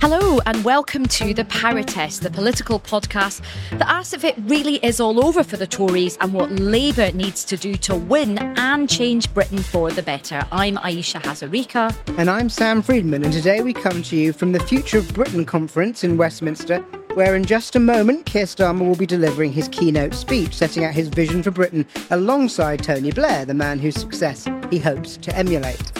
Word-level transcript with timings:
Hello, 0.00 0.38
and 0.46 0.64
welcome 0.64 1.06
to 1.06 1.34
The 1.34 1.44
Power 1.46 1.82
Test, 1.82 2.22
the 2.22 2.30
political 2.30 2.78
podcast 2.78 3.42
that 3.72 3.88
asks 3.88 4.14
if 4.14 4.22
it 4.22 4.36
really 4.44 4.76
is 4.76 5.00
all 5.00 5.26
over 5.26 5.42
for 5.42 5.56
the 5.56 5.66
Tories 5.66 6.16
and 6.20 6.32
what 6.32 6.52
Labour 6.52 7.10
needs 7.12 7.44
to 7.46 7.56
do 7.56 7.74
to 7.74 7.96
win 7.96 8.38
and 8.38 8.88
change 8.88 9.34
Britain 9.34 9.58
for 9.58 9.90
the 9.90 10.02
better. 10.02 10.46
I'm 10.52 10.78
Ayesha 10.78 11.18
Hazarika. 11.18 11.92
And 12.16 12.30
I'm 12.30 12.48
Sam 12.48 12.80
Freedman, 12.80 13.24
and 13.24 13.32
today 13.32 13.60
we 13.60 13.72
come 13.72 14.04
to 14.04 14.16
you 14.16 14.32
from 14.32 14.52
the 14.52 14.60
Future 14.60 14.98
of 14.98 15.12
Britain 15.14 15.44
conference 15.44 16.04
in 16.04 16.16
Westminster, 16.16 16.78
where 17.14 17.34
in 17.34 17.44
just 17.44 17.74
a 17.74 17.80
moment 17.80 18.24
Keir 18.24 18.44
Starmer 18.44 18.86
will 18.86 18.94
be 18.94 19.04
delivering 19.04 19.52
his 19.52 19.66
keynote 19.66 20.14
speech, 20.14 20.54
setting 20.54 20.84
out 20.84 20.94
his 20.94 21.08
vision 21.08 21.42
for 21.42 21.50
Britain 21.50 21.84
alongside 22.10 22.84
Tony 22.84 23.10
Blair, 23.10 23.44
the 23.44 23.52
man 23.52 23.80
whose 23.80 23.96
success 23.96 24.46
he 24.70 24.78
hopes 24.78 25.16
to 25.16 25.36
emulate. 25.36 25.92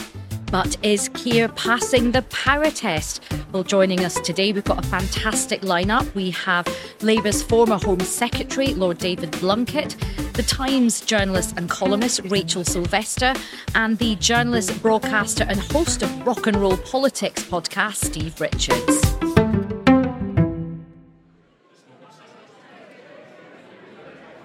But 0.51 0.77
is 0.83 1.09
Keir 1.09 1.47
passing 1.49 2.11
the 2.11 2.23
power 2.23 2.71
test? 2.71 3.21
Well, 3.51 3.63
joining 3.63 4.03
us 4.03 4.19
today, 4.21 4.51
we've 4.51 4.63
got 4.63 4.83
a 4.83 4.87
fantastic 4.87 5.61
lineup. 5.61 6.13
We 6.15 6.31
have 6.31 6.67
Labour's 7.01 7.43
former 7.43 7.77
Home 7.77 7.99
Secretary, 7.99 8.73
Lord 8.73 8.97
David 8.97 9.31
Blunkett, 9.33 9.95
the 10.33 10.43
Times 10.43 11.01
journalist 11.01 11.53
and 11.57 11.69
columnist, 11.69 12.21
Rachel 12.25 12.63
Sylvester, 12.63 13.33
and 13.75 13.97
the 13.99 14.15
journalist, 14.15 14.81
broadcaster, 14.81 15.45
and 15.47 15.59
host 15.59 16.01
of 16.01 16.25
Rock 16.25 16.47
and 16.47 16.57
Roll 16.57 16.77
Politics 16.77 17.43
podcast, 17.43 18.05
Steve 18.05 18.41
Richards. 18.41 19.38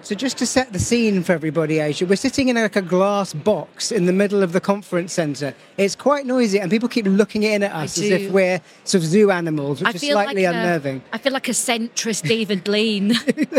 So 0.05 0.13
just 0.13 0.37
to 0.37 0.45
set 0.45 0.71
the 0.71 0.77
scene 0.77 1.23
for 1.23 1.31
everybody, 1.31 1.81
Ayesha, 1.81 2.05
we're 2.05 2.15
sitting 2.15 2.49
in 2.49 2.57
like 2.57 2.75
a 2.75 2.81
glass 2.83 3.33
box 3.33 3.91
in 3.91 4.05
the 4.05 4.13
middle 4.13 4.43
of 4.43 4.51
the 4.51 4.61
conference 4.61 5.13
centre. 5.13 5.55
It's 5.77 5.95
quite 5.95 6.27
noisy, 6.27 6.59
and 6.59 6.69
people 6.69 6.87
keep 6.87 7.07
looking 7.07 7.41
in 7.41 7.63
at 7.63 7.71
us 7.71 7.97
as 7.97 8.11
if 8.11 8.31
we're 8.31 8.61
sort 8.83 9.03
of 9.03 9.09
zoo 9.09 9.31
animals, 9.31 9.79
which 9.81 9.87
I 9.87 9.91
is 9.93 10.01
slightly 10.01 10.43
like 10.43 10.53
unnerving. 10.53 11.01
I 11.11 11.17
feel 11.17 11.33
like 11.33 11.47
a 11.47 11.53
centrist 11.53 12.27
David 12.27 12.67
Lean. 12.67 13.15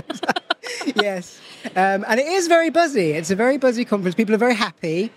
yes, 0.95 1.41
um, 1.75 2.05
and 2.07 2.21
it 2.21 2.27
is 2.29 2.47
very 2.47 2.71
buzzy. 2.71 3.11
It's 3.11 3.33
a 3.33 3.37
very 3.37 3.59
buzzy 3.59 3.85
conference. 3.85 4.15
People 4.15 4.37
are 4.37 4.39
very 4.39 4.55
happy. 4.55 5.11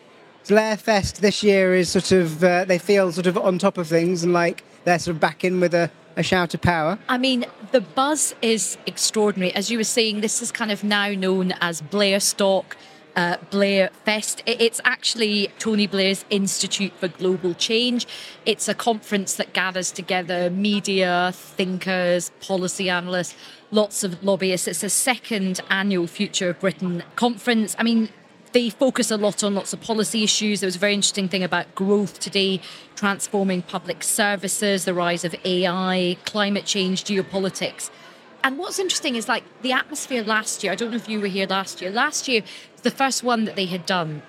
Blair 0.47 0.77
Fest 0.77 1.21
this 1.21 1.43
year 1.43 1.75
is 1.75 1.89
sort 1.89 2.11
of 2.11 2.43
uh, 2.43 2.65
they 2.65 2.79
feel 2.79 3.11
sort 3.11 3.27
of 3.27 3.37
on 3.37 3.59
top 3.59 3.77
of 3.77 3.87
things 3.87 4.23
and 4.23 4.33
like 4.33 4.63
they're 4.83 4.97
sort 4.97 5.13
of 5.13 5.21
back 5.21 5.43
in 5.43 5.59
with 5.59 5.75
a, 5.75 5.91
a 6.15 6.23
shout 6.23 6.53
of 6.53 6.61
power. 6.61 6.99
I 7.07 7.17
mean, 7.17 7.45
the 7.71 7.81
buzz 7.81 8.35
is 8.41 8.77
extraordinary. 8.85 9.53
As 9.53 9.69
you 9.71 9.77
were 9.77 9.83
saying, 9.83 10.21
this 10.21 10.41
is 10.41 10.51
kind 10.51 10.71
of 10.71 10.83
now 10.83 11.09
known 11.09 11.53
as 11.61 11.81
Blair 11.81 12.19
Stock. 12.19 12.77
Uh, 13.15 13.35
Blair 13.49 13.89
Fest. 14.05 14.41
It's 14.45 14.79
actually 14.85 15.49
Tony 15.57 15.87
Blair's 15.87 16.23
Institute 16.29 16.93
for 16.99 17.09
Global 17.09 17.53
Change. 17.53 18.07
It's 18.45 18.69
a 18.69 18.73
conference 18.73 19.33
that 19.35 19.51
gathers 19.51 19.91
together 19.91 20.49
media, 20.49 21.31
thinkers, 21.33 22.31
policy 22.39 22.89
analysts, 22.89 23.35
lots 23.71 24.05
of 24.05 24.23
lobbyists. 24.23 24.69
It's 24.69 24.83
a 24.83 24.89
second 24.89 25.59
annual 25.69 26.07
Future 26.07 26.51
of 26.51 26.59
Britain 26.61 27.03
conference. 27.17 27.75
I 27.77 27.83
mean, 27.83 28.09
they 28.51 28.69
focus 28.69 29.11
a 29.11 29.17
lot 29.17 29.43
on 29.43 29.53
lots 29.55 29.73
of 29.73 29.81
policy 29.81 30.23
issues. 30.23 30.61
There 30.61 30.67
was 30.67 30.75
a 30.75 30.79
very 30.79 30.93
interesting 30.93 31.29
thing 31.29 31.43
about 31.43 31.73
growth 31.75 32.19
today, 32.19 32.61
transforming 32.95 33.61
public 33.61 34.03
services, 34.03 34.85
the 34.85 34.93
rise 34.93 35.23
of 35.23 35.35
AI, 35.45 36.17
climate 36.25 36.65
change, 36.65 37.03
geopolitics. 37.03 37.89
And 38.43 38.57
what's 38.57 38.79
interesting 38.79 39.15
is 39.15 39.27
like 39.27 39.43
the 39.61 39.71
atmosphere 39.71 40.23
last 40.23 40.63
year. 40.63 40.71
I 40.71 40.75
don't 40.75 40.91
know 40.91 40.97
if 40.97 41.09
you 41.09 41.19
were 41.19 41.27
here 41.27 41.45
last 41.47 41.81
year. 41.81 41.91
Last 41.91 42.27
year, 42.27 42.41
the 42.83 42.91
first 42.91 43.23
one 43.23 43.45
that 43.45 43.55
they 43.55 43.65
had 43.65 43.85
done. 43.85 44.21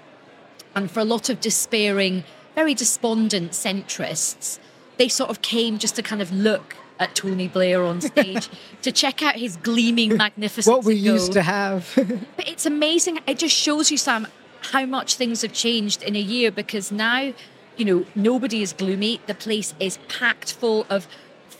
And 0.74 0.90
for 0.90 1.00
a 1.00 1.04
lot 1.04 1.28
of 1.28 1.40
despairing, 1.40 2.24
very 2.54 2.74
despondent 2.74 3.52
centrists, 3.52 4.58
they 4.98 5.08
sort 5.08 5.30
of 5.30 5.42
came 5.42 5.78
just 5.78 5.96
to 5.96 6.02
kind 6.02 6.20
of 6.20 6.32
look 6.32 6.76
at 7.00 7.14
Tony 7.14 7.48
Blair 7.48 7.82
on 7.82 8.00
stage 8.00 8.48
to 8.82 8.92
check 8.92 9.22
out 9.22 9.34
his 9.34 9.56
gleaming 9.56 10.16
magnificence. 10.16 10.66
What 10.66 10.84
we 10.84 10.96
and 10.96 11.04
go, 11.04 11.12
used 11.14 11.32
to 11.32 11.42
have. 11.42 11.92
but 12.36 12.46
it's 12.46 12.66
amazing. 12.66 13.18
It 13.26 13.38
just 13.38 13.56
shows 13.56 13.90
you, 13.90 13.96
Sam, 13.96 14.28
how 14.60 14.84
much 14.86 15.16
things 15.16 15.42
have 15.42 15.52
changed 15.52 16.02
in 16.02 16.14
a 16.14 16.20
year 16.20 16.52
because 16.52 16.92
now, 16.92 17.32
you 17.76 17.84
know, 17.84 18.04
nobody 18.14 18.62
is 18.62 18.74
gloomy. 18.74 19.20
The 19.26 19.34
place 19.34 19.74
is 19.80 19.98
packed 20.08 20.52
full 20.52 20.86
of 20.90 21.08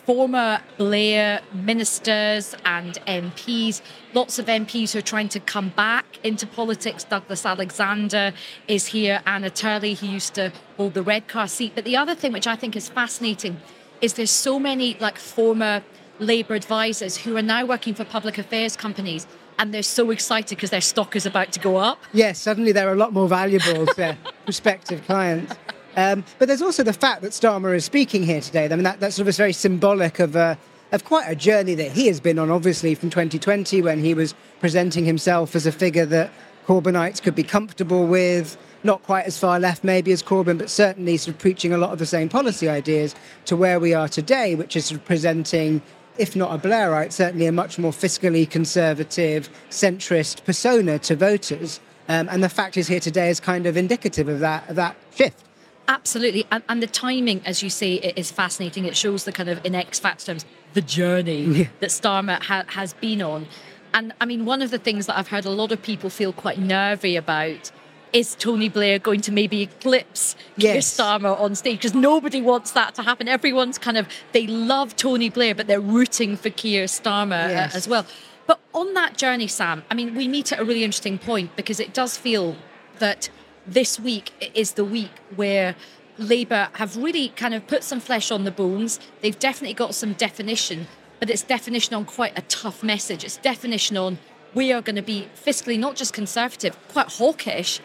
former 0.04 0.60
Blair 0.76 1.40
ministers 1.52 2.54
and 2.64 2.94
MPs. 3.06 3.80
Lots 4.12 4.38
of 4.38 4.46
MPs 4.46 4.92
who 4.92 4.98
are 4.98 5.02
trying 5.02 5.28
to 5.30 5.40
come 5.40 5.70
back 5.70 6.18
into 6.22 6.46
politics. 6.46 7.04
Douglas 7.04 7.46
Alexander 7.46 8.32
is 8.66 8.86
here, 8.86 9.22
Anna 9.26 9.50
Turley, 9.50 9.94
who 9.94 10.06
used 10.06 10.34
to 10.34 10.52
hold 10.76 10.94
the 10.94 11.02
Redcar 11.02 11.48
seat. 11.48 11.72
But 11.74 11.84
the 11.84 11.96
other 11.96 12.14
thing, 12.14 12.32
which 12.32 12.46
I 12.46 12.56
think 12.56 12.76
is 12.76 12.88
fascinating, 12.88 13.60
is 14.00 14.14
there's 14.14 14.30
so 14.30 14.58
many 14.58 14.96
like 15.00 15.18
former 15.18 15.82
Labour 16.18 16.54
advisors 16.54 17.16
who 17.18 17.36
are 17.36 17.42
now 17.42 17.64
working 17.64 17.94
for 17.94 18.04
public 18.04 18.36
affairs 18.38 18.76
companies 18.76 19.26
and 19.58 19.74
they're 19.74 19.82
so 19.82 20.10
excited 20.10 20.56
because 20.56 20.70
their 20.70 20.80
stock 20.80 21.16
is 21.16 21.26
about 21.26 21.52
to 21.52 21.60
go 21.60 21.76
up. 21.76 21.98
Yes, 22.12 22.38
suddenly 22.38 22.72
they're 22.72 22.92
a 22.92 22.96
lot 22.96 23.12
more 23.12 23.28
valuable 23.28 23.86
to 23.86 24.16
prospective 24.44 25.04
clients. 25.04 25.54
Um, 25.96 26.24
but 26.38 26.48
there's 26.48 26.62
also 26.62 26.82
the 26.82 26.92
fact 26.92 27.22
that 27.22 27.32
Starmer 27.32 27.74
is 27.76 27.84
speaking 27.84 28.22
here 28.22 28.40
today. 28.40 28.64
I 28.64 28.68
mean, 28.68 28.84
that, 28.84 29.00
that 29.00 29.12
sort 29.12 29.24
of 29.24 29.28
is 29.28 29.36
very 29.36 29.52
symbolic 29.52 30.18
of, 30.18 30.36
uh, 30.36 30.56
of 30.92 31.04
quite 31.04 31.26
a 31.28 31.34
journey 31.34 31.74
that 31.74 31.92
he 31.92 32.06
has 32.06 32.20
been 32.20 32.38
on, 32.38 32.50
obviously, 32.50 32.94
from 32.94 33.10
2020 33.10 33.82
when 33.82 33.98
he 33.98 34.14
was 34.14 34.34
presenting 34.60 35.04
himself 35.04 35.54
as 35.54 35.66
a 35.66 35.72
figure 35.72 36.06
that 36.06 36.30
Corbynites 36.66 37.20
could 37.20 37.34
be 37.34 37.42
comfortable 37.42 38.06
with. 38.06 38.56
Not 38.82 39.02
quite 39.02 39.26
as 39.26 39.38
far 39.38 39.60
left, 39.60 39.84
maybe, 39.84 40.10
as 40.12 40.22
Corbyn, 40.22 40.58
but 40.58 40.70
certainly 40.70 41.16
sort 41.16 41.34
of 41.34 41.40
preaching 41.40 41.72
a 41.72 41.78
lot 41.78 41.92
of 41.92 41.98
the 41.98 42.06
same 42.06 42.28
policy 42.28 42.68
ideas 42.68 43.14
to 43.44 43.56
where 43.56 43.78
we 43.78 43.92
are 43.92 44.08
today, 44.08 44.54
which 44.54 44.74
is 44.76 44.86
sort 44.86 45.00
of 45.00 45.06
presenting 45.06 45.82
if 46.18 46.36
not 46.36 46.52
a 46.54 46.68
Blairite, 46.68 47.12
certainly 47.12 47.46
a 47.46 47.52
much 47.52 47.78
more 47.78 47.92
fiscally 47.92 48.48
conservative, 48.48 49.48
centrist 49.70 50.44
persona 50.44 50.98
to 50.98 51.16
voters. 51.16 51.80
Um, 52.08 52.28
and 52.28 52.42
the 52.44 52.48
fact 52.48 52.76
is 52.76 52.88
here 52.88 53.00
today 53.00 53.30
is 53.30 53.40
kind 53.40 53.64
of 53.66 53.76
indicative 53.76 54.28
of 54.28 54.40
that, 54.40 54.68
of 54.68 54.76
that 54.76 54.96
shift. 55.14 55.42
Absolutely. 55.88 56.46
And, 56.52 56.62
and 56.68 56.82
the 56.82 56.86
timing, 56.86 57.40
as 57.46 57.62
you 57.62 57.70
say, 57.70 57.94
it 57.94 58.18
is 58.18 58.30
fascinating. 58.30 58.84
It 58.84 58.96
shows 58.96 59.24
the 59.24 59.32
kind 59.32 59.48
of, 59.48 59.64
in 59.64 59.74
X 59.74 59.98
Factor 59.98 60.26
terms, 60.26 60.44
the 60.74 60.82
journey 60.82 61.42
Yeah. 61.44 61.64
that 61.80 61.90
Starmer 61.90 62.42
ha- 62.42 62.64
has 62.68 62.92
been 62.94 63.22
on. 63.22 63.46
And 63.94 64.12
I 64.20 64.26
mean, 64.26 64.44
one 64.44 64.62
of 64.62 64.70
the 64.70 64.78
things 64.78 65.06
that 65.06 65.18
I've 65.18 65.28
heard 65.28 65.46
a 65.46 65.50
lot 65.50 65.72
of 65.72 65.82
people 65.82 66.10
feel 66.10 66.32
quite 66.32 66.58
nervy 66.58 67.16
about 67.16 67.72
is 68.12 68.34
Tony 68.34 68.68
Blair 68.68 68.98
going 68.98 69.20
to 69.22 69.32
maybe 69.32 69.62
eclipse 69.62 70.34
Keir 70.58 70.74
Yes. 70.76 70.94
Starmer 70.96 71.38
on 71.38 71.54
stage? 71.54 71.78
Because 71.78 71.94
nobody 71.94 72.40
wants 72.42 72.72
that 72.72 72.94
to 72.96 73.02
happen. 73.02 73.28
Everyone's 73.28 73.78
kind 73.78 73.96
of, 73.96 74.08
they 74.32 74.46
love 74.46 74.96
Tony 74.96 75.28
Blair, 75.30 75.54
but 75.54 75.66
they're 75.66 75.80
rooting 75.80 76.36
for 76.36 76.50
Keir 76.50 76.84
Starmer 76.86 77.46
uh, 77.46 77.48
Yes. 77.48 77.74
as 77.74 77.88
well. 77.88 78.04
But 78.46 78.60
on 78.74 78.94
that 78.94 79.16
journey, 79.16 79.46
Sam, 79.46 79.84
I 79.90 79.94
mean, 79.94 80.14
we 80.16 80.26
meet 80.26 80.50
at 80.52 80.58
a 80.58 80.64
really 80.64 80.82
interesting 80.82 81.18
point 81.18 81.54
because 81.56 81.78
it 81.78 81.94
does 81.94 82.16
feel 82.16 82.56
that 82.98 83.30
this 83.66 84.00
week 84.00 84.32
is 84.54 84.72
the 84.72 84.84
week 84.84 85.12
where 85.36 85.76
Labour 86.18 86.68
have 86.74 86.96
really 86.96 87.28
kind 87.28 87.54
of 87.54 87.66
put 87.66 87.84
some 87.84 88.00
flesh 88.00 88.30
on 88.30 88.44
the 88.44 88.50
bones. 88.50 88.98
They've 89.20 89.38
definitely 89.38 89.74
got 89.74 89.94
some 89.94 90.14
definition, 90.14 90.88
but 91.20 91.30
it's 91.30 91.42
definition 91.42 91.94
on 91.94 92.04
quite 92.04 92.36
a 92.36 92.42
tough 92.42 92.82
message. 92.82 93.22
It's 93.22 93.36
definition 93.36 93.96
on 93.96 94.18
we 94.52 94.72
are 94.72 94.82
going 94.82 94.96
to 94.96 95.02
be 95.02 95.28
fiscally 95.46 95.78
not 95.78 95.94
just 95.94 96.12
conservative, 96.12 96.76
quite 96.88 97.06
hawkish, 97.06 97.80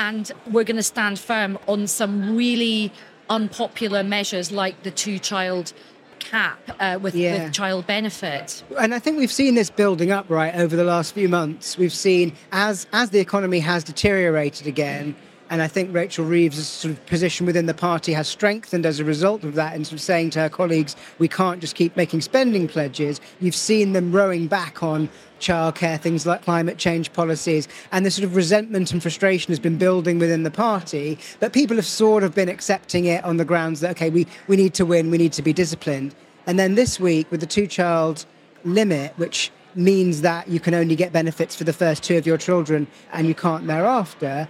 and 0.00 0.32
we're 0.50 0.64
going 0.64 0.76
to 0.76 0.82
stand 0.82 1.18
firm 1.18 1.58
on 1.68 1.86
some 1.86 2.34
really 2.34 2.90
unpopular 3.28 4.02
measures 4.02 4.50
like 4.50 4.82
the 4.82 4.90
two 4.90 5.18
child 5.18 5.72
cap 6.18 6.58
uh, 6.80 6.98
with, 7.00 7.14
Yeah. 7.14 7.44
with 7.44 7.52
child 7.52 7.86
benefit. 7.86 8.62
And 8.78 8.94
I 8.94 8.98
think 8.98 9.18
we've 9.18 9.32
seen 9.32 9.54
this 9.54 9.68
building 9.70 10.10
up 10.10 10.24
right 10.28 10.54
over 10.54 10.74
the 10.74 10.84
last 10.84 11.12
few 11.12 11.28
months. 11.28 11.76
We've 11.76 11.92
seen 11.92 12.32
as 12.52 12.86
as 12.92 13.10
the 13.10 13.20
economy 13.20 13.60
has 13.60 13.84
deteriorated 13.84 14.66
again, 14.66 15.14
and 15.50 15.60
I 15.60 15.66
think 15.66 15.92
Rachel 15.92 16.24
Reeves' 16.24 16.66
sort 16.66 16.92
of 16.92 17.04
position 17.06 17.44
within 17.44 17.66
the 17.66 17.74
party 17.74 18.12
has 18.12 18.28
strengthened 18.28 18.86
as 18.86 19.00
a 19.00 19.04
result 19.04 19.42
of 19.42 19.54
that, 19.56 19.74
and 19.74 19.84
sort 19.84 19.94
of 19.94 20.00
saying 20.00 20.30
to 20.30 20.40
her 20.40 20.48
colleagues, 20.48 20.94
"We 21.18 21.26
can't 21.28 21.60
just 21.60 21.74
keep 21.74 21.96
making 21.96 22.20
spending 22.20 22.68
pledges." 22.68 23.20
You've 23.40 23.56
seen 23.56 23.92
them 23.92 24.12
rowing 24.12 24.46
back 24.46 24.82
on 24.82 25.08
childcare, 25.40 26.00
things 26.00 26.24
like 26.24 26.44
climate 26.44 26.78
change 26.78 27.12
policies, 27.12 27.66
and 27.90 28.06
the 28.06 28.10
sort 28.10 28.24
of 28.24 28.36
resentment 28.36 28.92
and 28.92 29.02
frustration 29.02 29.50
has 29.50 29.58
been 29.58 29.76
building 29.76 30.18
within 30.18 30.44
the 30.44 30.50
party. 30.50 31.18
But 31.40 31.52
people 31.52 31.76
have 31.76 31.86
sort 31.86 32.22
of 32.22 32.34
been 32.34 32.48
accepting 32.48 33.06
it 33.06 33.24
on 33.24 33.36
the 33.36 33.44
grounds 33.44 33.80
that 33.80 33.90
okay, 33.90 34.10
we 34.10 34.26
we 34.46 34.56
need 34.56 34.74
to 34.74 34.86
win, 34.86 35.10
we 35.10 35.18
need 35.18 35.32
to 35.32 35.42
be 35.42 35.52
disciplined. 35.52 36.14
And 36.46 36.58
then 36.58 36.74
this 36.74 37.00
week 37.00 37.26
with 37.30 37.40
the 37.40 37.46
two-child 37.46 38.24
limit, 38.64 39.14
which 39.16 39.50
means 39.74 40.20
that 40.20 40.48
you 40.48 40.60
can 40.60 40.74
only 40.74 40.96
get 40.96 41.12
benefits 41.12 41.54
for 41.54 41.64
the 41.64 41.72
first 41.72 42.02
two 42.02 42.16
of 42.16 42.26
your 42.26 42.36
children 42.36 42.86
and 43.12 43.26
you 43.26 43.34
can't 43.34 43.66
thereafter, 43.66 44.48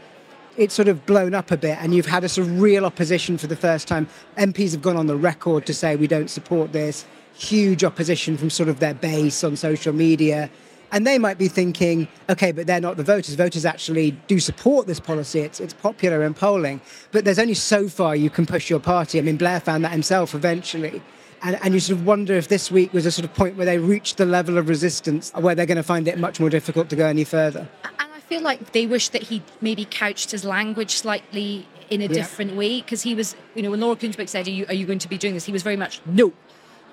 it's 0.57 0.75
sort 0.75 0.89
of 0.89 1.07
blown 1.07 1.35
up 1.35 1.51
a 1.51 1.57
bit 1.57 1.79
and 1.81 1.95
you've 1.95 2.07
had 2.07 2.25
a 2.25 2.29
sort 2.29 2.47
of 2.47 2.61
real 2.61 2.85
opposition 2.85 3.39
for 3.39 3.47
the 3.47 3.57
first 3.57 3.89
time. 3.89 4.09
MPs 4.37 4.73
have 4.73 4.83
gone 4.83 4.97
on 4.97 5.07
the 5.07 5.17
record 5.17 5.67
to 5.67 5.75
say 5.75 5.97
we 5.97 6.07
don't 6.07 6.31
support 6.31 6.73
this. 6.73 7.05
Huge 7.35 7.85
opposition 7.85 8.37
from 8.37 8.51
sort 8.51 8.69
of 8.69 8.81
their 8.81 8.95
base 8.95 9.43
on 9.45 9.57
social 9.57 9.93
media. 9.93 10.51
And 10.93 11.07
they 11.07 11.19
might 11.19 11.39
be 11.39 11.47
thinking, 11.47 12.09
okay, 12.29 12.51
but 12.51 12.67
they're 12.67 12.81
not 12.81 12.97
the 12.97 13.05
voters. 13.05 13.35
Voters 13.37 13.65
actually 13.65 14.11
do 14.27 14.41
support 14.41 14.89
this 14.89 14.99
policy. 14.99 15.41
It's, 15.41 15.61
it's 15.61 15.73
popular 15.73 16.25
in 16.25 16.35
polling. 16.35 16.81
But 17.13 17.25
there's 17.25 17.39
only 17.39 17.55
so 17.55 17.89
far 17.89 18.17
you 18.17 18.29
can 18.29 18.45
push 18.45 18.69
your 18.69 18.81
party. 18.81 19.19
I 19.19 19.23
mean, 19.23 19.37
Blair 19.37 19.61
found 19.61 19.85
that 19.85 19.93
himself 19.93 20.35
eventually. 20.35 21.01
And, 21.43 21.59
and 21.63 21.75
you 21.75 21.81
sort 21.81 22.01
of 22.01 22.07
wonder 22.07 22.35
if 22.35 22.49
this 22.49 22.71
week 22.71 22.93
was 22.93 23.07
a 23.07 23.13
sort 23.13 23.25
of 23.25 23.33
point 23.35 23.57
where 23.57 23.67
they 23.67 23.79
reached 23.79 24.17
the 24.17 24.27
level 24.27 24.59
of 24.59 24.69
resistance 24.69 25.33
where 25.35 25.55
they're 25.55 25.65
going 25.65 25.77
to 25.77 25.83
find 25.83 26.09
it 26.09 26.19
much 26.19 26.41
more 26.41 26.51
difficult 26.51 26.91
to 26.91 26.97
go 26.97 27.07
any 27.07 27.25
further. 27.25 27.69
And 27.85 28.10
feel 28.31 28.43
like 28.43 28.71
they 28.71 28.87
wish 28.87 29.09
that 29.09 29.25
he 29.25 29.43
maybe 29.61 29.85
couched 29.85 30.31
his 30.31 30.45
language 30.45 30.93
slightly 30.93 31.67
in 31.91 32.01
a 32.01 32.07
different 32.07 32.55
way 32.55 32.81
because 32.81 33.03
he 33.03 33.13
was, 33.13 33.35
you 33.57 33.63
know, 33.63 33.73
when 33.73 33.81
Laura 33.81 33.97
Kuenssberg 33.97 34.29
said, 34.29 34.47
are 34.47 34.51
you, 34.51 34.65
are 34.69 34.75
you 34.75 34.87
going 34.87 35.01
to 35.01 35.09
be 35.09 35.19
doing 35.19 35.35
this? 35.35 35.45
He 35.45 35.53
was 35.53 35.65
very 35.65 35.77
much 35.77 36.01
no. 36.07 36.33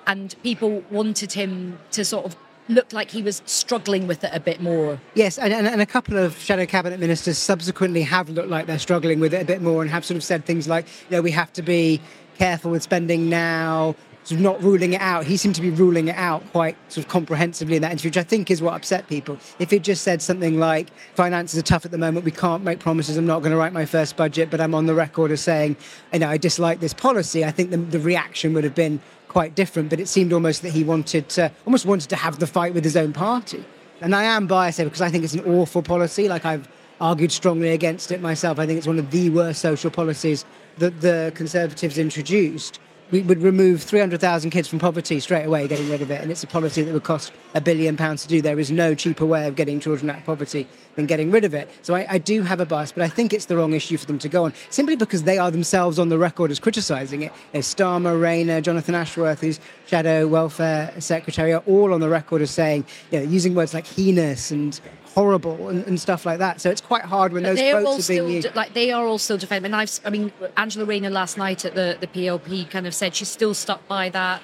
And 0.08 0.36
people 0.42 0.84
wanted 0.90 1.34
him 1.34 1.78
to 1.92 2.04
sort 2.04 2.26
of 2.26 2.36
look 2.70 2.92
like 2.92 3.12
he 3.12 3.22
was 3.22 3.44
struggling 3.46 4.08
with 4.08 4.24
it 4.24 4.32
a 4.34 4.40
bit 4.40 4.62
more. 4.62 5.00
Yes, 5.14 5.38
and, 5.38 5.54
and, 5.54 5.68
and 5.68 5.80
a 5.80 5.86
couple 5.86 6.18
of 6.18 6.36
shadow 6.40 6.66
cabinet 6.66 7.00
ministers 7.00 7.38
subsequently 7.38 8.02
have 8.02 8.30
looked 8.30 8.50
like 8.50 8.66
they're 8.66 8.80
struggling 8.80 9.20
with 9.20 9.34
it 9.34 9.44
a 9.44 9.46
bit 9.46 9.62
more 9.62 9.84
and 9.84 9.92
have 9.92 10.04
sort 10.04 10.16
of 10.18 10.24
said 10.24 10.44
things 10.44 10.68
like, 10.68 10.88
you 10.88 11.18
know, 11.18 11.22
we 11.22 11.32
have 11.32 11.54
to 11.54 11.62
be 11.62 12.02
careful 12.40 12.72
with 12.72 12.82
spending 12.82 13.30
now, 13.30 13.96
sort 14.28 14.40
of 14.40 14.44
not 14.44 14.62
ruling 14.62 14.92
it 14.92 15.00
out. 15.00 15.26
He 15.26 15.38
seemed 15.38 15.56
to 15.56 15.62
be 15.62 15.70
ruling 15.70 16.10
it 16.10 16.16
out 16.18 16.44
quite 16.52 16.76
sort 16.92 17.06
of 17.06 17.10
comprehensively 17.10 17.78
in 17.78 17.82
that 17.82 17.94
interview, 17.94 18.10
which 18.10 18.18
I 18.18 18.24
think 18.24 18.52
is 18.52 18.62
what 18.62 18.74
upset 18.74 19.08
people. 19.08 19.38
If 19.58 19.72
it 19.72 19.84
just 19.84 20.04
said 20.04 20.22
something 20.22 20.60
like, 20.60 20.90
finances 21.16 21.58
are 21.58 21.62
tough 21.62 21.86
at 21.86 21.92
the 21.92 21.98
moment, 21.98 22.26
we 22.26 22.32
can't 22.32 22.62
make 22.62 22.80
promises, 22.80 23.16
I'm 23.16 23.26
not 23.26 23.40
going 23.40 23.54
to 23.54 23.58
write 23.58 23.72
my 23.72 23.86
first 23.86 24.18
budget, 24.18 24.50
but 24.50 24.60
I'm 24.60 24.76
on 24.76 24.86
the 24.86 24.94
record 24.94 25.32
as 25.32 25.40
saying, 25.40 25.78
you 26.12 26.20
know, 26.20 26.28
I 26.28 26.36
dislike 26.36 26.82
this 26.82 26.94
policy, 26.94 27.46
I 27.46 27.52
think 27.52 27.72
the, 27.72 27.78
the 27.78 28.02
reaction 28.02 28.54
would 28.54 28.66
have 28.66 28.76
been 28.76 29.00
quite 29.30 29.56
different, 29.56 29.90
but 29.90 30.02
it 30.02 30.10
seemed 30.10 30.34
almost 30.34 30.62
that 30.64 30.72
he 30.72 30.84
wanted 30.84 31.30
to, 31.30 31.50
almost 31.66 31.86
wanted 31.86 32.10
to 32.10 32.18
have 32.18 32.40
the 32.40 32.48
fight 32.48 32.74
with 32.74 32.84
his 32.84 32.98
own 32.98 33.14
party. 33.14 33.64
And 34.02 34.14
I 34.14 34.24
am 34.24 34.46
biased 34.46 34.80
because 34.80 35.02
I 35.02 35.10
think 35.10 35.24
it's 35.24 35.36
an 35.36 35.46
awful 35.46 35.82
policy. 35.82 36.28
Like 36.28 36.44
I've 36.44 36.68
argued 37.00 37.32
strongly 37.32 37.70
against 37.70 38.12
it 38.12 38.22
myself. 38.22 38.60
I 38.60 38.66
think 38.66 38.78
it's 38.78 38.88
one 38.88 39.00
of 39.00 39.10
the 39.10 39.30
worst 39.30 39.62
social 39.62 39.90
policies 39.90 40.44
that 40.80 41.00
the 41.00 41.32
Conservatives 41.34 41.98
introduced. 41.98 42.80
We 43.10 43.22
would 43.22 43.42
remove 43.42 43.84
300,000 43.84 44.52
kids 44.52 44.68
from 44.68 44.80
poverty 44.80 45.20
straight 45.22 45.46
away, 45.46 45.68
getting 45.68 45.90
rid 45.90 46.02
of 46.02 46.12
it. 46.12 46.22
And 46.22 46.30
it's 46.30 46.44
a 46.44 46.48
policy 46.48 46.82
that 46.82 46.94
would 46.94 47.04
cost 47.04 47.32
a 47.56 47.62
billion 47.62 47.96
pounds 47.96 48.24
to 48.24 48.28
do. 48.28 48.42
There 48.42 48.60
is 48.60 48.70
no 48.70 48.94
cheaper 48.96 49.26
way 49.26 49.48
of 49.48 49.56
getting 49.56 49.80
children 49.80 50.10
out 50.10 50.18
of 50.18 50.26
poverty 50.26 50.68
than 50.96 51.06
getting 51.06 51.32
rid 51.32 51.46
of 51.46 51.54
it. 51.54 51.70
So 51.84 51.96
I, 51.96 52.06
I 52.10 52.18
do 52.18 52.42
have 52.42 52.60
a 52.60 52.66
bias, 52.66 52.92
but 52.92 53.04
I 53.04 53.08
think 53.08 53.32
it's 53.32 53.46
the 53.46 53.56
wrong 53.56 53.72
issue 53.72 53.96
for 53.98 54.06
them 54.06 54.20
to 54.20 54.28
go 54.28 54.44
on, 54.44 54.54
simply 54.70 54.98
because 54.98 55.24
they 55.24 55.38
are 55.38 55.50
themselves 55.50 56.00
on 56.00 56.10
the 56.10 56.18
record 56.18 56.52
as 56.52 56.60
criticising 56.60 57.22
it. 57.22 57.32
There's 57.54 57.74
Starmer, 57.74 58.20
Rayner, 58.20 58.60
Jonathan 58.60 58.96
Ashworth, 58.96 59.40
who's 59.40 59.60
Shadow 59.86 60.28
Welfare 60.28 60.94
Secretary, 61.00 61.54
are 61.54 61.64
all 61.66 61.94
on 61.94 62.02
the 62.02 62.10
record 62.10 62.42
as 62.42 62.52
saying, 62.52 62.86
you 63.12 63.20
know, 63.20 63.26
using 63.26 63.56
words 63.56 63.74
like 63.74 63.88
heinous 63.88 64.52
and 64.52 64.82
horrible 65.18 65.70
and, 65.70 65.84
and 65.88 66.00
stuff 66.00 66.28
like 66.28 66.38
that. 66.38 66.62
So 66.62 66.70
it's 66.70 66.80
quite 66.80 67.02
hard 67.02 67.34
when 67.34 67.42
those 67.42 67.58
they're 67.58 67.82
quotes 67.82 68.08
are 68.08 68.14
being 68.14 68.30
used. 68.30 68.56
like 68.56 68.76
they 68.76 68.92
are 68.92 69.04
all 69.04 69.18
still 69.18 69.40
defending. 69.40 69.74
And 69.74 69.76
I've, 69.76 70.00
I 70.06 70.12
mean, 70.12 70.32
Angela 70.56 70.86
Rayner 70.86 71.10
last 71.10 71.40
night 71.40 71.66
at 71.66 71.74
the 71.74 71.98
the 72.00 72.06
PLP 72.06 72.70
kind 72.70 72.86
of 72.86 72.94
said 72.94 73.16
she's 73.16 73.28
still 73.28 73.56
stuck 73.56 73.88
by 73.88 74.10
that, 74.10 74.44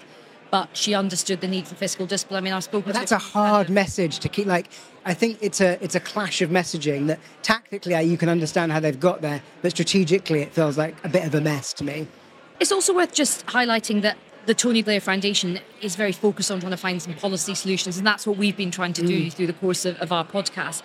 but 0.49 0.75
she 0.75 0.95
understood 0.95 1.41
the 1.41 1.47
need 1.47 1.67
for 1.67 1.75
fiscal 1.75 2.07
discipline. 2.07 2.39
I 2.39 2.41
mean, 2.41 2.53
I've 2.53 2.63
spoken. 2.63 2.91
But 2.91 2.99
that's 2.99 3.11
a 3.11 3.15
different 3.17 3.33
kind 3.33 3.49
hard 3.49 3.67
of- 3.67 3.73
message 3.73 4.17
to 4.19 4.29
keep. 4.29 4.47
Like, 4.47 4.67
I 5.05 5.13
think 5.13 5.37
it's 5.41 5.61
a 5.61 5.77
it's 5.83 5.93
a 5.93 5.99
clash 5.99 6.41
of 6.41 6.49
messaging 6.49 7.05
that 7.05 7.19
tactically 7.43 8.01
you 8.01 8.17
can 8.17 8.29
understand 8.29 8.71
how 8.71 8.79
they've 8.79 8.99
got 8.99 9.21
there, 9.21 9.43
but 9.61 9.69
strategically 9.69 10.41
it 10.41 10.53
feels 10.53 10.75
like 10.75 10.95
a 11.03 11.09
bit 11.09 11.23
of 11.23 11.35
a 11.35 11.41
mess 11.41 11.71
to 11.73 11.83
me. 11.83 12.07
It's 12.59 12.71
also 12.71 12.95
worth 12.95 13.13
just 13.13 13.45
highlighting 13.45 14.01
that 14.01 14.17
the 14.45 14.53
Tony 14.53 14.81
Blair 14.81 14.99
Foundation 14.99 15.59
is 15.81 15.95
very 15.95 16.11
focused 16.11 16.51
on 16.51 16.59
trying 16.59 16.71
to 16.71 16.77
find 16.77 17.01
some 17.01 17.13
policy 17.13 17.55
solutions, 17.55 17.97
and 17.97 18.05
that's 18.05 18.27
what 18.27 18.37
we've 18.37 18.57
been 18.57 18.71
trying 18.71 18.93
to 18.93 19.05
do 19.05 19.29
through 19.31 19.47
the 19.47 19.53
course 19.53 19.85
of, 19.85 19.95
of 19.97 20.11
our 20.11 20.25
podcast. 20.25 20.81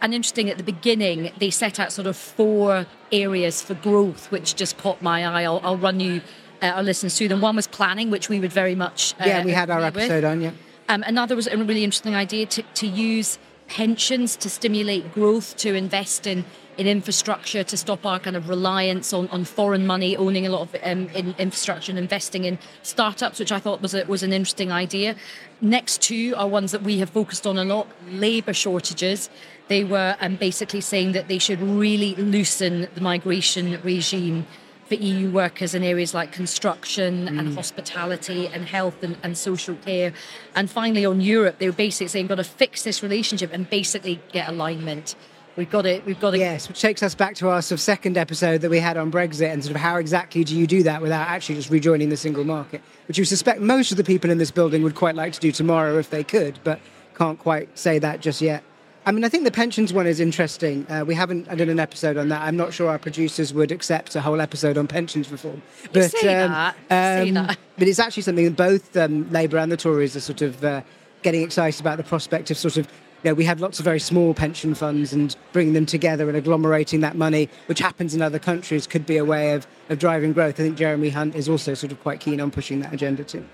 And 0.00 0.14
interesting, 0.14 0.48
at 0.48 0.58
the 0.58 0.62
beginning, 0.62 1.32
they 1.38 1.50
set 1.50 1.80
out 1.80 1.92
sort 1.92 2.06
of 2.06 2.16
four 2.16 2.86
areas 3.10 3.62
for 3.62 3.74
growth, 3.74 4.30
which 4.30 4.54
just 4.54 4.78
caught 4.78 5.02
my 5.02 5.26
eye. 5.26 5.42
I'll, 5.42 5.60
I'll 5.64 5.76
run 5.76 5.98
you 5.98 6.20
uh, 6.62 6.66
our 6.66 6.82
listeners 6.82 7.18
through 7.18 7.28
them. 7.28 7.40
One 7.40 7.56
was 7.56 7.66
planning, 7.66 8.10
which 8.10 8.28
we 8.28 8.38
would 8.38 8.52
very 8.52 8.74
much 8.74 9.14
uh, 9.20 9.24
yeah, 9.26 9.44
we 9.44 9.52
had 9.52 9.70
our 9.70 9.78
agree 9.78 10.02
with. 10.02 10.10
episode 10.10 10.24
on. 10.24 10.40
Yeah. 10.40 10.52
Um, 10.88 11.02
another 11.06 11.34
was 11.34 11.46
a 11.48 11.56
really 11.56 11.84
interesting 11.84 12.14
idea 12.14 12.46
to, 12.46 12.62
to 12.62 12.86
use 12.86 13.38
pensions 13.66 14.36
to 14.36 14.48
stimulate 14.48 15.12
growth, 15.12 15.56
to 15.58 15.74
invest 15.74 16.26
in, 16.26 16.44
in 16.78 16.86
infrastructure, 16.86 17.64
to 17.64 17.76
stop 17.76 18.06
our 18.06 18.20
kind 18.20 18.36
of 18.36 18.48
reliance 18.48 19.12
on, 19.12 19.28
on 19.28 19.44
foreign 19.44 19.86
money, 19.86 20.16
owning 20.16 20.46
a 20.46 20.50
lot 20.50 20.62
of 20.62 20.76
um, 20.84 21.08
in 21.08 21.34
infrastructure 21.38 21.90
and 21.92 21.98
investing 21.98 22.44
in 22.44 22.58
startups, 22.82 23.40
which 23.40 23.52
I 23.52 23.58
thought 23.58 23.82
was 23.82 23.94
a, 23.94 24.04
was 24.06 24.22
an 24.22 24.32
interesting 24.32 24.70
idea. 24.70 25.16
Next 25.60 26.00
two 26.00 26.34
are 26.36 26.46
ones 26.46 26.70
that 26.72 26.82
we 26.82 26.98
have 27.00 27.10
focused 27.10 27.46
on 27.46 27.58
a 27.58 27.64
lot: 27.64 27.88
labour 28.08 28.54
shortages. 28.54 29.28
They 29.66 29.84
were 29.84 30.16
um, 30.20 30.36
basically 30.36 30.80
saying 30.80 31.12
that 31.12 31.28
they 31.28 31.38
should 31.38 31.60
really 31.60 32.14
loosen 32.14 32.88
the 32.94 33.00
migration 33.00 33.78
regime 33.82 34.46
for 34.88 34.94
EU 34.94 35.30
workers 35.30 35.74
in 35.74 35.82
areas 35.82 36.14
like 36.14 36.32
construction 36.32 37.28
and 37.28 37.54
hospitality 37.54 38.46
and 38.46 38.64
health 38.64 39.02
and, 39.02 39.18
and 39.22 39.36
social 39.36 39.74
care. 39.76 40.14
And 40.54 40.70
finally, 40.70 41.04
on 41.04 41.20
Europe, 41.20 41.58
they 41.58 41.66
were 41.66 41.76
basically 41.76 42.08
saying, 42.08 42.24
we've 42.24 42.30
got 42.30 42.36
to 42.36 42.44
fix 42.44 42.84
this 42.84 43.02
relationship 43.02 43.52
and 43.52 43.68
basically 43.68 44.20
get 44.32 44.48
alignment. 44.48 45.14
We've 45.58 45.68
got 45.68 45.86
it. 45.86 46.06
we've 46.06 46.20
got 46.20 46.30
to. 46.30 46.38
Yes, 46.38 46.68
which 46.68 46.80
takes 46.80 47.02
us 47.02 47.16
back 47.16 47.34
to 47.36 47.48
our 47.48 47.60
sort 47.60 47.78
of 47.78 47.80
second 47.80 48.16
episode 48.16 48.60
that 48.60 48.70
we 48.70 48.78
had 48.78 48.96
on 48.96 49.10
Brexit 49.10 49.52
and 49.52 49.64
sort 49.64 49.74
of 49.74 49.80
how 49.80 49.96
exactly 49.96 50.44
do 50.44 50.56
you 50.56 50.68
do 50.68 50.84
that 50.84 51.02
without 51.02 51.26
actually 51.26 51.56
just 51.56 51.68
rejoining 51.68 52.10
the 52.10 52.16
single 52.16 52.44
market, 52.44 52.80
which 53.08 53.18
you 53.18 53.24
suspect 53.24 53.60
most 53.60 53.90
of 53.90 53.96
the 53.96 54.04
people 54.04 54.30
in 54.30 54.38
this 54.38 54.52
building 54.52 54.84
would 54.84 54.94
quite 54.94 55.16
like 55.16 55.32
to 55.32 55.40
do 55.40 55.50
tomorrow 55.50 55.98
if 55.98 56.10
they 56.10 56.22
could, 56.22 56.60
but 56.62 56.78
can't 57.16 57.40
quite 57.40 57.76
say 57.76 57.98
that 57.98 58.20
just 58.20 58.40
yet. 58.40 58.62
I 59.04 59.10
mean, 59.10 59.24
I 59.24 59.28
think 59.28 59.42
the 59.42 59.50
pensions 59.50 59.92
one 59.92 60.06
is 60.06 60.20
interesting. 60.20 60.86
Uh, 60.88 61.04
we 61.04 61.16
haven't 61.16 61.48
done 61.48 61.68
an 61.68 61.80
episode 61.80 62.16
on 62.16 62.28
that. 62.28 62.42
I'm 62.42 62.56
not 62.56 62.72
sure 62.72 62.88
our 62.88 62.98
producers 63.00 63.52
would 63.52 63.72
accept 63.72 64.14
a 64.14 64.20
whole 64.20 64.40
episode 64.40 64.78
on 64.78 64.86
pensions 64.86 65.28
reform. 65.32 65.60
But, 65.92 66.12
say 66.12 66.24
that. 66.24 66.76
You 66.76 66.88
say 66.90 67.30
that. 67.32 67.58
but 67.76 67.88
it's 67.88 67.98
actually 67.98 68.22
something 68.22 68.44
that 68.44 68.56
both 68.56 68.96
um, 68.96 69.28
Labour 69.32 69.58
and 69.58 69.72
the 69.72 69.76
Tories 69.76 70.14
are 70.14 70.20
sort 70.20 70.42
of 70.42 70.62
uh, 70.62 70.82
getting 71.22 71.42
excited 71.42 71.80
about 71.80 71.96
the 71.96 72.04
prospect 72.04 72.52
of 72.52 72.58
sort 72.58 72.76
of, 72.76 72.86
you 73.22 73.30
know, 73.30 73.34
we 73.34 73.44
have 73.44 73.60
lots 73.60 73.80
of 73.80 73.84
very 73.84 73.98
small 73.98 74.32
pension 74.32 74.74
funds 74.74 75.12
and 75.12 75.34
bringing 75.52 75.72
them 75.74 75.86
together 75.86 76.28
and 76.28 76.42
agglomerating 76.42 77.00
that 77.00 77.16
money, 77.16 77.48
which 77.66 77.80
happens 77.80 78.14
in 78.14 78.22
other 78.22 78.38
countries, 78.38 78.86
could 78.86 79.06
be 79.06 79.16
a 79.16 79.24
way 79.24 79.54
of, 79.54 79.66
of 79.88 79.98
driving 79.98 80.32
growth. 80.32 80.54
I 80.60 80.62
think 80.62 80.76
Jeremy 80.76 81.10
Hunt 81.10 81.34
is 81.34 81.48
also 81.48 81.74
sort 81.74 81.90
of 81.90 82.00
quite 82.00 82.20
keen 82.20 82.40
on 82.40 82.52
pushing 82.52 82.80
that 82.80 82.92
agenda 82.92 83.24
too. 83.24 83.44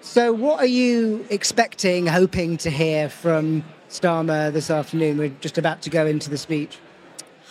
So, 0.00 0.32
what 0.32 0.58
are 0.60 0.66
you 0.66 1.24
expecting, 1.30 2.06
hoping 2.06 2.56
to 2.58 2.70
hear 2.70 3.08
from 3.08 3.62
Starmer 3.90 4.52
this 4.52 4.70
afternoon? 4.70 5.18
We're 5.18 5.28
just 5.40 5.58
about 5.58 5.82
to 5.82 5.90
go 5.90 6.06
into 6.06 6.30
the 6.30 6.38
speech. 6.38 6.78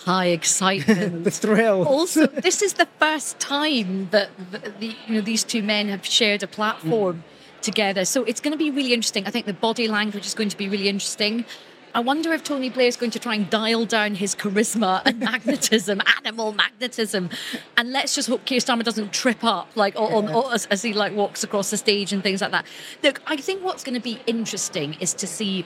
high 0.04 0.26
excitement, 0.40 1.24
the 1.24 1.32
thrill. 1.32 1.88
Also, 1.88 2.26
this 2.48 2.62
is 2.62 2.74
the 2.74 2.88
first 3.00 3.40
time 3.40 4.10
that 4.10 4.30
the, 4.52 4.74
the, 4.80 4.96
you 5.08 5.16
know 5.16 5.22
these 5.22 5.44
two 5.44 5.62
men 5.62 5.88
have 5.88 6.06
shared 6.06 6.44
a 6.44 6.48
platform 6.48 7.18
mm. 7.18 7.39
Together. 7.62 8.06
So 8.06 8.24
it's 8.24 8.40
going 8.40 8.52
to 8.52 8.58
be 8.58 8.72
really 8.72 8.94
interesting. 8.94 9.26
I 9.26 9.32
think 9.32 9.46
the 9.46 9.54
body 9.54 9.88
language 9.88 10.26
is 10.26 10.34
going 10.34 10.50
to 10.50 10.58
be 10.58 10.70
really 10.70 10.90
interesting. 10.90 11.46
I 11.94 12.02
wonder 12.02 12.32
if 12.34 12.44
Tony 12.44 12.70
Blair 12.70 12.88
is 12.88 12.96
going 12.96 13.12
to 13.12 13.20
try 13.20 13.36
and 13.36 13.50
dial 13.50 13.86
down 13.86 14.16
his 14.16 14.36
charisma 14.36 15.02
and 15.06 15.20
magnetism, 15.32 16.02
animal 16.18 16.54
magnetism, 16.54 17.30
and 17.78 17.92
let's 17.92 18.14
just 18.14 18.30
hope 18.30 18.46
Keir 18.46 18.60
Starmer 18.60 18.84
doesn't 18.84 19.12
trip 19.12 19.44
up 19.44 19.76
like 19.76 19.96
on, 19.96 20.30
as, 20.54 20.66
as 20.68 20.82
he 20.84 20.94
like 20.94 21.14
walks 21.14 21.44
across 21.44 21.72
the 21.72 21.78
stage 21.78 22.14
and 22.14 22.22
things 22.22 22.42
like 22.42 22.52
that. 22.52 22.66
Look, 23.02 23.22
I 23.26 23.38
think 23.38 23.64
what's 23.64 23.84
going 23.84 23.96
to 23.96 24.02
be 24.02 24.22
interesting 24.28 24.96
is 25.00 25.14
to 25.16 25.28
see 25.28 25.66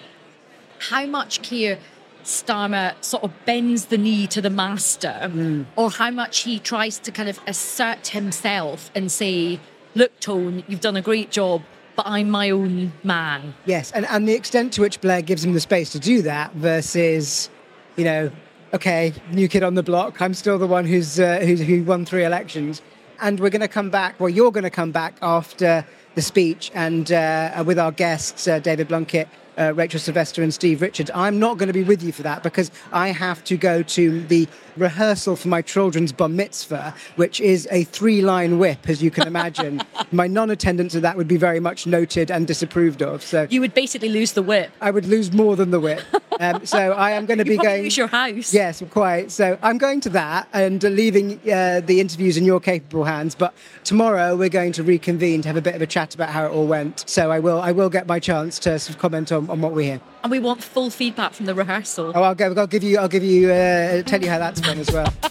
how 0.80 1.06
much 1.06 1.42
Keir 1.42 1.78
Starmer 2.24 2.96
sort 3.04 3.24
of 3.24 3.34
bends 3.46 3.86
the 3.86 3.98
knee 3.98 4.28
to 4.28 4.42
the 4.42 4.50
master, 4.50 5.20
mm. 5.24 5.66
or 5.76 5.92
how 5.92 6.10
much 6.10 6.40
he 6.40 6.58
tries 6.58 7.00
to 7.00 7.12
kind 7.12 7.28
of 7.28 7.40
assert 7.46 8.08
himself 8.08 8.92
and 8.96 9.12
say, 9.12 9.60
"Look, 9.94 10.18
Tone, 10.22 10.64
you've 10.70 10.80
done 10.80 10.96
a 10.96 11.02
great 11.02 11.32
job 11.32 11.64
but 11.96 12.06
I'm 12.08 12.30
my 12.30 12.50
own 12.50 12.94
man. 13.04 13.54
Yes, 13.66 13.92
and, 13.92 14.06
and 14.08 14.28
the 14.28 14.34
extent 14.34 14.74
to 14.74 14.82
which 14.82 15.02
Blair 15.02 15.22
gives 15.22 15.44
him 15.44 15.54
the 15.54 15.60
space 15.60 15.92
to 15.92 16.00
do 16.00 16.22
that 16.24 16.54
versus, 16.54 17.50
you 17.96 18.04
know, 18.04 18.32
okay, 18.74 19.14
new 19.32 19.48
kid 19.48 19.64
on 19.64 19.76
the 19.76 19.84
block, 19.84 20.22
I'm 20.22 20.34
still 20.34 20.58
the 20.58 20.68
one 20.68 20.86
who's, 20.86 21.20
uh, 21.20 21.40
who's 21.40 21.62
who 21.62 21.84
won 21.84 22.06
three 22.06 22.26
elections. 22.26 22.82
And 23.22 23.40
we're 23.40 23.52
going 23.52 23.62
to 23.62 23.68
come 23.68 23.90
back, 23.90 24.20
well, 24.20 24.30
you're 24.30 24.52
going 24.52 24.64
to 24.64 24.70
come 24.70 24.92
back 24.92 25.16
after 25.22 25.86
the 26.16 26.22
speech 26.22 26.72
and 26.74 27.12
uh, 27.12 27.64
with 27.66 27.80
our 27.80 27.92
guests, 27.92 28.48
uh, 28.48 28.60
David 28.60 28.90
Blunkett 28.90 29.28
uh, 29.58 29.74
Rachel 29.76 30.00
Sylvester 30.00 30.44
and 30.44 30.54
Steve 30.54 30.82
Richards. 30.82 31.12
I'm 31.14 31.40
not 31.40 31.58
going 31.58 31.68
to 31.68 31.74
be 31.74 31.84
with 31.84 32.04
you 32.04 32.12
for 32.12 32.24
that 32.24 32.44
because 32.44 32.72
I 32.92 33.10
have 33.10 33.44
to 33.46 33.58
go 33.58 33.84
to 33.84 34.22
the 34.24 34.48
rehearsal 34.78 35.36
for 35.36 35.48
my 35.48 35.62
children's 35.62 36.12
bar 36.12 36.30
mitzvah, 36.30 36.94
which 37.16 37.40
is 37.40 37.68
a 37.72 37.84
three 37.86 38.22
line 38.22 38.60
whip, 38.60 38.90
as 38.90 39.02
you 39.02 39.12
can 39.12 39.28
imagine. 39.28 39.82
my 40.12 40.28
non 40.28 40.50
attendance 40.50 40.96
of 40.96 41.02
that 41.02 41.18
would 41.18 41.28
be 41.28 41.38
very 41.38 41.60
much 41.60 41.86
noted 41.88 42.32
and 42.32 42.48
disapproved 42.48 43.02
of. 43.02 43.24
So 43.24 43.48
You 43.50 43.62
would 43.62 43.74
basically 43.74 44.10
lose 44.10 44.34
the 44.34 44.44
whip. 44.44 44.72
I 44.82 44.92
would 44.92 45.06
lose 45.06 45.32
more 45.32 45.56
than 45.56 45.72
the 45.72 45.80
whip. 45.80 46.02
Um, 46.40 46.66
so 46.66 46.94
I 46.94 47.12
am 47.12 47.28
going 47.28 47.38
to 47.38 47.46
be 47.46 47.58
going. 47.58 47.84
lose 47.84 47.96
your 47.96 48.08
house. 48.08 48.56
Yes, 48.56 48.82
quite. 48.90 49.32
So 49.32 49.56
I'm 49.62 49.78
going 49.78 50.02
to 50.02 50.10
that 50.10 50.48
and 50.52 50.84
uh, 50.84 50.88
leaving 50.88 51.40
uh, 51.50 51.82
the 51.86 52.00
interviews 52.00 52.38
in 52.38 52.44
your 52.44 52.60
capable 52.60 53.04
hands. 53.04 53.36
But 53.36 53.54
tomorrow 53.84 54.36
we're 54.36 54.50
going 54.50 54.72
to 54.74 54.84
reconvene 54.84 55.44
to 55.44 55.48
have 55.48 55.58
a 55.58 55.62
bit 55.62 55.76
of 55.76 55.84
a 55.84 55.88
chat 55.88 56.16
about 56.16 56.30
how 56.30 56.48
it 56.48 56.50
all 56.50 56.66
went. 56.66 57.08
So 57.08 57.32
I 57.32 57.38
will 57.40 57.62
I 57.62 57.72
will 57.72 57.90
get 57.90 58.08
my 58.08 58.20
chance 58.20 58.58
to 58.60 58.80
sort 58.80 58.96
of 58.96 59.02
comment 59.02 59.32
on, 59.32 59.48
on 59.48 59.62
what 59.62 59.74
we 59.74 59.86
hear. 59.86 60.02
And 60.24 60.32
we 60.32 60.40
want 60.40 60.64
full 60.64 60.90
feedback 60.90 61.34
from 61.34 61.48
the 61.48 61.54
rehearsal. 61.54 62.14
Oh, 62.16 62.24
I'll, 62.24 62.34
go, 62.34 62.54
I'll 62.56 62.66
give 62.66 62.82
you 62.82 62.98
I'll 62.98 63.10
give 63.10 63.26
you 63.26 63.52
uh, 63.52 64.04
tell 64.04 64.22
you 64.24 64.30
how 64.30 64.40
that's 64.40 64.62
gone 64.62 64.80
as 64.80 64.90
well. 64.90 65.08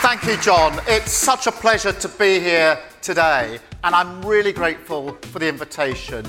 Thank 0.00 0.24
you, 0.24 0.38
John. 0.38 0.80
It's 0.86 1.12
such 1.12 1.46
a 1.46 1.52
pleasure 1.52 1.92
to 1.92 2.08
be 2.08 2.40
here 2.40 2.78
today, 3.02 3.58
and 3.84 3.94
I'm 3.94 4.22
really 4.22 4.52
grateful 4.52 5.12
for 5.22 5.38
the 5.38 5.48
invitation. 5.48 6.26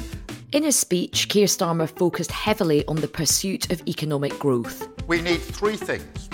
In 0.51 0.63
his 0.63 0.77
speech, 0.77 1.29
Keir 1.29 1.47
Starmer 1.47 1.89
focused 1.89 2.31
heavily 2.31 2.85
on 2.87 2.97
the 2.97 3.07
pursuit 3.07 3.71
of 3.71 3.81
economic 3.87 4.37
growth. 4.37 4.87
We 5.07 5.21
need 5.21 5.39
three 5.39 5.77
things 5.77 6.29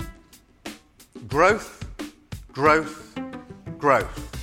growth, 1.28 1.84
growth, 2.52 3.16
growth. 3.78 4.37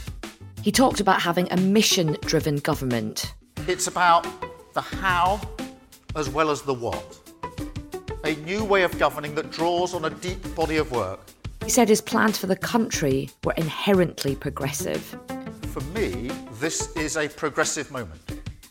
He 0.66 0.72
talked 0.72 1.00
about 1.00 1.22
having 1.22 1.48
a 1.52 1.58
mission 1.58 2.18
driven 2.22 2.56
government. 2.58 3.36
It's 3.68 3.86
about 3.86 4.26
the 4.74 4.82
how 4.82 5.40
as 6.16 6.28
well 6.28 6.50
as 6.50 6.64
the 6.64 6.74
what. 6.74 7.20
A 8.24 8.34
new 8.38 8.64
way 8.64 8.82
of 8.82 8.98
governing 8.98 9.36
that 9.36 9.52
draws 9.52 9.94
on 9.94 10.06
a 10.06 10.10
deep 10.10 10.56
body 10.56 10.78
of 10.78 10.92
work. 10.92 11.20
He 11.64 11.70
said 11.70 11.88
his 11.88 12.02
plans 12.02 12.40
for 12.40 12.48
the 12.48 12.56
country 12.56 13.30
were 13.44 13.54
inherently 13.58 14.36
progressive. 14.36 15.16
For 15.72 15.82
me, 15.94 16.32
this 16.54 16.96
is 16.96 17.16
a 17.16 17.30
progressive 17.30 17.92
moment. 17.92 18.22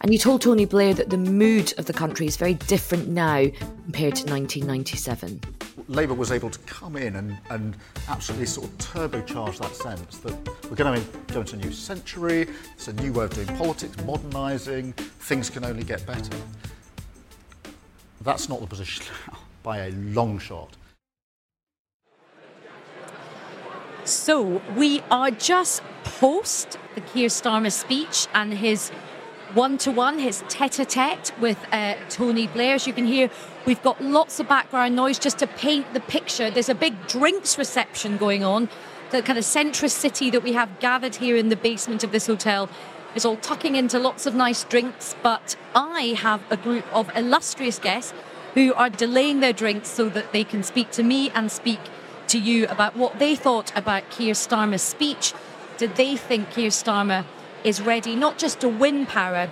And 0.00 0.12
you 0.12 0.18
told 0.18 0.42
Tony 0.42 0.64
Blair 0.64 0.94
that 0.94 1.10
the 1.10 1.16
mood 1.16 1.74
of 1.78 1.86
the 1.86 1.92
country 1.92 2.26
is 2.26 2.36
very 2.36 2.54
different 2.54 3.06
now 3.06 3.46
compared 3.84 4.16
to 4.16 4.32
1997. 4.32 5.40
Labour 5.88 6.14
was 6.14 6.32
able 6.32 6.50
to 6.50 6.58
come 6.60 6.96
in 6.96 7.16
and, 7.16 7.38
and 7.50 7.76
absolutely 8.08 8.46
sort 8.46 8.68
of 8.68 8.78
turbocharge 8.78 9.58
that 9.58 9.74
sense 9.74 10.18
that 10.18 10.34
we're 10.70 10.76
going 10.76 11.00
to 11.00 11.32
go 11.32 11.40
into 11.40 11.56
a 11.56 11.58
new 11.58 11.72
century, 11.72 12.48
it's 12.72 12.88
a 12.88 12.92
new 12.94 13.12
way 13.12 13.24
of 13.24 13.34
doing 13.34 13.48
politics, 13.58 13.96
modernising, 14.04 14.92
things 14.92 15.50
can 15.50 15.64
only 15.64 15.84
get 15.84 16.06
better. 16.06 16.36
That's 18.22 18.48
not 18.48 18.60
the 18.60 18.66
position 18.66 19.04
now, 19.28 19.38
by 19.62 19.86
a 19.86 19.90
long 19.90 20.38
shot. 20.38 20.76
So 24.04 24.60
we 24.76 25.02
are 25.10 25.30
just 25.30 25.82
post 26.04 26.78
the 26.94 27.00
Keir 27.00 27.28
Starmer 27.28 27.72
speech 27.72 28.26
and 28.34 28.52
his 28.52 28.90
one 29.54 29.78
to 29.78 29.92
one, 29.92 30.18
his 30.18 30.42
tete 30.48 30.80
a 30.80 30.84
tete 30.84 31.32
with 31.40 31.58
uh, 31.70 31.94
Tony 32.08 32.48
Blair. 32.48 32.74
As 32.74 32.86
you 32.86 32.92
can 32.92 33.06
hear, 33.06 33.30
we've 33.66 33.82
got 33.82 34.02
lots 34.02 34.40
of 34.40 34.48
background 34.48 34.96
noise 34.96 35.18
just 35.18 35.38
to 35.38 35.46
paint 35.46 35.94
the 35.94 36.00
picture. 36.00 36.50
There's 36.50 36.68
a 36.68 36.74
big 36.74 37.06
drinks 37.06 37.56
reception 37.56 38.16
going 38.16 38.42
on. 38.42 38.68
The 39.10 39.22
kind 39.22 39.38
of 39.38 39.44
centrist 39.44 39.92
city 39.92 40.28
that 40.30 40.42
we 40.42 40.54
have 40.54 40.80
gathered 40.80 41.16
here 41.16 41.36
in 41.36 41.50
the 41.50 41.56
basement 41.56 42.02
of 42.02 42.10
this 42.10 42.26
hotel 42.26 42.68
is 43.14 43.24
all 43.24 43.36
tucking 43.36 43.76
into 43.76 43.98
lots 43.98 44.26
of 44.26 44.34
nice 44.34 44.64
drinks, 44.64 45.14
but 45.22 45.56
I 45.74 46.16
have 46.18 46.42
a 46.50 46.56
group 46.56 46.84
of 46.92 47.08
illustrious 47.14 47.78
guests 47.78 48.12
who 48.54 48.74
are 48.74 48.90
delaying 48.90 49.38
their 49.38 49.52
drinks 49.52 49.88
so 49.88 50.08
that 50.08 50.32
they 50.32 50.42
can 50.42 50.64
speak 50.64 50.90
to 50.92 51.04
me 51.04 51.30
and 51.30 51.50
speak 51.50 51.80
to 52.26 52.40
you 52.40 52.66
about 52.66 52.96
what 52.96 53.20
they 53.20 53.36
thought 53.36 53.76
about 53.76 54.10
Keir 54.10 54.34
Starmer's 54.34 54.82
speech. 54.82 55.32
Did 55.76 55.94
they 55.94 56.16
think 56.16 56.50
Keir 56.50 56.70
Starmer 56.70 57.24
is 57.64 57.80
ready 57.80 58.14
not 58.14 58.38
just 58.38 58.60
to 58.60 58.68
win 58.68 59.06
power, 59.06 59.50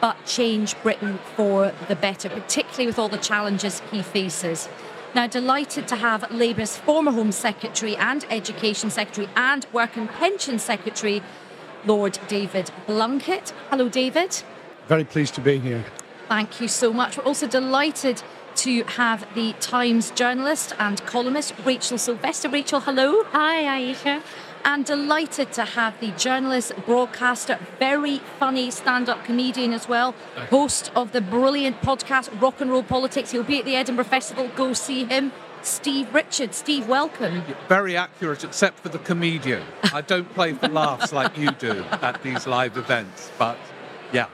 but 0.00 0.24
change 0.26 0.80
Britain 0.82 1.18
for 1.34 1.72
the 1.88 1.96
better, 1.96 2.28
particularly 2.28 2.86
with 2.86 2.98
all 2.98 3.08
the 3.08 3.16
challenges 3.16 3.80
he 3.90 4.02
faces? 4.02 4.68
Now, 5.14 5.26
delighted 5.26 5.88
to 5.88 5.96
have 5.96 6.30
Labour's 6.30 6.76
former 6.76 7.12
Home 7.12 7.32
Secretary 7.32 7.96
and 7.96 8.26
Education 8.30 8.90
Secretary 8.90 9.28
and 9.34 9.66
Work 9.72 9.96
and 9.96 10.08
Pension 10.08 10.58
Secretary, 10.58 11.22
Lord 11.86 12.18
David 12.28 12.70
Blunkett. 12.86 13.52
Hello, 13.70 13.88
David. 13.88 14.42
Very 14.88 15.04
pleased 15.04 15.34
to 15.36 15.40
be 15.40 15.58
here. 15.58 15.84
Thank 16.28 16.60
you 16.60 16.68
so 16.68 16.92
much. 16.92 17.16
We're 17.16 17.24
also 17.24 17.46
delighted 17.46 18.22
to 18.56 18.84
have 18.84 19.26
the 19.34 19.52
Times 19.54 20.10
journalist 20.10 20.74
and 20.78 21.04
columnist 21.04 21.54
Rachel 21.64 21.98
Sylvester. 21.98 22.48
Rachel, 22.48 22.80
hello. 22.80 23.24
Hi, 23.24 23.66
Ayesha. 23.76 24.22
And 24.64 24.84
delighted 24.84 25.52
to 25.52 25.64
have 25.64 26.00
the 26.00 26.10
journalist, 26.12 26.72
broadcaster, 26.86 27.58
very 27.78 28.18
funny 28.38 28.70
stand 28.70 29.10
up 29.10 29.22
comedian 29.24 29.74
as 29.74 29.86
well, 29.88 30.14
host 30.48 30.90
of 30.96 31.12
the 31.12 31.20
brilliant 31.20 31.82
podcast 31.82 32.40
Rock 32.40 32.62
and 32.62 32.70
Roll 32.70 32.82
Politics. 32.82 33.32
He'll 33.32 33.42
be 33.42 33.58
at 33.58 33.66
the 33.66 33.76
Edinburgh 33.76 34.06
Festival. 34.06 34.50
Go 34.56 34.72
see 34.72 35.04
him. 35.04 35.32
Steve 35.60 36.14
Richards. 36.14 36.56
Steve, 36.56 36.88
welcome. 36.88 37.42
Very 37.68 37.96
accurate, 37.96 38.44
except 38.44 38.78
for 38.80 38.88
the 38.88 38.98
comedian. 38.98 39.62
I 39.92 40.00
don't 40.00 40.32
play 40.34 40.52
for 40.52 40.68
laughs 40.68 41.12
like 41.12 41.36
you 41.36 41.50
do 41.50 41.84
at 41.90 42.22
these 42.22 42.46
live 42.46 42.76
events, 42.76 43.30
but 43.38 43.58
yeah. 44.12 44.28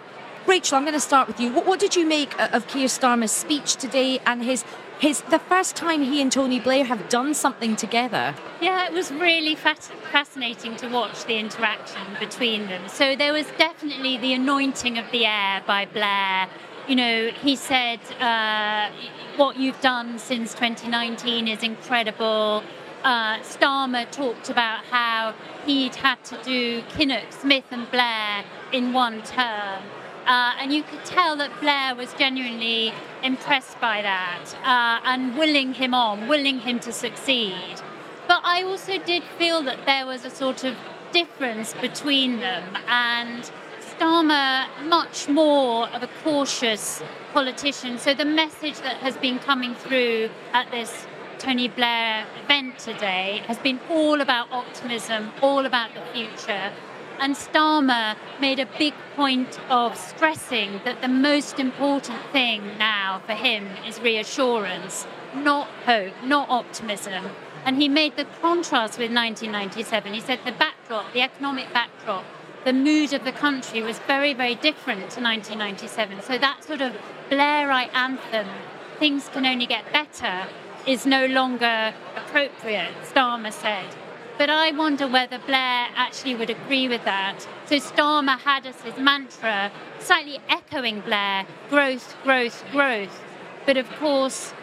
Rachel, 0.51 0.79
I'm 0.79 0.83
going 0.83 0.95
to 0.95 1.01
start 1.01 1.29
with 1.29 1.39
you. 1.39 1.53
What, 1.53 1.65
what 1.65 1.79
did 1.79 1.95
you 1.95 2.05
make 2.05 2.37
of 2.41 2.67
Keir 2.67 2.89
Starmer's 2.89 3.31
speech 3.31 3.77
today 3.77 4.19
and 4.27 4.43
his 4.43 4.65
his 4.99 5.21
the 5.31 5.39
first 5.39 5.77
time 5.77 6.03
he 6.03 6.21
and 6.21 6.33
Tony 6.33 6.59
Blair 6.59 6.85
have 6.87 7.09
done 7.09 7.35
something 7.35 7.77
together. 7.77 8.35
Yeah, 8.61 8.85
it 8.85 8.93
was 8.93 9.13
really 9.13 9.55
fascinating 9.55 10.75
to 10.79 10.89
watch 10.89 11.25
the 11.25 11.37
interaction 11.37 12.03
between 12.19 12.67
them. 12.67 12.89
So 12.89 13.15
there 13.15 13.33
was 13.33 13.47
definitely 13.59 14.17
the 14.17 14.33
anointing 14.33 14.99
of 14.99 15.09
the 15.13 15.25
heir 15.25 15.63
by 15.69 15.87
Blair. 15.87 16.49
You 16.89 16.97
know, 16.97 17.29
he 17.29 17.55
said, 17.55 18.01
uh, 18.21 18.91
"What 19.37 19.57
you've 19.57 19.81
done 19.81 20.19
since 20.19 20.53
2019 20.55 21.47
is 21.47 21.63
incredible." 21.63 22.65
Uh, 23.05 23.39
Starmer 23.39 24.11
talked 24.11 24.51
about 24.51 24.85
how 24.87 25.33
he'd 25.65 25.95
had 25.95 26.23
to 26.25 26.37
do 26.43 26.83
Kinnock, 26.95 27.33
Smith, 27.33 27.67
and 27.71 27.89
Blair 27.93 28.45
in 28.73 28.93
one 28.93 29.23
term. 29.23 29.85
Uh, 30.27 30.55
and 30.61 30.73
you 30.73 30.83
could 30.83 31.05
tell 31.05 31.37
that 31.37 31.51
Blair 31.61 31.95
was 31.95 32.13
genuinely 32.15 32.93
impressed 33.23 33.81
by 33.81 34.03
that 34.03 34.45
uh, 34.65 35.01
and 35.05 35.37
willing 35.37 35.75
him 35.75 35.95
on, 35.95 36.29
willing 36.29 36.61
him 36.61 36.79
to 36.81 36.93
succeed. 36.93 37.81
But 38.29 38.41
I 38.45 38.63
also 38.63 38.99
did 38.99 39.25
feel 39.39 39.63
that 39.65 39.87
there 39.87 40.07
was 40.07 40.25
a 40.25 40.31
sort 40.31 40.63
of 40.63 40.77
difference 41.13 41.75
between 41.75 42.39
them, 42.39 42.77
and 42.87 43.51
Starmer, 43.81 44.67
much 44.87 45.29
more 45.29 45.89
of 45.89 46.03
a 46.03 46.09
cautious 46.23 47.03
politician. 47.33 47.99
So 47.99 48.15
the 48.15 48.25
message 48.25 48.79
that 48.81 48.99
has 48.99 49.17
been 49.17 49.39
coming 49.41 49.75
through 49.75 50.31
at 50.53 50.71
this 50.71 51.07
Tony 51.39 51.69
Blair 51.69 52.27
event 52.45 52.79
today 52.79 53.43
has 53.47 53.59
been 53.59 53.81
all 53.91 54.21
about 54.21 54.53
optimism, 54.53 55.33
all 55.43 55.67
about 55.67 55.91
the 55.95 56.03
future 56.13 56.73
And 57.21 57.35
Starmer 57.37 58.17
made 58.41 58.59
a 58.59 58.67
big 58.79 58.95
point 59.15 59.61
of 59.69 59.95
stressing 59.95 60.81
that 60.87 61.03
the 61.03 61.09
most 61.09 61.61
important 61.61 62.19
thing 62.33 62.79
now 62.79 63.21
for 63.27 63.35
him 63.35 63.69
is 63.87 64.01
reassurance, 64.01 65.07
not 65.35 65.69
hope, 65.85 66.15
not 66.25 66.49
optimism. 66.49 67.27
And 67.67 67.77
he 67.77 67.91
made 67.91 68.17
the 68.17 68.25
contrast 68.41 68.99
with 68.99 69.13
1997. 69.13 70.15
He 70.15 70.21
said 70.23 70.39
the 70.47 70.53
backdrop, 70.53 71.13
the 71.13 71.21
economic 71.21 71.71
backdrop, 71.75 72.25
the 72.65 72.73
mood 72.73 73.13
of 73.13 73.25
the 73.25 73.33
country 73.33 73.83
was 73.83 73.99
very, 73.99 74.33
very 74.33 74.55
different 74.55 75.11
to 75.11 75.21
1997. 75.21 76.23
So 76.23 76.39
that 76.39 76.65
sort 76.65 76.81
of 76.81 76.95
Blairite 77.29 77.93
anthem, 77.93 78.49
things 78.99 79.29
can 79.29 79.45
only 79.45 79.67
get 79.67 79.93
better, 79.93 80.47
is 80.87 81.05
no 81.05 81.27
longer 81.27 81.93
appropriate, 82.17 82.95
Starmer 83.03 83.53
said. 83.53 83.95
But 84.41 84.49
I 84.49 84.71
wonder 84.71 85.07
whether 85.07 85.39
Blair 85.39 85.89
actually 85.95 86.35
would 86.35 86.49
agree 86.49 86.89
with 86.89 87.05
that. 87.05 87.47
So 87.67 87.77
Starmer 87.77 88.39
had 88.39 88.65
as 88.65 88.81
his 88.81 88.97
mantra, 88.97 89.71
slightly 89.99 90.39
echoing 90.49 91.01
Blair, 91.01 91.45
growth, 91.69 92.17
growth, 92.25 92.65
growth. 92.73 93.23
But 93.67 93.77
of 93.77 93.87
course, 93.97 94.55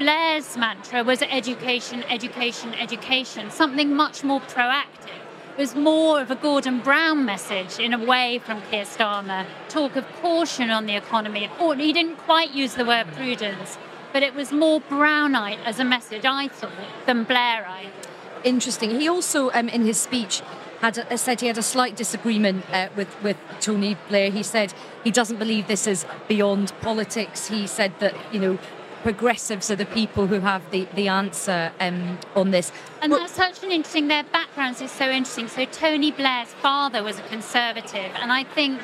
Blair's 0.00 0.56
mantra 0.56 1.04
was 1.04 1.22
education, 1.22 2.02
education, 2.10 2.74
education, 2.74 3.52
something 3.52 3.94
much 3.94 4.24
more 4.24 4.40
proactive. 4.40 5.22
It 5.56 5.58
was 5.58 5.76
more 5.76 6.20
of 6.20 6.32
a 6.32 6.34
Gordon 6.34 6.80
Brown 6.80 7.24
message 7.24 7.78
in 7.78 7.94
a 7.94 8.04
way 8.04 8.40
from 8.44 8.62
Keir 8.62 8.82
Starmer. 8.82 9.46
Talk 9.68 9.94
of 9.94 10.08
caution 10.22 10.70
on 10.70 10.86
the 10.86 10.96
economy. 10.96 11.48
Or 11.60 11.76
he 11.76 11.92
didn't 11.92 12.16
quite 12.16 12.50
use 12.50 12.74
the 12.74 12.84
word 12.84 13.06
prudence, 13.12 13.78
but 14.12 14.24
it 14.24 14.34
was 14.34 14.50
more 14.50 14.80
Brownite 14.80 15.62
as 15.64 15.78
a 15.78 15.84
message, 15.84 16.24
I 16.24 16.48
thought, 16.48 16.72
than 17.06 17.24
Blairite 17.24 18.08
interesting. 18.44 19.00
He 19.00 19.08
also, 19.08 19.50
um, 19.52 19.68
in 19.68 19.84
his 19.84 19.98
speech, 19.98 20.42
had 20.80 20.98
a, 20.98 21.18
said 21.18 21.40
he 21.40 21.46
had 21.46 21.58
a 21.58 21.62
slight 21.62 21.96
disagreement 21.96 22.64
uh, 22.72 22.88
with 22.96 23.08
with 23.22 23.36
Tony 23.60 23.96
Blair. 24.08 24.30
He 24.30 24.42
said 24.42 24.74
he 25.02 25.10
doesn't 25.10 25.38
believe 25.38 25.66
this 25.66 25.86
is 25.86 26.06
beyond 26.28 26.72
politics. 26.80 27.48
He 27.48 27.66
said 27.66 27.92
that 28.00 28.14
you 28.32 28.40
know 28.40 28.58
progressives 29.04 29.70
are 29.70 29.76
the 29.76 29.84
people 29.84 30.26
who 30.26 30.40
have 30.40 30.62
the, 30.70 30.88
the 30.94 31.08
answer 31.08 31.70
um, 31.78 32.18
on 32.34 32.50
this. 32.52 32.72
And 33.02 33.12
well, 33.12 33.20
that's 33.20 33.34
such 33.34 33.62
an 33.62 33.70
interesting, 33.70 34.08
their 34.08 34.24
backgrounds 34.24 34.80
is 34.80 34.90
so 34.90 35.10
interesting. 35.10 35.46
So 35.46 35.66
Tony 35.66 36.10
Blair's 36.10 36.48
father 36.48 37.02
was 37.02 37.18
a 37.18 37.22
conservative, 37.24 38.10
and 38.18 38.32
I 38.32 38.44
think 38.44 38.80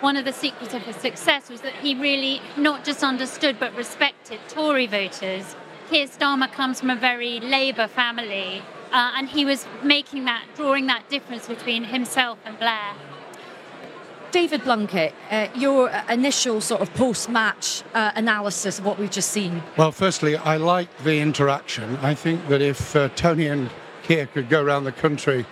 one 0.00 0.16
of 0.16 0.24
the 0.24 0.32
secrets 0.32 0.74
of 0.74 0.82
his 0.82 0.94
success 0.96 1.50
was 1.50 1.62
that 1.62 1.74
he 1.74 1.94
really 1.96 2.40
not 2.56 2.84
just 2.84 3.02
understood 3.02 3.58
but 3.58 3.74
respected 3.74 4.38
Tory 4.48 4.86
voters. 4.86 5.56
Keir 5.90 6.06
Starmer 6.06 6.50
comes 6.50 6.78
from 6.78 6.90
a 6.90 6.96
very 6.96 7.40
Labour 7.40 7.88
family, 7.88 8.62
uh, 8.94 9.10
and 9.16 9.28
he 9.28 9.44
was 9.44 9.66
making 9.82 10.24
that, 10.24 10.44
drawing 10.54 10.86
that 10.86 11.08
difference 11.10 11.48
between 11.48 11.84
himself 11.84 12.38
and 12.46 12.58
Blair. 12.58 12.94
David 14.30 14.62
Blunkett, 14.62 15.12
uh, 15.30 15.48
your 15.54 15.90
initial 16.08 16.60
sort 16.60 16.80
of 16.80 16.92
post-match 16.94 17.82
uh, 17.92 18.12
analysis 18.14 18.78
of 18.78 18.84
what 18.84 18.98
we've 18.98 19.10
just 19.10 19.30
seen. 19.30 19.62
Well, 19.76 19.92
firstly, 19.92 20.36
I 20.36 20.56
like 20.56 20.88
the 21.04 21.18
interaction. 21.20 21.96
I 21.96 22.14
think 22.14 22.48
that 22.48 22.62
if 22.62 22.96
uh, 22.96 23.08
Tony 23.10 23.48
and 23.48 23.68
Keir 24.04 24.26
could 24.26 24.48
go 24.48 24.62
around 24.62 24.84
the 24.84 24.92
country 24.92 25.44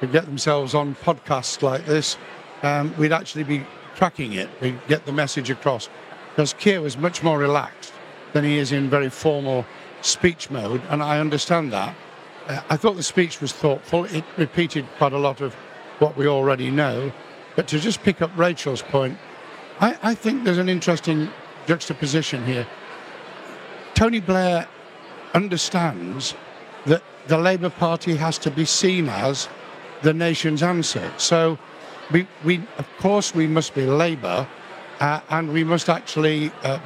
and 0.00 0.12
get 0.12 0.24
themselves 0.26 0.74
on 0.74 0.94
podcasts 0.96 1.62
like 1.62 1.86
this, 1.86 2.16
um, 2.62 2.94
we'd 2.98 3.12
actually 3.12 3.44
be 3.44 3.64
tracking 3.94 4.32
it. 4.34 4.48
We'd 4.60 4.78
get 4.88 5.06
the 5.06 5.12
message 5.12 5.50
across. 5.50 5.88
Because 6.30 6.52
Keir 6.54 6.82
was 6.82 6.98
much 6.98 7.22
more 7.22 7.38
relaxed 7.38 7.92
than 8.32 8.44
he 8.44 8.58
is 8.58 8.72
in 8.72 8.90
very 8.90 9.08
formal 9.08 9.64
speech 10.02 10.50
mode, 10.50 10.82
and 10.90 11.02
I 11.02 11.20
understand 11.20 11.72
that. 11.72 11.94
Uh, 12.46 12.60
I 12.70 12.76
thought 12.76 12.96
the 12.96 13.02
speech 13.02 13.40
was 13.40 13.52
thoughtful. 13.52 14.04
It 14.04 14.24
repeated 14.36 14.86
quite 14.98 15.12
a 15.12 15.18
lot 15.18 15.40
of 15.40 15.54
what 15.98 16.16
we 16.16 16.26
already 16.26 16.70
know. 16.70 17.12
But 17.56 17.66
to 17.68 17.80
just 17.80 18.02
pick 18.02 18.22
up 18.22 18.30
Rachel's 18.36 18.82
point, 18.82 19.18
I, 19.80 19.96
I 20.02 20.14
think 20.14 20.44
there's 20.44 20.58
an 20.58 20.68
interesting 20.68 21.28
juxtaposition 21.66 22.44
here. 22.44 22.66
Tony 23.94 24.20
Blair 24.20 24.68
understands 25.34 26.34
that 26.84 27.02
the 27.26 27.38
Labour 27.38 27.70
Party 27.70 28.14
has 28.14 28.38
to 28.38 28.50
be 28.50 28.64
seen 28.64 29.08
as 29.08 29.48
the 30.02 30.12
nation's 30.12 30.62
answer. 30.62 31.10
So, 31.16 31.58
we, 32.12 32.28
we 32.44 32.62
of 32.78 32.88
course, 32.98 33.34
we 33.34 33.46
must 33.46 33.74
be 33.74 33.86
Labour, 33.86 34.46
uh, 35.00 35.20
and 35.30 35.52
we 35.52 35.64
must 35.64 35.88
actually 35.88 36.52
uh, 36.62 36.78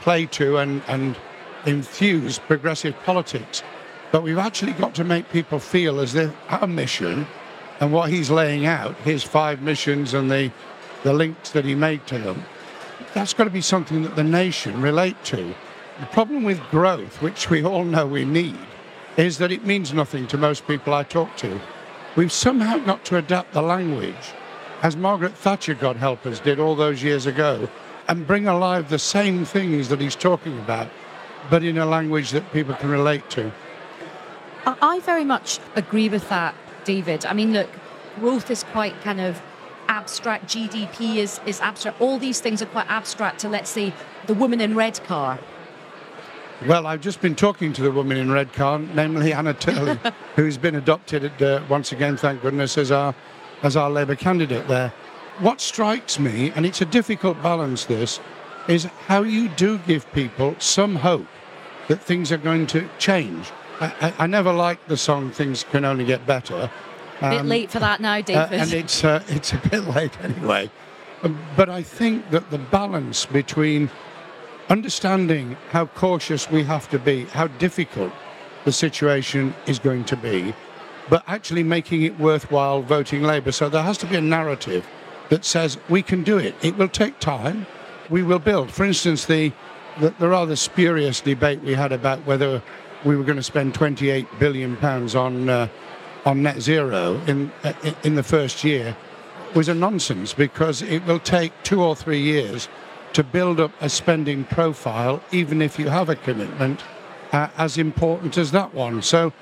play 0.00 0.26
to 0.26 0.58
and, 0.58 0.82
and 0.86 1.16
infuse 1.66 2.38
progressive 2.38 2.94
politics. 3.04 3.62
But 4.12 4.22
we've 4.22 4.38
actually 4.38 4.72
got 4.74 4.94
to 4.96 5.04
make 5.04 5.30
people 5.30 5.58
feel 5.58 5.98
as 5.98 6.14
if 6.14 6.32
our 6.50 6.66
mission 6.66 7.26
and 7.80 7.92
what 7.92 8.10
he's 8.10 8.30
laying 8.30 8.66
out, 8.66 8.94
his 8.98 9.24
five 9.24 9.62
missions 9.62 10.12
and 10.12 10.30
the, 10.30 10.52
the 11.02 11.14
links 11.14 11.50
that 11.50 11.64
he 11.64 11.74
made 11.74 12.06
to 12.08 12.18
them, 12.18 12.44
that's 13.14 13.32
got 13.32 13.44
to 13.44 13.50
be 13.50 13.62
something 13.62 14.02
that 14.02 14.14
the 14.14 14.22
nation 14.22 14.82
relate 14.82 15.16
to. 15.24 15.54
The 15.98 16.06
problem 16.06 16.44
with 16.44 16.60
growth, 16.70 17.22
which 17.22 17.48
we 17.48 17.64
all 17.64 17.84
know 17.84 18.06
we 18.06 18.26
need, 18.26 18.58
is 19.16 19.38
that 19.38 19.50
it 19.50 19.64
means 19.64 19.94
nothing 19.94 20.26
to 20.28 20.38
most 20.38 20.66
people 20.66 20.92
I 20.92 21.04
talk 21.04 21.34
to. 21.38 21.58
We've 22.14 22.32
somehow 22.32 22.78
got 22.78 23.04
to 23.06 23.16
adapt 23.16 23.52
the 23.54 23.62
language, 23.62 24.32
as 24.82 24.94
Margaret 24.94 25.34
Thatcher, 25.34 25.74
God 25.74 25.96
help 25.96 26.26
us, 26.26 26.38
did 26.38 26.60
all 26.60 26.76
those 26.76 27.02
years 27.02 27.24
ago, 27.24 27.68
and 28.08 28.26
bring 28.26 28.46
alive 28.46 28.90
the 28.90 28.98
same 28.98 29.46
things 29.46 29.88
that 29.88 30.00
he's 30.00 30.16
talking 30.16 30.58
about, 30.58 30.88
but 31.48 31.62
in 31.62 31.78
a 31.78 31.86
language 31.86 32.30
that 32.30 32.52
people 32.52 32.74
can 32.74 32.90
relate 32.90 33.30
to. 33.30 33.50
I 34.64 35.00
very 35.00 35.24
much 35.24 35.58
agree 35.74 36.08
with 36.08 36.28
that, 36.28 36.54
David. 36.84 37.26
I 37.26 37.32
mean, 37.32 37.52
look, 37.52 37.68
growth 38.16 38.50
is 38.50 38.64
quite 38.64 39.00
kind 39.00 39.20
of 39.20 39.42
abstract. 39.88 40.46
GDP 40.46 41.16
is, 41.16 41.40
is 41.46 41.60
abstract. 41.60 42.00
All 42.00 42.18
these 42.18 42.40
things 42.40 42.62
are 42.62 42.66
quite 42.66 42.88
abstract 42.88 43.40
to, 43.40 43.48
let's 43.48 43.70
say, 43.70 43.92
the 44.26 44.34
woman 44.34 44.60
in 44.60 44.74
Redcar. 44.74 45.38
Well, 46.66 46.86
I've 46.86 47.00
just 47.00 47.20
been 47.20 47.34
talking 47.34 47.72
to 47.72 47.82
the 47.82 47.90
woman 47.90 48.16
in 48.16 48.30
Redcar, 48.30 48.78
namely 48.78 49.32
Anna 49.32 49.52
Turley, 49.52 49.98
who's 50.36 50.56
been 50.56 50.76
adopted 50.76 51.42
uh, 51.42 51.60
once 51.68 51.90
again, 51.90 52.16
thank 52.16 52.40
goodness, 52.40 52.78
as 52.78 52.92
our 52.92 53.14
as 53.62 53.76
our 53.76 53.90
Labour 53.90 54.16
candidate 54.16 54.66
there. 54.68 54.92
What 55.38 55.60
strikes 55.60 56.18
me, 56.18 56.52
and 56.54 56.66
it's 56.66 56.80
a 56.80 56.84
difficult 56.84 57.40
balance, 57.42 57.84
this, 57.84 58.20
is 58.68 58.84
how 59.06 59.22
you 59.22 59.48
do 59.50 59.78
give 59.78 60.10
people 60.12 60.54
some 60.58 60.96
hope 60.96 61.26
that 61.88 62.00
things 62.00 62.30
are 62.32 62.38
going 62.38 62.66
to 62.68 62.88
change. 62.98 63.50
I, 63.82 64.14
I, 64.18 64.26
never 64.26 64.52
liked 64.52 64.88
the 64.88 64.96
song 64.96 65.30
"Things 65.30 65.64
Can 65.64 65.84
Only 65.84 66.04
Get 66.04 66.24
Better." 66.26 66.70
Um, 67.20 67.32
a 67.32 67.36
bit 67.36 67.46
late 67.46 67.70
for 67.70 67.80
that 67.80 68.00
now, 68.00 68.14
uh, 68.14 68.20
David. 68.20 68.36
Uh, 68.36 68.48
and 68.52 68.72
it's 68.72 69.04
uh, 69.04 69.22
it's 69.28 69.52
a 69.52 69.56
bit 69.56 69.84
late 69.88 70.16
anyway. 70.22 70.70
Um, 71.22 71.38
but 71.56 71.68
I 71.68 71.82
think 71.82 72.30
that 72.30 72.50
the 72.50 72.58
balance 72.58 73.26
between 73.26 73.90
understanding 74.68 75.56
how 75.70 75.86
cautious 75.86 76.50
we 76.50 76.62
have 76.64 76.88
to 76.90 76.98
be, 76.98 77.24
how 77.26 77.48
difficult 77.48 78.12
the 78.64 78.72
situation 78.72 79.54
is 79.66 79.78
going 79.78 80.04
to 80.04 80.16
be, 80.16 80.54
but 81.10 81.24
actually 81.26 81.64
making 81.64 82.02
it 82.02 82.18
worthwhile 82.18 82.82
voting 82.82 83.22
Labour. 83.22 83.52
So 83.52 83.68
there 83.68 83.82
has 83.82 83.98
to 83.98 84.06
be 84.06 84.16
a 84.16 84.20
narrative 84.20 84.86
that 85.28 85.44
says 85.44 85.78
we 85.88 86.02
can 86.02 86.22
do 86.22 86.38
it. 86.38 86.54
It 86.62 86.76
will 86.76 86.88
take 86.88 87.18
time. 87.18 87.66
We 88.10 88.22
will 88.22 88.38
build. 88.38 88.70
For 88.70 88.84
instance, 88.84 89.24
the 89.26 89.52
the, 90.00 90.10
the 90.18 90.28
rather 90.28 90.56
spurious 90.56 91.20
debate 91.20 91.60
we 91.62 91.74
had 91.74 91.92
about 91.92 92.24
whether 92.26 92.62
we 93.04 93.16
were 93.16 93.24
going 93.24 93.36
to 93.36 93.42
spend 93.42 93.74
28 93.74 94.26
billion 94.38 94.76
pounds 94.76 95.14
on 95.14 95.48
uh, 95.48 95.68
on 96.24 96.42
net 96.42 96.60
zero 96.60 97.20
in 97.26 97.50
uh, 97.64 97.72
in 98.04 98.14
the 98.14 98.22
first 98.22 98.64
year 98.64 98.96
was 99.54 99.68
a 99.68 99.74
nonsense 99.74 100.32
because 100.32 100.82
it 100.82 101.04
will 101.06 101.18
take 101.18 101.52
two 101.62 101.82
or 101.82 101.94
three 101.94 102.20
years 102.20 102.68
to 103.12 103.22
build 103.22 103.60
up 103.60 103.70
a 103.80 103.88
spending 103.88 104.44
profile, 104.44 105.22
even 105.32 105.60
if 105.60 105.78
you 105.78 105.88
have 105.88 106.08
a 106.08 106.16
commitment 106.16 106.82
uh, 107.32 107.48
as 107.58 107.76
important 107.78 108.38
as 108.38 108.50
that 108.52 108.72
one. 108.74 109.02
So, 109.02 109.32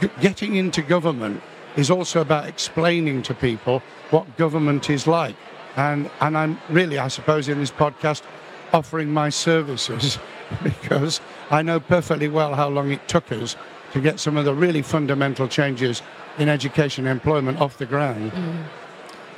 g- 0.00 0.10
getting 0.20 0.56
into 0.56 0.82
government 0.82 1.40
is 1.76 1.90
also 1.90 2.20
about 2.20 2.46
explaining 2.46 3.22
to 3.22 3.34
people 3.34 3.82
what 4.10 4.36
government 4.36 4.90
is 4.90 5.06
like. 5.06 5.36
And, 5.76 6.10
and 6.20 6.36
I'm 6.36 6.58
really, 6.68 6.98
I 6.98 7.08
suppose, 7.08 7.48
in 7.48 7.58
this 7.58 7.70
podcast, 7.70 8.22
offering 8.72 9.12
my 9.12 9.28
services 9.28 10.18
because 10.62 11.20
I 11.50 11.62
know 11.62 11.80
perfectly 11.80 12.28
well 12.28 12.54
how 12.54 12.68
long 12.68 12.90
it 12.90 13.06
took 13.08 13.30
us 13.32 13.56
to 13.92 14.00
get 14.00 14.18
some 14.18 14.36
of 14.36 14.44
the 14.44 14.54
really 14.54 14.82
fundamental 14.82 15.46
changes 15.46 16.02
in 16.38 16.48
education 16.48 17.06
and 17.06 17.12
employment 17.12 17.60
off 17.60 17.78
the 17.78 17.86
ground. 17.86 18.32
Mm. 18.32 18.64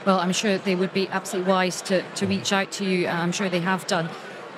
Well, 0.07 0.19
I'm 0.19 0.33
sure 0.33 0.57
they 0.57 0.75
would 0.75 0.95
be 0.95 1.09
absolutely 1.09 1.53
wise 1.53 1.83
to, 1.83 2.03
to 2.03 2.27
reach 2.27 2.53
out 2.53 2.71
to 2.73 2.85
you. 2.85 3.09
I'm 3.09 3.33
sure 3.33 3.49
they 3.49 3.61
have 3.61 3.87
done. 3.87 4.09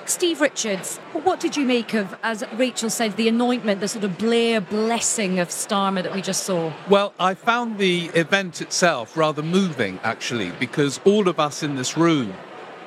Steve 0.05 0.41
Richards, 0.41 0.97
what 1.11 1.39
did 1.39 1.57
you 1.57 1.65
make 1.65 1.93
of, 1.93 2.15
as 2.23 2.43
Rachel 2.55 2.89
said, 2.89 3.15
the 3.17 3.27
anointment, 3.27 3.79
the 3.79 3.87
sort 3.87 4.03
of 4.05 4.17
Blair 4.17 4.61
blessing 4.61 5.39
of 5.39 5.49
Starmer 5.49 6.01
that 6.01 6.13
we 6.13 6.21
just 6.21 6.43
saw? 6.43 6.71
Well, 6.87 7.13
I 7.19 7.33
found 7.33 7.77
the 7.77 8.05
event 8.15 8.61
itself 8.61 9.17
rather 9.17 9.43
moving, 9.43 9.99
actually, 10.03 10.51
because 10.59 10.99
all 11.03 11.27
of 11.27 11.39
us 11.39 11.61
in 11.61 11.75
this 11.75 11.97
room 11.97 12.33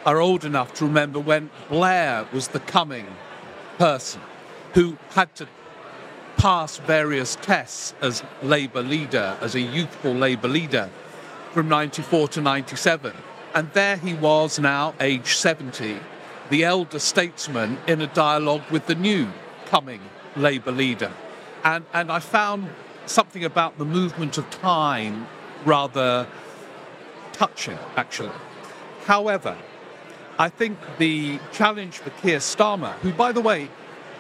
are 0.07 0.19
old 0.19 0.45
enough 0.45 0.73
to 0.75 0.87
remember 0.87 1.21
when 1.21 1.51
Blair 1.69 2.27
was 2.33 2.49
the 2.49 2.61
coming 2.61 3.07
person 3.79 4.21
who 4.75 4.97
had 5.11 5.35
to 5.37 5.49
pass 6.37 6.79
various 6.79 7.37
tests 7.37 7.95
as 8.01 8.23
Labour 8.43 8.83
leader, 8.83 9.37
as 9.41 9.55
a 9.55 9.61
youthful 9.61 10.15
Labour 10.15 10.49
leader. 10.49 10.91
from 11.53 11.69
94 11.69 12.29
to 12.29 12.41
97. 12.41 13.13
And 13.55 13.71
there 13.73 13.97
he 13.97 14.15
was 14.15 14.59
now, 14.59 14.95
age 15.01 15.35
70, 15.35 15.99
the 16.49 16.65
elder 16.65 16.99
statesman 16.99 17.79
in 17.87 18.01
a 18.01 18.07
dialogue 18.07 18.63
with 18.71 18.87
the 18.87 18.95
new 18.95 19.29
coming 19.67 20.01
Labour 20.37 20.73
leader. 20.73 21.13
And, 21.63 21.85
and 21.93 22.11
I 22.11 22.19
found 22.19 22.71
something 23.07 23.45
about 23.45 23.79
the 23.79 23.85
movement 23.85 24.39
of 24.39 24.49
time 24.51 25.27
rather 25.65 26.27
touching, 27.33 27.79
actually. 27.97 28.33
However, 29.05 29.57
I 30.39 30.49
think 30.49 30.79
the 30.99 31.39
challenge 31.53 31.99
for 31.99 32.11
Keir 32.11 32.39
Starmer, 32.39 32.93
who, 33.01 33.13
by 33.13 33.33
the 33.33 33.41
way, 33.41 33.69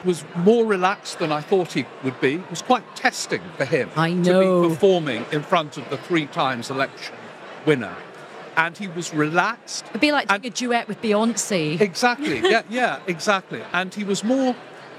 was 0.04 0.24
more 0.36 0.64
relaxed 0.64 1.18
than 1.18 1.30
I 1.32 1.40
thought 1.40 1.72
he 1.72 1.84
would 2.04 2.20
be, 2.20 2.34
It 2.34 2.50
was 2.50 2.62
quite 2.62 2.84
testing 2.96 3.42
for 3.56 3.64
him 3.64 3.90
I 3.96 4.12
know. 4.12 4.62
to 4.62 4.68
be 4.68 4.74
performing 4.74 5.24
in 5.32 5.42
front 5.42 5.76
of 5.76 5.88
the 5.90 5.96
three 5.96 6.26
times 6.26 6.70
election 6.70 7.14
winner. 7.66 7.94
And 8.56 8.76
he 8.76 8.88
was 8.88 9.14
relaxed. 9.14 9.86
It'd 9.90 10.00
be 10.00 10.12
like 10.12 10.28
doing 10.28 10.44
a 10.46 10.50
duet 10.50 10.86
with 10.88 11.00
Beyonce. 11.00 11.80
Exactly. 11.80 12.40
yeah, 12.40 12.62
yeah, 12.70 13.00
exactly. 13.06 13.62
And 13.72 13.94
he 13.94 14.04
was 14.04 14.22
more 14.22 14.54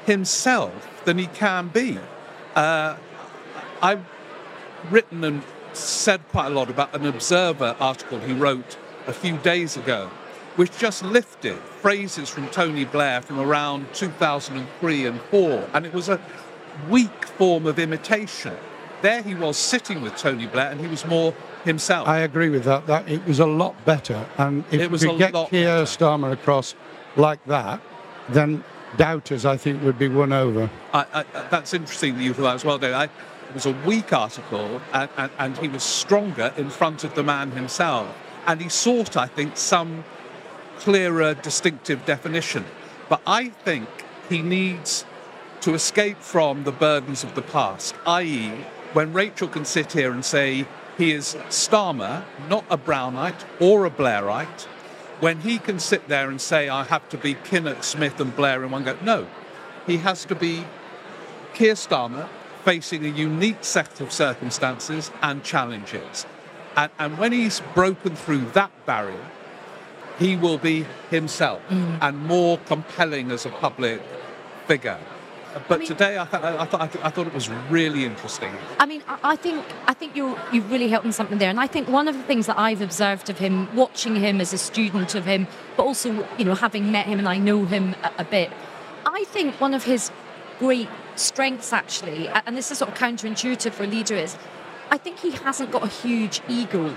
himself 0.05 1.03
than 1.05 1.17
he 1.17 1.27
can 1.27 1.67
be. 1.67 1.97
Uh, 2.55 2.95
I've 3.81 4.03
written 4.89 5.23
and 5.23 5.43
said 5.73 6.27
quite 6.29 6.47
a 6.47 6.49
lot 6.49 6.69
about 6.69 6.95
an 6.95 7.05
Observer 7.05 7.75
article 7.79 8.19
he 8.19 8.33
wrote 8.33 8.77
a 9.07 9.13
few 9.13 9.37
days 9.37 9.75
ago, 9.77 10.09
which 10.55 10.77
just 10.77 11.03
lifted 11.03 11.57
phrases 11.57 12.29
from 12.29 12.47
Tony 12.49 12.85
Blair 12.85 13.21
from 13.21 13.39
around 13.39 13.87
2003 13.93 15.05
and 15.05 15.19
4. 15.21 15.69
And 15.73 15.85
it 15.85 15.93
was 15.93 16.09
a 16.09 16.19
weak 16.89 17.25
form 17.25 17.65
of 17.65 17.79
imitation. 17.79 18.55
There 19.01 19.21
he 19.21 19.35
was 19.35 19.57
sitting 19.57 20.01
with 20.01 20.15
Tony 20.15 20.47
Blair, 20.47 20.71
and 20.71 20.79
he 20.79 20.87
was 20.87 21.05
more 21.05 21.33
himself. 21.65 22.07
I 22.07 22.19
agree 22.19 22.49
with 22.49 22.63
that. 22.63 22.87
That 22.87 23.09
it 23.09 23.25
was 23.25 23.39
a 23.39 23.45
lot 23.45 23.75
better, 23.83 24.25
and 24.37 24.63
if 24.71 24.79
It 24.79 24.91
was 24.91 25.05
we 25.05 25.11
a 25.11 25.17
get 25.17 25.33
Keir 25.49 25.83
Starmer 25.83 26.31
across 26.31 26.73
like 27.17 27.43
that, 27.45 27.81
then 28.29 28.63
doubters, 28.95 29.45
I 29.45 29.57
think, 29.57 29.83
would 29.83 29.99
be 29.99 30.07
won 30.07 30.31
over. 30.31 30.69
I, 30.93 31.05
I, 31.13 31.19
uh, 31.21 31.49
that's 31.49 31.73
interesting 31.73 32.15
that 32.15 32.23
you 32.23 32.33
thought 32.33 32.43
that 32.43 32.55
as 32.55 32.65
well, 32.65 32.77
Dave. 32.77 32.93
I, 32.93 33.05
it 33.05 33.53
was 33.53 33.65
a 33.65 33.73
weak 33.85 34.13
article, 34.13 34.81
and, 34.93 35.09
and, 35.17 35.31
and 35.37 35.57
he 35.57 35.67
was 35.67 35.83
stronger 35.83 36.53
in 36.57 36.69
front 36.69 37.03
of 37.03 37.13
the 37.13 37.23
man 37.23 37.51
himself. 37.51 38.15
And 38.47 38.61
he 38.61 38.69
sought, 38.69 39.15
I 39.17 39.27
think, 39.27 39.57
some 39.57 40.03
clearer, 40.83 41.33
distinctive 41.33 42.05
definition. 42.05 42.65
But 43.07 43.21
I 43.25 43.49
think 43.49 43.87
he 44.27 44.41
needs 44.41 45.05
to 45.61 45.73
escape 45.73 46.17
from 46.19 46.65
the 46.65 46.73
burdens 46.73 47.23
of 47.23 47.35
the 47.35 47.41
past, 47.41 47.95
i.e., 48.05 48.51
when 48.91 49.13
Rachel 49.13 49.47
can 49.47 49.63
sit 49.63 49.93
here 49.93 50.11
and 50.11 50.25
say 50.25 50.67
he 50.97 51.13
is 51.13 51.35
Starmer, 51.47 52.25
not 52.49 52.65
a 52.69 52.77
Brownite 52.77 53.45
or 53.61 53.85
a 53.85 53.89
Blairite, 53.89 54.63
when 55.21 55.39
he 55.39 55.57
can 55.57 55.79
sit 55.79 56.09
there 56.09 56.29
and 56.29 56.41
say, 56.41 56.67
I 56.67 56.83
have 56.83 57.07
to 57.09 57.17
be 57.17 57.33
Kinnock, 57.33 57.83
Smith, 57.83 58.19
and 58.19 58.35
Blair 58.35 58.63
in 58.65 58.71
one 58.71 58.83
go, 58.83 58.97
no. 59.01 59.25
He 59.87 59.97
has 59.97 60.25
to 60.25 60.35
be 60.35 60.65
Keir 61.53 61.75
Starmer 61.75 62.27
facing 62.65 63.05
a 63.05 63.09
unique 63.09 63.63
set 63.63 64.01
of 64.01 64.11
circumstances 64.11 65.11
and 65.21 65.43
challenges. 65.43 66.25
And, 66.75 66.91
and 66.99 67.17
when 67.17 67.31
he's 67.31 67.61
broken 67.73 68.17
through 68.17 68.51
that 68.51 68.71
barrier, 68.85 69.31
he 70.19 70.35
will 70.37 70.57
be 70.57 70.85
himself 71.09 71.61
Mm. 71.69 71.97
and 72.01 72.25
more 72.25 72.57
compelling 72.65 73.31
as 73.31 73.45
a 73.45 73.49
public 73.49 74.01
figure. 74.67 74.97
But 75.67 75.85
today, 75.85 76.17
I, 76.17 76.25
th- 76.25 76.43
I, 76.43 76.65
thought, 76.65 76.81
I, 76.81 76.87
th- 76.87 77.05
I 77.05 77.09
thought 77.11 77.27
it 77.27 77.33
was 77.33 77.47
really 77.69 78.05
interesting. 78.05 78.51
I 78.79 78.87
mean, 78.87 79.03
I 79.07 79.33
I 79.33 79.35
think 79.35 79.63
I 79.87 79.93
think 79.93 80.15
you 80.15 80.35
you 80.51 80.61
really 80.63 80.87
helped 80.89 81.05
me 81.05 81.11
something 81.11 81.37
there, 81.37 81.51
and 81.51 81.59
I 81.59 81.67
think 81.67 81.87
one 81.89 82.07
of 82.07 82.15
the 82.17 82.23
things 82.23 82.47
that 82.47 82.57
I've 82.57 82.81
observed 82.81 83.29
of 83.29 83.37
him, 83.37 83.69
watching 83.75 84.15
him 84.15 84.41
as 84.41 84.51
a 84.51 84.57
student 84.57 85.13
of 85.13 85.25
him, 85.25 85.45
but 85.77 85.83
also 85.83 86.09
you 86.39 86.45
know 86.45 86.55
having 86.55 86.91
met 86.91 87.05
him 87.05 87.19
and 87.19 87.27
I 87.29 87.37
know 87.37 87.65
him 87.65 87.93
a, 88.03 88.11
a 88.23 88.25
bit, 88.25 88.49
I 89.05 89.25
think 89.25 89.61
one 89.61 89.75
of 89.75 89.83
his 89.83 90.09
great 90.57 90.89
strengths 91.15 91.71
actually, 91.71 92.29
and 92.29 92.57
this 92.57 92.71
is 92.71 92.79
sort 92.79 92.89
of 92.91 92.97
counterintuitive 92.97 93.73
for 93.73 93.83
a 93.83 93.87
leader, 93.95 94.15
is 94.15 94.35
I 94.89 94.97
think 94.97 95.19
he 95.19 95.31
hasn't 95.45 95.69
got 95.71 95.83
a 95.83 95.87
huge 96.03 96.41
ego. 96.49 96.95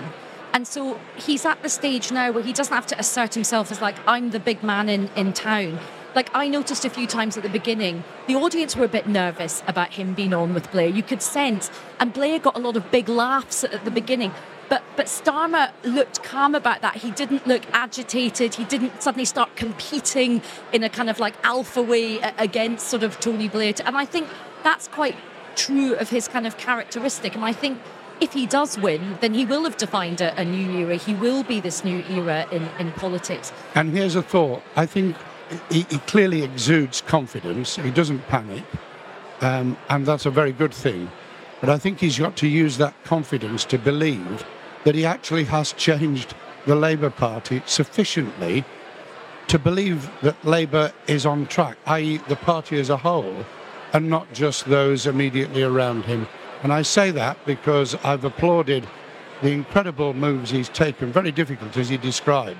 And 0.56 0.66
so 0.66 0.98
he's 1.16 1.44
at 1.44 1.62
the 1.62 1.68
stage 1.68 2.10
now 2.10 2.32
where 2.32 2.42
he 2.42 2.54
doesn't 2.54 2.72
have 2.74 2.86
to 2.86 2.98
assert 2.98 3.34
himself 3.34 3.70
as 3.70 3.82
like, 3.82 3.96
I'm 4.08 4.30
the 4.30 4.40
big 4.40 4.62
man 4.62 4.88
in, 4.88 5.10
in 5.14 5.34
town. 5.34 5.78
Like 6.14 6.30
I 6.32 6.48
noticed 6.48 6.86
a 6.86 6.88
few 6.88 7.06
times 7.06 7.36
at 7.36 7.42
the 7.42 7.50
beginning, 7.50 8.04
the 8.26 8.36
audience 8.36 8.74
were 8.74 8.86
a 8.86 8.88
bit 8.88 9.06
nervous 9.06 9.62
about 9.66 9.92
him 9.92 10.14
being 10.14 10.32
on 10.32 10.54
with 10.54 10.72
Blair. 10.72 10.88
You 10.88 11.02
could 11.02 11.20
sense, 11.20 11.70
and 12.00 12.10
Blair 12.10 12.38
got 12.38 12.56
a 12.56 12.58
lot 12.58 12.74
of 12.74 12.90
big 12.90 13.06
laughs 13.06 13.64
at, 13.64 13.84
the 13.84 13.90
beginning. 13.90 14.32
But 14.70 14.82
but 14.96 15.08
Starmer 15.08 15.72
looked 15.84 16.22
calm 16.22 16.54
about 16.54 16.80
that. 16.80 16.96
He 16.96 17.10
didn't 17.10 17.46
look 17.46 17.64
agitated. 17.74 18.54
He 18.54 18.64
didn't 18.64 19.02
suddenly 19.02 19.26
start 19.26 19.56
competing 19.56 20.40
in 20.72 20.82
a 20.82 20.88
kind 20.88 21.10
of 21.10 21.20
like 21.20 21.34
alpha 21.44 21.82
way 21.82 22.18
against 22.38 22.88
sort 22.88 23.02
of 23.02 23.20
Tony 23.20 23.50
Blair. 23.50 23.74
And 23.84 23.94
I 23.94 24.06
think 24.06 24.26
that's 24.62 24.88
quite 24.88 25.16
true 25.54 25.96
of 25.96 26.08
his 26.08 26.28
kind 26.28 26.46
of 26.46 26.56
characteristic. 26.56 27.34
And 27.34 27.44
I 27.44 27.52
think 27.52 27.78
if 28.20 28.32
he 28.32 28.46
does 28.46 28.78
win, 28.78 29.18
then 29.20 29.34
he 29.34 29.44
will 29.44 29.64
have 29.64 29.76
defined 29.76 30.20
a, 30.20 30.38
a 30.40 30.44
new 30.44 30.70
era. 30.70 30.96
He 30.96 31.14
will 31.14 31.42
be 31.42 31.60
this 31.60 31.84
new 31.84 32.02
era 32.08 32.46
in, 32.50 32.68
in 32.78 32.92
politics. 32.92 33.52
And 33.74 33.90
here's 33.90 34.16
a 34.16 34.22
thought. 34.22 34.62
I 34.76 34.86
think 34.86 35.16
he, 35.70 35.82
he 35.90 35.98
clearly 35.98 36.42
exudes 36.42 37.00
confidence. 37.00 37.76
He 37.76 37.90
doesn't 37.90 38.26
panic. 38.28 38.64
Um, 39.40 39.76
and 39.88 40.06
that's 40.06 40.26
a 40.26 40.30
very 40.30 40.52
good 40.52 40.72
thing. 40.72 41.10
But 41.60 41.70
I 41.70 41.78
think 41.78 42.00
he's 42.00 42.18
got 42.18 42.36
to 42.36 42.48
use 42.48 42.78
that 42.78 42.94
confidence 43.04 43.64
to 43.66 43.78
believe 43.78 44.44
that 44.84 44.94
he 44.94 45.04
actually 45.04 45.44
has 45.44 45.72
changed 45.72 46.34
the 46.66 46.76
Labour 46.76 47.10
Party 47.10 47.62
sufficiently 47.66 48.64
to 49.48 49.58
believe 49.58 50.10
that 50.22 50.42
Labour 50.44 50.92
is 51.06 51.24
on 51.24 51.46
track, 51.46 51.76
i.e., 51.86 52.18
the 52.28 52.36
party 52.36 52.80
as 52.80 52.90
a 52.90 52.96
whole, 52.96 53.44
and 53.92 54.10
not 54.10 54.32
just 54.32 54.64
those 54.66 55.06
immediately 55.06 55.62
around 55.62 56.04
him. 56.04 56.26
And 56.62 56.72
I 56.72 56.82
say 56.82 57.10
that 57.12 57.36
because 57.44 57.94
I've 57.96 58.24
applauded 58.24 58.86
the 59.42 59.52
incredible 59.52 60.14
moves 60.14 60.50
he's 60.50 60.68
taken, 60.68 61.12
very 61.12 61.30
difficult 61.30 61.76
as 61.76 61.88
he 61.88 61.96
described, 61.96 62.58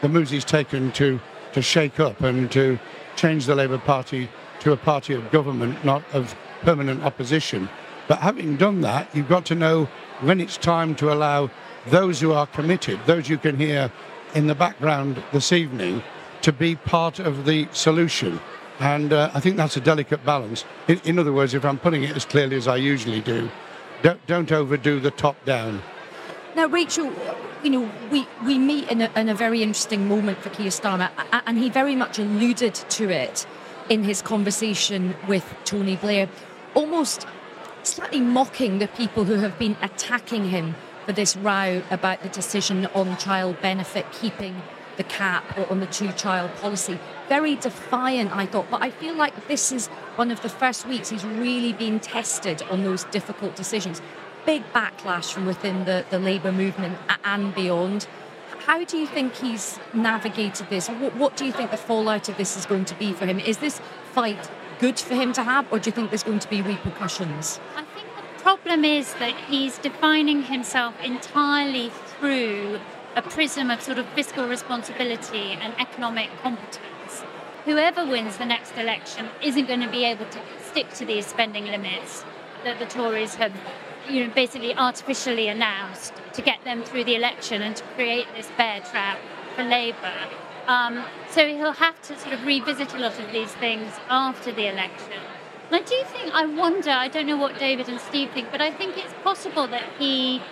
the 0.00 0.08
moves 0.08 0.30
he's 0.30 0.44
taken 0.44 0.90
to, 0.92 1.20
to 1.52 1.62
shake 1.62 2.00
up 2.00 2.20
and 2.20 2.50
to 2.52 2.78
change 3.16 3.46
the 3.46 3.54
Labour 3.54 3.78
Party 3.78 4.28
to 4.60 4.72
a 4.72 4.76
party 4.76 5.14
of 5.14 5.30
government, 5.30 5.84
not 5.84 6.02
of 6.12 6.34
permanent 6.62 7.02
opposition. 7.04 7.68
But 8.08 8.20
having 8.20 8.56
done 8.56 8.80
that, 8.80 9.14
you've 9.14 9.28
got 9.28 9.44
to 9.46 9.54
know 9.54 9.88
when 10.20 10.40
it's 10.40 10.56
time 10.56 10.94
to 10.96 11.12
allow 11.12 11.50
those 11.86 12.20
who 12.20 12.32
are 12.32 12.46
committed, 12.46 12.98
those 13.06 13.28
you 13.28 13.38
can 13.38 13.58
hear 13.58 13.92
in 14.34 14.46
the 14.46 14.54
background 14.54 15.22
this 15.32 15.52
evening, 15.52 16.02
to 16.42 16.52
be 16.52 16.76
part 16.76 17.18
of 17.18 17.44
the 17.44 17.68
solution. 17.72 18.40
And 18.80 19.12
uh, 19.12 19.30
I 19.34 19.40
think 19.40 19.56
that's 19.56 19.76
a 19.76 19.80
delicate 19.80 20.24
balance. 20.24 20.64
In, 20.88 21.00
in 21.04 21.18
other 21.18 21.32
words, 21.32 21.54
if 21.54 21.64
I'm 21.64 21.78
putting 21.78 22.02
it 22.02 22.16
as 22.16 22.24
clearly 22.24 22.56
as 22.56 22.66
I 22.66 22.76
usually 22.76 23.20
do, 23.20 23.50
don't, 24.02 24.24
don't 24.26 24.50
overdo 24.50 25.00
the 25.00 25.10
top 25.10 25.42
down. 25.44 25.82
Now, 26.56 26.66
Rachel, 26.66 27.12
you 27.62 27.70
know, 27.70 27.90
we, 28.10 28.26
we 28.44 28.58
meet 28.58 28.90
in 28.90 29.00
a, 29.00 29.10
in 29.16 29.28
a 29.28 29.34
very 29.34 29.62
interesting 29.62 30.06
moment 30.06 30.38
for 30.38 30.50
Keir 30.50 30.68
Starmer, 30.68 31.10
and 31.46 31.58
he 31.58 31.68
very 31.68 31.96
much 31.96 32.18
alluded 32.18 32.74
to 32.74 33.10
it 33.10 33.46
in 33.88 34.04
his 34.04 34.22
conversation 34.22 35.16
with 35.28 35.44
Tony 35.64 35.96
Blair, 35.96 36.28
almost 36.74 37.26
slightly 37.82 38.20
mocking 38.20 38.78
the 38.78 38.88
people 38.88 39.24
who 39.24 39.34
have 39.34 39.58
been 39.58 39.76
attacking 39.82 40.48
him 40.48 40.74
for 41.06 41.12
this 41.12 41.36
row 41.36 41.82
about 41.90 42.22
the 42.22 42.28
decision 42.28 42.86
on 42.86 43.16
child 43.18 43.60
benefit 43.60 44.06
keeping 44.12 44.62
the 44.96 45.04
cap 45.04 45.56
or 45.58 45.70
on 45.70 45.80
the 45.80 45.86
two 45.86 46.12
child 46.12 46.54
policy. 46.56 46.98
Very 47.28 47.56
defiant, 47.56 48.34
I 48.34 48.46
thought, 48.46 48.70
but 48.70 48.82
I 48.82 48.90
feel 48.90 49.14
like 49.14 49.48
this 49.48 49.72
is 49.72 49.88
one 50.16 50.30
of 50.30 50.42
the 50.42 50.48
first 50.48 50.86
weeks 50.86 51.10
he's 51.10 51.24
really 51.24 51.72
been 51.72 52.00
tested 52.00 52.62
on 52.70 52.84
those 52.84 53.04
difficult 53.04 53.56
decisions. 53.56 54.00
Big 54.46 54.62
backlash 54.72 55.32
from 55.32 55.46
within 55.46 55.84
the, 55.84 56.04
the 56.10 56.18
Labour 56.18 56.52
movement 56.52 56.98
and 57.24 57.54
beyond. 57.54 58.06
How 58.66 58.84
do 58.84 58.96
you 58.96 59.06
think 59.06 59.34
he's 59.34 59.78
navigated 59.92 60.68
this? 60.70 60.88
What, 60.88 61.16
what 61.16 61.36
do 61.36 61.44
you 61.44 61.52
think 61.52 61.70
the 61.70 61.76
fallout 61.76 62.28
of 62.28 62.36
this 62.36 62.56
is 62.56 62.66
going 62.66 62.84
to 62.86 62.94
be 62.94 63.12
for 63.12 63.26
him? 63.26 63.38
Is 63.38 63.58
this 63.58 63.80
fight 64.12 64.50
good 64.78 64.98
for 64.98 65.14
him 65.14 65.32
to 65.34 65.42
have, 65.42 65.70
or 65.72 65.78
do 65.78 65.88
you 65.88 65.92
think 65.92 66.10
there's 66.10 66.22
going 66.22 66.38
to 66.40 66.48
be 66.48 66.62
repercussions? 66.62 67.60
I 67.76 67.84
think 67.84 68.06
the 68.16 68.42
problem 68.42 68.84
is 68.84 69.14
that 69.14 69.34
he's 69.48 69.78
defining 69.78 70.42
himself 70.44 70.94
entirely 71.02 71.90
through 71.90 72.80
a 73.16 73.22
prism 73.22 73.70
of 73.70 73.80
sort 73.80 73.98
of 73.98 74.06
fiscal 74.08 74.46
responsibility 74.48 75.52
and 75.52 75.72
economic 75.78 76.30
competence. 76.42 77.22
Whoever 77.64 78.04
wins 78.04 78.36
the 78.36 78.44
next 78.44 78.76
election 78.76 79.28
isn't 79.42 79.66
going 79.66 79.80
to 79.80 79.90
be 79.90 80.04
able 80.04 80.26
to 80.26 80.38
stick 80.60 80.90
to 80.94 81.04
these 81.04 81.26
spending 81.26 81.66
limits 81.66 82.24
that 82.64 82.78
the 82.78 82.86
Tories 82.86 83.36
have, 83.36 83.52
you 84.08 84.26
know, 84.26 84.34
basically 84.34 84.74
artificially 84.74 85.48
announced 85.48 86.12
to 86.32 86.42
get 86.42 86.62
them 86.64 86.82
through 86.82 87.04
the 87.04 87.14
election 87.14 87.62
and 87.62 87.76
to 87.76 87.84
create 87.94 88.26
this 88.36 88.48
bear 88.56 88.80
trap 88.80 89.18
for 89.54 89.62
Labour. 89.62 90.12
Um, 90.66 91.04
so 91.30 91.46
he'll 91.46 91.72
have 91.72 92.00
to 92.02 92.18
sort 92.18 92.34
of 92.34 92.44
revisit 92.44 92.94
a 92.94 92.98
lot 92.98 93.18
of 93.18 93.32
these 93.32 93.52
things 93.52 93.92
after 94.08 94.50
the 94.50 94.66
election. 94.66 95.20
And 95.70 95.76
I 95.76 95.80
do 95.80 96.02
think, 96.06 96.34
I 96.34 96.46
wonder, 96.46 96.90
I 96.90 97.08
don't 97.08 97.26
know 97.26 97.36
what 97.36 97.58
David 97.58 97.88
and 97.88 98.00
Steve 98.00 98.30
think, 98.32 98.50
but 98.50 98.60
I 98.60 98.70
think 98.70 98.98
it's 98.98 99.14
possible 99.22 99.66
that 99.68 99.84
he 99.98 100.42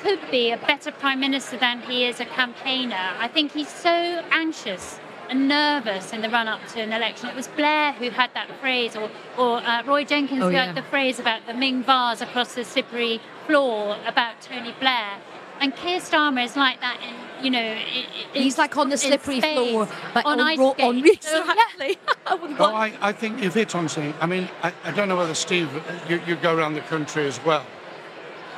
could 0.00 0.20
be 0.30 0.50
a 0.50 0.56
better 0.56 0.90
prime 0.92 1.20
minister 1.20 1.56
than 1.56 1.80
he 1.82 2.04
is 2.06 2.20
a 2.20 2.24
campaigner. 2.24 3.10
I 3.18 3.28
think 3.28 3.52
he's 3.52 3.68
so 3.68 3.90
anxious 4.30 5.00
and 5.28 5.48
nervous 5.48 6.12
in 6.12 6.22
the 6.22 6.30
run 6.30 6.48
up 6.48 6.60
to 6.68 6.80
an 6.80 6.92
election. 6.92 7.28
It 7.28 7.36
was 7.36 7.48
Blair 7.48 7.92
who 7.92 8.10
had 8.10 8.30
that 8.34 8.48
phrase, 8.60 8.96
or, 8.96 9.10
or 9.36 9.58
uh, 9.58 9.82
Roy 9.84 10.04
Jenkins 10.04 10.42
Oh, 10.42 10.48
who 10.48 10.54
yeah. 10.54 10.66
had 10.66 10.74
the 10.76 10.82
phrase 10.82 11.18
about 11.18 11.46
the 11.46 11.52
Ming 11.54 11.82
vase 11.82 12.20
across 12.22 12.54
the 12.54 12.64
slippery 12.64 13.20
floor 13.46 13.96
about 14.06 14.40
Tony 14.40 14.74
Blair. 14.80 15.18
And 15.60 15.74
Keir 15.74 15.98
Starmer 15.98 16.44
is 16.44 16.56
like 16.56 16.80
that 16.80 17.00
in, 17.02 17.44
you 17.44 17.50
know, 17.50 17.58
i- 17.60 18.06
i- 18.34 18.38
He's 18.38 18.56
like 18.58 18.76
on 18.76 18.90
the 18.90 18.96
slippery 18.96 19.40
space, 19.40 19.54
floor, 19.70 19.88
but 20.14 20.24
on, 20.24 20.38
on 20.40 20.46
ice 20.46 20.58
ro- 20.58 20.76
on 20.78 21.00
skates. 21.00 21.28
So, 21.28 21.40
exactly. 21.50 21.98
Well, 22.58 22.74
I, 22.76 22.92
I 23.00 23.12
think 23.12 23.42
you've 23.42 23.54
hit 23.54 23.74
on 23.74 23.88
something. 23.88 24.14
I 24.20 24.26
mean, 24.26 24.48
I, 24.62 24.72
I 24.84 24.92
don't 24.92 25.08
know 25.08 25.16
whether 25.16 25.34
Steve, 25.34 25.68
you, 26.08 26.20
you 26.26 26.36
go 26.36 26.54
around 26.56 26.74
the 26.74 26.80
country 26.82 27.26
as 27.26 27.42
well. 27.44 27.66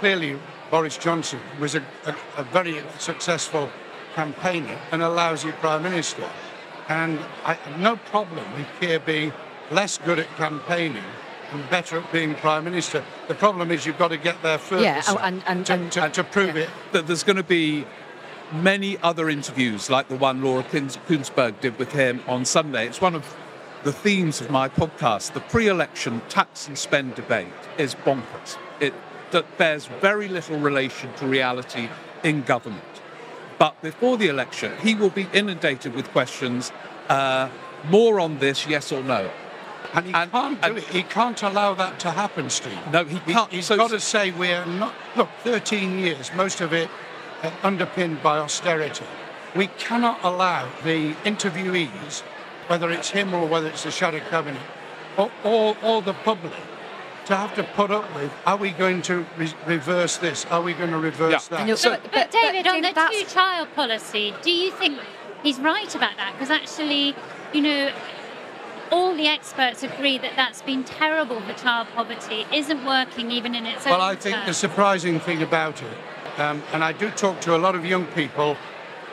Clearly, 0.00 0.38
Boris 0.70 0.96
Johnson 0.96 1.40
was 1.58 1.74
a, 1.74 1.82
a, 2.06 2.14
a 2.38 2.44
very 2.44 2.82
successful 2.98 3.70
campaigner 4.14 4.78
and 4.92 5.02
a 5.02 5.08
lousy 5.08 5.52
prime 5.52 5.82
minister. 5.82 6.28
And 6.88 7.18
I 7.44 7.54
have 7.54 7.80
no 7.80 7.96
problem 7.96 8.44
with 8.56 8.66
Keir 8.80 8.98
being 9.00 9.32
less 9.70 9.98
good 9.98 10.18
at 10.18 10.28
campaigning 10.36 11.04
and 11.52 11.68
better 11.70 11.98
at 11.98 12.12
being 12.12 12.34
prime 12.34 12.64
minister. 12.64 13.04
The 13.28 13.34
problem 13.34 13.70
is 13.70 13.84
you've 13.86 13.98
got 13.98 14.08
to 14.08 14.16
get 14.16 14.40
there 14.42 14.58
first 14.58 14.82
Yeah, 14.84 15.02
oh, 15.08 15.18
and- 15.18 15.42
and- 15.46 15.66
to, 15.66 15.72
and- 15.74 15.92
to, 15.92 16.08
to 16.10 16.24
prove 16.24 16.56
it. 16.56 16.68
that 16.92 17.06
there's 17.06 17.22
going 17.24 17.36
to 17.36 17.42
be 17.42 17.84
many 18.52 18.98
other 18.98 19.28
interviews 19.30 19.90
like 19.90 20.08
the 20.08 20.16
one 20.16 20.42
Laura 20.42 20.62
Kuns- 20.64 20.98
Kuenssberg 21.06 21.60
did 21.60 21.78
with 21.78 21.92
him 21.92 22.20
on 22.26 22.44
Sunday. 22.44 22.86
It's 22.86 23.00
one 23.00 23.14
of 23.14 23.36
the 23.84 23.92
themes 23.92 24.40
of 24.40 24.50
my 24.50 24.68
podcast. 24.68 25.32
The 25.32 25.40
pre-election 25.40 26.22
tax 26.28 26.66
and 26.68 26.76
spend 26.76 27.14
debate 27.14 27.48
is 27.78 27.94
bonkers. 27.94 28.58
It 28.80 28.92
that 29.30 29.58
bears 29.58 29.86
very 30.00 30.28
little 30.28 30.58
relation 30.58 31.12
to 31.14 31.26
reality 31.26 31.88
in 32.22 32.42
government. 32.42 32.84
But 33.58 33.80
before 33.82 34.16
the 34.16 34.28
election, 34.28 34.72
he 34.82 34.94
will 34.94 35.10
be 35.10 35.28
inundated 35.32 35.94
with 35.94 36.10
questions. 36.12 36.72
Uh, 37.08 37.48
more 37.88 38.20
on 38.20 38.38
this, 38.38 38.66
yes 38.66 38.92
or 38.92 39.02
no. 39.02 39.30
And 39.92 40.06
he 40.06 40.12
can't 40.12 40.62
do 40.62 40.76
it. 40.76 40.84
He 40.84 41.02
can't 41.02 41.42
allow 41.42 41.74
that 41.74 41.98
to 42.00 42.10
happen, 42.10 42.48
Steve. 42.50 42.78
No, 42.92 43.04
he 43.04 43.18
can't. 43.20 43.50
He's 43.50 43.66
So- 43.66 43.76
got 43.76 43.90
to 43.90 44.00
say 44.00 44.30
we're 44.30 44.64
not. 44.66 44.94
Look, 45.16 45.28
13 45.44 45.98
years, 45.98 46.30
most 46.34 46.60
of 46.60 46.72
it 46.72 46.88
uh, 47.42 47.50
underpinned 47.62 48.22
by 48.22 48.38
austerity. 48.38 49.04
We 49.56 49.66
cannot 49.78 50.20
allow 50.22 50.68
the 50.84 51.14
interviewees, 51.24 52.20
whether 52.68 52.90
it's 52.90 53.10
him 53.10 53.34
or 53.34 53.46
whether 53.46 53.66
it's 53.68 53.82
the 53.82 53.90
shadow 53.90 54.20
cabinet, 54.30 54.62
or, 55.16 55.30
or, 55.42 55.76
or 55.82 56.02
the 56.02 56.14
public, 56.14 56.52
to 57.30 57.36
have 57.36 57.54
to 57.54 57.62
put 57.62 57.90
up 57.90 58.12
with. 58.14 58.32
Are 58.46 58.56
we 58.56 58.70
going 58.72 59.02
to 59.02 59.24
re- 59.36 59.54
reverse 59.66 60.18
this? 60.18 60.44
Are 60.46 60.60
we 60.60 60.74
going 60.74 60.90
to 60.90 60.98
reverse 60.98 61.48
that? 61.48 61.66
but, 61.82 62.12
but 62.12 62.30
David, 62.30 62.66
on 62.66 62.82
the 62.82 63.08
two-child 63.10 63.68
policy, 63.74 64.34
do 64.42 64.50
you 64.50 64.70
think 64.72 64.98
he's 65.42 65.58
right 65.58 65.94
about 65.94 66.16
that? 66.16 66.32
Because 66.32 66.50
actually, 66.50 67.14
you 67.52 67.62
know, 67.62 67.92
all 68.90 69.14
the 69.14 69.28
experts 69.28 69.82
agree 69.82 70.18
that 70.18 70.32
that's 70.36 70.62
been 70.62 70.82
terrible 70.82 71.40
for 71.40 71.52
child 71.54 71.86
poverty, 71.94 72.44
isn't 72.52 72.84
working 72.84 73.30
even 73.30 73.54
in 73.54 73.64
its 73.64 73.86
own 73.86 73.92
Well, 73.92 74.02
I 74.02 74.16
think 74.16 74.36
the 74.46 74.54
surprising 74.54 75.20
thing 75.20 75.42
about 75.42 75.80
it, 75.82 76.40
um, 76.40 76.62
and 76.72 76.82
I 76.82 76.92
do 76.92 77.10
talk 77.10 77.40
to 77.42 77.56
a 77.56 77.58
lot 77.58 77.76
of 77.76 77.84
young 77.84 78.06
people 78.06 78.56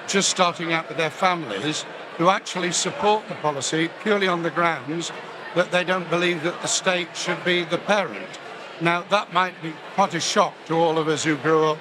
just 0.07 0.29
starting 0.29 0.73
out 0.73 0.87
with 0.87 0.97
their 0.97 1.11
families 1.11 1.85
who 2.17 2.29
actually 2.29 2.71
support 2.71 3.27
the 3.27 3.35
policy 3.35 3.89
purely 4.01 4.27
on 4.27 4.41
the 4.41 4.49
grounds 4.49 5.11
that 5.57 5.71
they 5.71 5.83
don't 5.83 6.07
believe 6.11 6.43
that 6.43 6.61
the 6.61 6.67
state 6.67 7.17
should 7.17 7.43
be 7.43 7.63
the 7.63 7.79
parent. 7.79 8.39
Now, 8.79 9.01
that 9.09 9.33
might 9.33 9.59
be 9.63 9.73
quite 9.95 10.13
a 10.13 10.19
shock 10.19 10.53
to 10.67 10.75
all 10.75 10.99
of 10.99 11.07
us 11.07 11.23
who 11.23 11.35
grew 11.35 11.65
up 11.65 11.79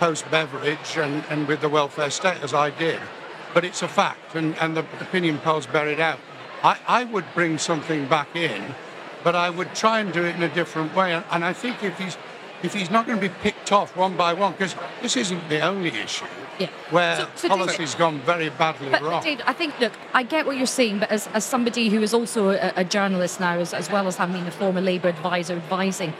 post 0.00 0.28
Beveridge 0.28 0.96
and, 0.96 1.24
and 1.30 1.46
with 1.46 1.60
the 1.60 1.68
welfare 1.68 2.10
state, 2.10 2.42
as 2.42 2.52
I 2.52 2.70
did. 2.70 3.00
But 3.54 3.64
it's 3.64 3.80
a 3.82 3.86
fact, 3.86 4.34
and, 4.34 4.56
and 4.58 4.76
the 4.76 4.84
opinion 5.00 5.38
polls 5.38 5.66
bear 5.66 5.86
it 5.86 6.00
out. 6.00 6.18
I, 6.64 6.78
I 6.88 7.04
would 7.04 7.24
bring 7.32 7.58
something 7.58 8.08
back 8.08 8.34
in, 8.34 8.74
but 9.22 9.36
I 9.36 9.50
would 9.50 9.72
try 9.72 10.00
and 10.00 10.12
do 10.12 10.24
it 10.24 10.34
in 10.34 10.42
a 10.42 10.52
different 10.52 10.92
way. 10.96 11.12
And, 11.12 11.24
and 11.30 11.44
I 11.44 11.52
think 11.52 11.84
if 11.84 11.96
he's 12.00 12.18
if 12.62 12.72
he's 12.74 12.90
not 12.90 13.06
going 13.06 13.18
to 13.20 13.28
be 13.28 13.34
picked 13.42 13.72
off 13.72 13.96
one 13.96 14.16
by 14.16 14.32
one, 14.32 14.52
because 14.52 14.74
this 15.02 15.16
isn't 15.16 15.48
the 15.48 15.60
only 15.60 15.90
issue 15.90 16.24
Yeah. 16.58 16.68
where 16.90 17.16
So- 17.16 17.22
so 17.34 17.48
David- 17.48 17.58
policy's 17.64 17.94
gone 17.94 18.20
very 18.20 18.50
badly 18.50 18.88
But, 18.90 19.02
wrong. 19.02 19.12
but 19.12 19.24
David, 19.24 19.44
I 19.46 19.52
think, 19.52 19.78
look, 19.80 19.92
I 20.14 20.22
get 20.22 20.46
what 20.46 20.56
you're 20.56 20.66
saying, 20.66 20.98
but 21.00 21.10
as, 21.10 21.28
as 21.34 21.44
somebody 21.44 21.88
who 21.88 22.02
is 22.02 22.14
also 22.14 22.50
a, 22.50 22.72
a 22.76 22.84
journalist 22.84 23.40
now, 23.40 23.58
as, 23.58 23.74
as 23.74 23.90
well 23.90 24.06
as 24.06 24.16
having 24.16 24.36
been 24.36 24.46
a 24.46 24.50
former 24.50 24.80
Labour 24.80 25.08
advisor 25.08 25.54
advising, 25.54 26.12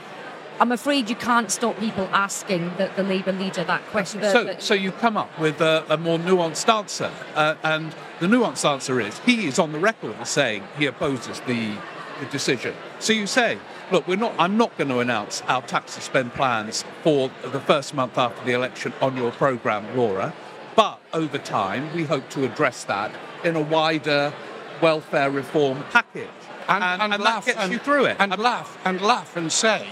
I'm 0.59 0.71
afraid 0.71 1.09
you 1.09 1.15
can't 1.15 1.49
stop 1.51 1.79
people 1.79 2.07
asking 2.13 2.71
the, 2.77 2.89
the 2.95 3.03
Labour 3.03 3.31
leader 3.31 3.63
that 3.63 3.81
question. 3.87 4.21
The- 4.21 4.31
So, 4.31 4.43
the- 4.43 4.59
so 4.61 4.73
you 4.73 4.91
come 4.91 5.17
up 5.17 5.37
with 5.39 5.61
a, 5.61 5.83
a 5.89 5.97
more 5.97 6.17
nuanced 6.19 6.67
answer, 6.71 7.11
uh, 7.35 7.55
and 7.63 7.93
the 8.19 8.27
nuanced 8.27 8.67
answer 8.69 8.99
is 8.99 9.17
he 9.19 9.47
is 9.47 9.57
on 9.59 9.71
the 9.71 9.79
record 9.79 10.15
saying 10.27 10.63
he 10.77 10.85
opposes 10.87 11.39
the, 11.41 11.71
the 12.19 12.25
decision. 12.31 12.73
So 12.99 13.13
you 13.13 13.27
say, 13.27 13.57
look, 13.91 14.07
we're 14.07 14.17
not. 14.17 14.33
I'm 14.37 14.57
not 14.57 14.77
going 14.77 14.89
to 14.89 14.99
announce 14.99 15.41
our 15.43 15.61
tax 15.61 15.95
to 15.95 16.01
spend 16.01 16.33
plans 16.33 16.83
for 17.03 17.31
the 17.43 17.59
first 17.59 17.93
month 17.93 18.17
after 18.17 18.43
the 18.45 18.53
election 18.53 18.93
on 19.01 19.17
your 19.17 19.31
programme, 19.31 19.95
Laura. 19.95 20.33
But 20.75 20.99
over 21.13 21.37
time, 21.37 21.93
we 21.95 22.03
hope 22.03 22.29
to 22.31 22.45
address 22.45 22.83
that 22.85 23.11
in 23.43 23.55
a 23.55 23.61
wider 23.61 24.33
welfare 24.81 25.29
reform 25.29 25.83
package, 25.91 26.27
and, 26.67 26.83
and, 26.83 27.13
and 27.13 27.23
laugh 27.23 27.45
that 27.45 27.53
gets 27.53 27.63
and, 27.63 27.73
you 27.73 27.79
through 27.79 28.05
it. 28.05 28.17
And 28.19 28.37
laugh 28.37 28.77
and 28.85 29.01
laugh 29.01 29.37
and 29.37 29.51
say, 29.51 29.85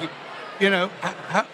you 0.59 0.69
know, 0.69 0.87
how, 1.01 1.45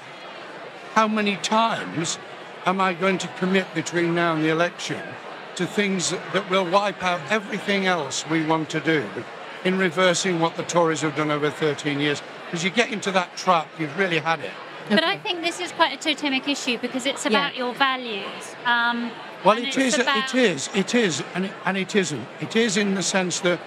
how 0.94 1.08
many 1.08 1.36
times 1.38 2.18
am 2.66 2.82
I 2.82 2.94
going 2.94 3.18
to 3.20 3.28
commit 3.40 3.74
between 3.74 4.16
now 4.16 4.36
and 4.36 4.44
the 4.44 4.50
election 4.50 5.02
to 5.56 5.66
things 5.66 6.12
that 6.12 6.50
will 6.50 6.70
wipe 6.70 7.04
out 7.04 7.20
everything 7.30 7.86
else 7.86 8.28
we 8.30 8.46
want 8.46 8.70
to 8.70 8.80
do 8.80 9.08
in 9.64 9.78
reversing 9.78 10.40
what 10.40 10.56
the 10.56 10.64
Tories 10.64 11.02
have 11.02 11.16
done 11.16 11.32
over 11.32 11.50
13 11.50 12.00
years? 12.00 12.22
Because 12.46 12.64
you 12.64 12.70
get 12.70 12.92
into 12.92 13.12
that 13.12 13.36
trap, 13.36 13.68
you've 13.80 13.98
really 13.98 14.20
had 14.20 14.40
it. 14.40 14.52
But 14.90 15.04
I 15.04 15.18
think 15.18 15.42
this 15.42 15.60
is 15.60 15.72
quite 15.74 15.94
a 15.94 15.98
totemic 15.98 16.48
issue 16.48 16.78
because 16.78 17.06
it's 17.06 17.26
about 17.26 17.58
your 17.58 17.74
values. 17.74 18.56
Um, 18.66 19.12
Well, 19.44 19.58
it 19.58 19.78
is, 19.78 20.00
about... 20.00 20.34
it 20.34 20.40
is, 20.40 20.70
it 20.74 20.96
is, 20.96 21.24
and 21.36 21.46
it, 21.46 21.52
and 21.66 21.78
it 21.78 21.96
isn't. 21.96 22.26
It 22.40 22.56
is 22.56 22.78
in 22.78 22.96
the 22.96 23.04
sense 23.04 23.42
that 23.42 23.60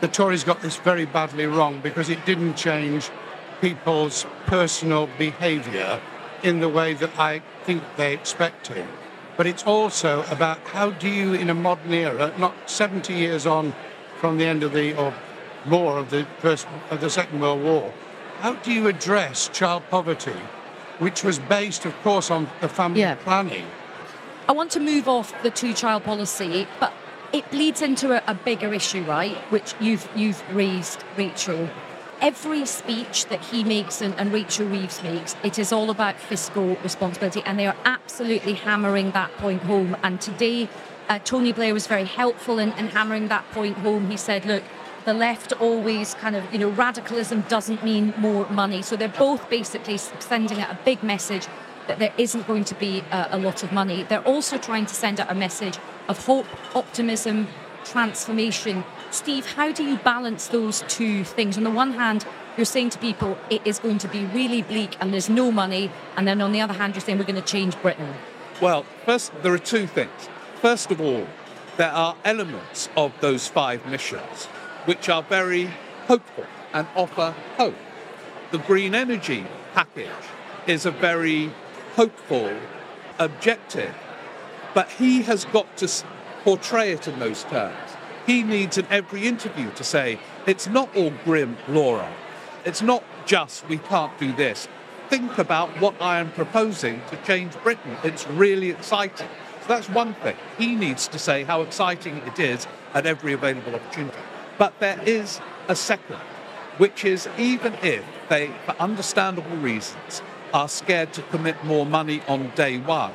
the 0.00 0.08
Tories 0.08 0.44
got 0.44 0.60
this 0.62 0.76
very 0.76 1.06
badly 1.06 1.46
wrong 1.46 1.80
because 1.80 2.08
it 2.08 2.24
didn't 2.26 2.54
change 2.54 3.10
people's 3.60 4.26
personal 4.46 5.08
behaviour 5.16 6.00
in 6.42 6.60
the 6.60 6.68
way 6.68 6.94
that 6.94 7.18
I 7.18 7.40
think 7.62 7.82
they 7.96 8.12
expected. 8.12 8.86
But 9.36 9.46
it's 9.46 9.64
also 9.64 10.24
about 10.30 10.58
how 10.58 10.90
do 10.90 11.08
you, 11.08 11.34
in 11.34 11.50
a 11.50 11.54
modern 11.54 11.92
era, 11.92 12.32
not 12.38 12.68
70 12.68 13.14
years 13.14 13.46
on 13.46 13.74
from 14.18 14.38
the 14.38 14.44
end 14.44 14.62
of 14.62 14.72
the 14.72 14.94
or 14.96 15.14
more 15.64 15.98
of 15.98 16.10
the 16.10 16.26
first 16.38 16.66
of 16.90 17.00
the 17.00 17.10
Second 17.10 17.40
World 17.40 17.62
War, 17.62 17.92
how 18.40 18.54
do 18.54 18.72
you 18.72 18.88
address 18.88 19.48
child 19.52 19.82
poverty, 19.90 20.36
which 20.98 21.24
was 21.24 21.38
based, 21.38 21.84
of 21.86 21.94
course, 22.02 22.30
on 22.30 22.48
the 22.60 22.68
family 22.68 23.00
Yeah. 23.00 23.14
planning? 23.16 23.64
I 24.48 24.52
want 24.52 24.70
to 24.72 24.80
move 24.80 25.08
off 25.08 25.32
the 25.42 25.50
two-child 25.50 26.04
policy, 26.04 26.66
but 26.78 26.92
it 27.32 27.50
bleeds 27.50 27.80
into 27.80 28.12
a, 28.12 28.22
a 28.26 28.34
bigger 28.34 28.74
issue, 28.74 29.02
right? 29.04 29.36
Which 29.50 29.74
you've 29.80 30.06
you've 30.14 30.42
raised, 30.54 31.02
Rachel. 31.16 31.68
Every 32.20 32.64
speech 32.64 33.26
that 33.26 33.40
he 33.40 33.64
makes 33.64 34.00
and, 34.00 34.14
and 34.18 34.32
Rachel 34.32 34.66
Reeves 34.66 35.02
makes, 35.02 35.34
it 35.42 35.58
is 35.58 35.72
all 35.72 35.90
about 35.90 36.16
fiscal 36.20 36.76
responsibility, 36.82 37.42
and 37.44 37.58
they 37.58 37.66
are 37.66 37.76
absolutely 37.84 38.54
hammering 38.54 39.10
that 39.12 39.32
point 39.38 39.62
home. 39.62 39.96
And 40.02 40.20
today, 40.20 40.68
uh, 41.08 41.18
Tony 41.24 41.52
Blair 41.52 41.74
was 41.74 41.86
very 41.86 42.04
helpful 42.04 42.58
in, 42.58 42.72
in 42.74 42.88
hammering 42.88 43.28
that 43.28 43.50
point 43.50 43.78
home. 43.78 44.10
He 44.10 44.16
said, 44.16 44.44
"Look, 44.46 44.62
the 45.04 45.14
left 45.14 45.52
always 45.60 46.14
kind 46.14 46.36
of, 46.36 46.52
you 46.52 46.58
know, 46.58 46.70
radicalism 46.70 47.42
doesn't 47.48 47.84
mean 47.84 48.14
more 48.16 48.48
money." 48.50 48.82
So 48.82 48.96
they're 48.96 49.08
both 49.08 49.48
basically 49.48 49.98
sending 49.98 50.60
out 50.60 50.70
a 50.70 50.78
big 50.84 51.02
message 51.02 51.46
that 51.86 51.98
there 51.98 52.12
isn't 52.16 52.46
going 52.46 52.64
to 52.64 52.74
be 52.74 53.04
a, 53.10 53.28
a 53.32 53.38
lot 53.38 53.62
of 53.62 53.72
money. 53.72 54.02
They're 54.02 54.26
also 54.26 54.58
trying 54.58 54.86
to 54.86 54.94
send 54.94 55.20
out 55.20 55.30
a 55.30 55.34
message 55.34 55.78
of 56.08 56.24
hope, 56.26 56.46
optimism, 56.74 57.48
transformation. 57.84 58.84
Steve, 59.10 59.46
how 59.54 59.70
do 59.72 59.84
you 59.84 59.96
balance 59.98 60.48
those 60.48 60.82
two 60.88 61.24
things? 61.24 61.56
On 61.56 61.64
the 61.64 61.70
one 61.70 61.92
hand, 61.92 62.26
you're 62.56 62.64
saying 62.64 62.90
to 62.90 62.98
people 62.98 63.36
it 63.50 63.62
is 63.64 63.78
going 63.78 63.98
to 63.98 64.08
be 64.08 64.24
really 64.26 64.62
bleak 64.62 64.96
and 65.00 65.12
there's 65.12 65.28
no 65.28 65.52
money, 65.52 65.90
and 66.16 66.26
then 66.26 66.40
on 66.40 66.52
the 66.52 66.60
other 66.60 66.74
hand, 66.74 66.94
you're 66.94 67.02
saying 67.02 67.18
we're 67.18 67.24
going 67.24 67.40
to 67.40 67.42
change 67.42 67.80
Britain. 67.82 68.14
Well, 68.60 68.84
first, 69.04 69.32
there 69.42 69.52
are 69.52 69.58
two 69.58 69.86
things. 69.86 70.28
First 70.60 70.90
of 70.90 71.00
all, 71.00 71.26
there 71.76 71.90
are 71.90 72.16
elements 72.24 72.88
of 72.96 73.12
those 73.20 73.48
five 73.48 73.84
missions 73.86 74.48
which 74.84 75.08
are 75.08 75.22
very 75.22 75.70
hopeful 76.06 76.46
and 76.72 76.86
offer 76.94 77.34
hope. 77.56 77.76
The 78.50 78.58
green 78.58 78.94
energy 78.94 79.46
package 79.72 80.08
is 80.66 80.86
a 80.86 80.90
very 80.90 81.50
hopeful 81.96 82.52
objective, 83.18 83.94
but 84.74 84.90
he 84.90 85.22
has 85.22 85.44
got 85.46 85.76
to 85.78 85.88
portray 86.42 86.92
it 86.92 87.08
in 87.08 87.18
those 87.18 87.44
terms. 87.44 87.76
He 88.26 88.42
needs 88.42 88.78
in 88.78 88.86
every 88.90 89.26
interview 89.26 89.70
to 89.72 89.84
say, 89.84 90.18
it's 90.46 90.66
not 90.66 90.94
all 90.96 91.12
grim, 91.24 91.56
Laura. 91.68 92.12
It's 92.64 92.82
not 92.82 93.04
just 93.26 93.68
we 93.68 93.78
can't 93.78 94.16
do 94.18 94.32
this. 94.32 94.68
think 95.08 95.38
about 95.38 95.68
what 95.80 95.94
I 96.00 96.18
am 96.18 96.32
proposing 96.32 97.00
to 97.10 97.16
change 97.18 97.52
Britain. 97.62 97.96
It's 98.02 98.26
really 98.26 98.70
exciting. 98.70 99.28
So 99.62 99.68
that's 99.68 99.88
one 99.88 100.14
thing. 100.14 100.36
He 100.58 100.74
needs 100.74 101.08
to 101.08 101.18
say 101.18 101.44
how 101.44 101.62
exciting 101.62 102.16
it 102.18 102.38
is 102.38 102.66
at 102.94 103.06
every 103.06 103.32
available 103.32 103.74
opportunity. 103.74 104.18
But 104.58 104.78
there 104.80 105.00
is 105.04 105.40
a 105.68 105.74
second, 105.74 106.16
which 106.78 107.04
is 107.04 107.28
even 107.38 107.74
if 107.82 108.04
they, 108.28 108.50
for 108.66 108.72
understandable 108.78 109.56
reasons, 109.56 110.22
are 110.52 110.68
scared 110.68 111.12
to 111.14 111.22
commit 111.22 111.62
more 111.64 111.84
money 111.84 112.22
on 112.28 112.50
day 112.54 112.78
one, 112.78 113.12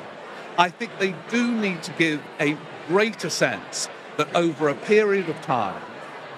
I 0.58 0.68
think 0.68 0.98
they 0.98 1.14
do 1.30 1.50
need 1.50 1.82
to 1.84 1.92
give 1.92 2.20
a 2.38 2.56
greater 2.88 3.30
sense 3.30 3.88
that 4.18 4.34
over 4.34 4.68
a 4.68 4.74
period 4.74 5.28
of 5.28 5.40
time, 5.40 5.80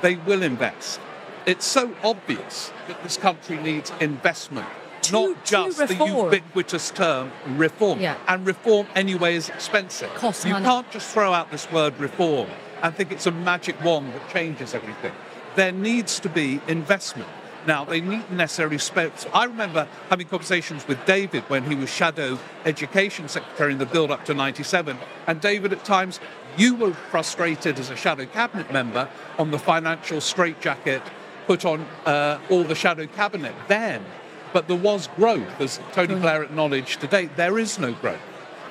they 0.03 0.17
will 0.17 0.43
invest. 0.43 1.01
It's 1.47 1.65
so 1.65 1.93
obvious 2.05 2.73
that 2.87 3.03
this 3.03 3.17
country 3.17 3.57
needs 3.57 3.91
investment, 4.01 4.69
To- 5.03 5.13
not 5.13 5.45
just 5.45 5.79
the 5.79 5.95
ubiquitous 5.95 6.93
term 6.93 7.33
reform. 7.57 8.01
Yeah. 8.01 8.17
And 8.29 8.47
reform 8.47 8.87
anyway 8.95 9.35
is 9.35 9.49
expensive. 9.49 10.15
Costs 10.15 10.45
you 10.45 10.53
money. 10.53 10.65
can't 10.65 10.89
just 10.93 11.09
throw 11.13 11.33
out 11.33 11.51
this 11.51 11.71
word 11.73 11.99
reform 11.99 12.49
and 12.83 12.95
think 12.95 13.13
it's 13.13 13.27
a 13.27 13.31
magic 13.31 13.83
wand 13.83 14.13
that 14.13 14.29
changes 14.31 14.75
everything. 14.75 15.13
There 15.57 15.73
needs 15.73 16.21
to 16.21 16.29
be 16.29 16.61
investment. 16.67 17.29
Now, 17.67 17.85
they 17.85 18.01
needn't 18.01 18.33
necessarily 18.33 18.79
spend. 18.79 19.13
I 19.33 19.45
remember 19.45 19.87
having 20.11 20.27
conversations 20.27 20.87
with 20.89 21.05
David 21.07 21.45
when 21.45 21.63
he 21.65 21.77
was 21.77 21.89
Shadow 21.89 22.39
Education 22.65 23.29
Secretary 23.29 23.73
in 23.73 23.79
the 23.79 23.87
build 23.87 24.11
up 24.11 24.25
to 24.25 24.35
97. 24.35 24.99
And 25.29 25.41
David, 25.41 25.73
at 25.73 25.85
times, 25.85 26.19
you 26.57 26.75
were 26.75 26.93
frustrated 26.93 27.79
as 27.79 27.89
a 27.91 27.97
Shadow 27.97 28.27
Cabinet 28.27 28.73
member 28.73 29.09
on 29.39 29.53
the 29.53 29.59
financial 29.59 30.21
straitjacket 30.21 31.03
put 31.47 31.65
on 31.65 31.87
uh, 32.05 32.41
all 32.51 32.65
the 32.65 32.75
Shadow 32.75 33.07
Cabinet 33.07 33.55
then. 33.69 34.05
But 34.53 34.69
there 34.69 34.77
was 34.77 35.09
growth, 35.17 35.61
as 35.61 35.81
Tony 35.93 36.15
Blair 36.15 36.43
acknowledged 36.43 37.01
today. 37.01 37.27
There 37.37 37.59
is 37.59 37.79
no 37.79 37.93
growth. 37.95 38.21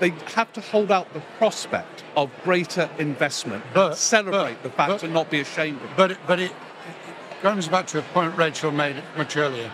They 0.01 0.09
have 0.35 0.51
to 0.53 0.61
hold 0.61 0.91
out 0.91 1.13
the 1.13 1.21
prospect 1.37 2.03
of 2.17 2.31
greater 2.43 2.89
investment, 2.97 3.63
But- 3.71 3.95
celebrate 3.97 4.55
but- 4.55 4.63
the 4.63 4.69
fact 4.71 4.89
but- 4.89 5.03
and 5.03 5.13
not 5.13 5.29
be 5.29 5.39
ashamed 5.41 5.77
of 5.81 5.91
it. 5.91 5.95
But 5.95 6.11
it, 6.11 6.17
but 6.25 6.39
it, 6.39 6.51
it 6.51 7.41
comes 7.43 7.67
back 7.67 7.85
to 7.87 7.99
a 7.99 8.01
point 8.01 8.35
Rachel 8.35 8.71
made 8.71 8.95
much 9.15 9.37
earlier. 9.37 9.71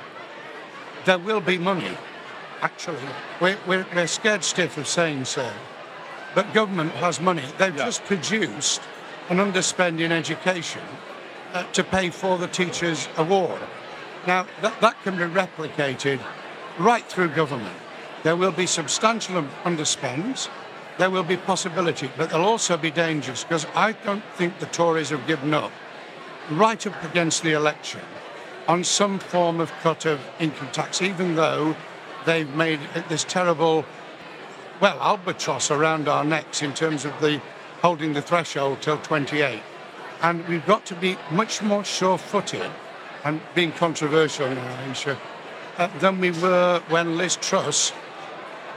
There 1.06 1.18
will 1.18 1.40
be 1.40 1.58
money, 1.58 1.98
actually. 2.62 2.98
We're, 3.40 3.58
we're, 3.66 3.86
we're 3.96 4.06
scared 4.08 4.44
stiff 4.44 4.78
of 4.78 4.86
saying 4.86 5.24
so. 5.26 5.50
But 6.36 6.54
government 6.54 6.92
has 6.96 7.22
money. 7.22 7.44
They've 7.58 7.74
Yeah. 7.76 7.86
just 7.86 8.04
produced 8.04 8.82
an 9.30 9.38
underspend 9.38 10.02
in 10.02 10.12
education 10.12 10.82
uh, 11.54 11.64
to 11.72 11.86
pay 11.86 12.10
for 12.10 12.38
the 12.38 12.48
Teachers' 12.48 13.08
Award. 13.16 13.62
Now, 14.28 14.46
that, 14.62 14.80
that 14.82 15.02
can 15.04 15.16
be 15.16 15.24
replicated 15.24 16.20
right 16.78 17.06
through 17.06 17.30
government. 17.30 17.78
There 18.24 18.36
will 18.36 18.52
be 18.52 18.66
substantial 18.66 19.38
un- 19.38 19.50
underspends. 19.64 20.50
There 20.98 21.10
will 21.10 21.24
be 21.24 21.38
possibility, 21.38 22.10
but 22.18 22.30
there'll 22.30 22.46
also 22.46 22.78
be 22.78 22.92
dangers 22.92 23.44
because 23.44 23.68
I 23.76 23.92
don't 23.92 24.24
think 24.36 24.60
the 24.60 24.66
Tories 24.68 25.10
have 25.10 25.28
given 25.28 25.54
up 25.54 25.72
right 26.50 26.88
up 26.88 27.04
against 27.04 27.44
the 27.44 27.52
election 27.52 28.02
on 28.68 28.84
some 28.84 29.20
form 29.20 29.60
of 29.60 29.72
cut 29.82 30.06
of 30.06 30.20
income 30.40 30.70
tax, 30.72 31.02
even 31.02 31.36
though 31.36 31.76
they've 32.26 32.54
made 32.56 32.80
this 33.10 33.24
terrible, 33.24 33.86
well, 34.82 35.00
albatross 35.00 35.72
around 35.72 36.08
our 36.08 36.24
necks 36.24 36.62
in 36.62 36.74
terms 36.74 37.06
of 37.06 37.20
the 37.22 37.42
holding 37.82 38.14
the 38.14 38.22
threshold 38.22 38.82
till 38.82 38.98
28. 38.98 39.62
And 40.22 40.46
we've 40.48 40.66
got 40.66 40.86
to 40.88 40.96
be 40.96 41.18
much 41.32 41.62
more 41.62 41.84
sure-footed 41.84 42.70
and 43.24 43.40
being 43.54 43.72
controversial 43.72 44.50
now, 44.50 44.80
Ayesha, 44.88 45.18
uh, 45.78 45.88
than 46.00 46.20
we 46.20 46.32
were 46.32 46.82
when 46.90 47.18
Liz 47.18 47.38
Truss, 47.38 47.94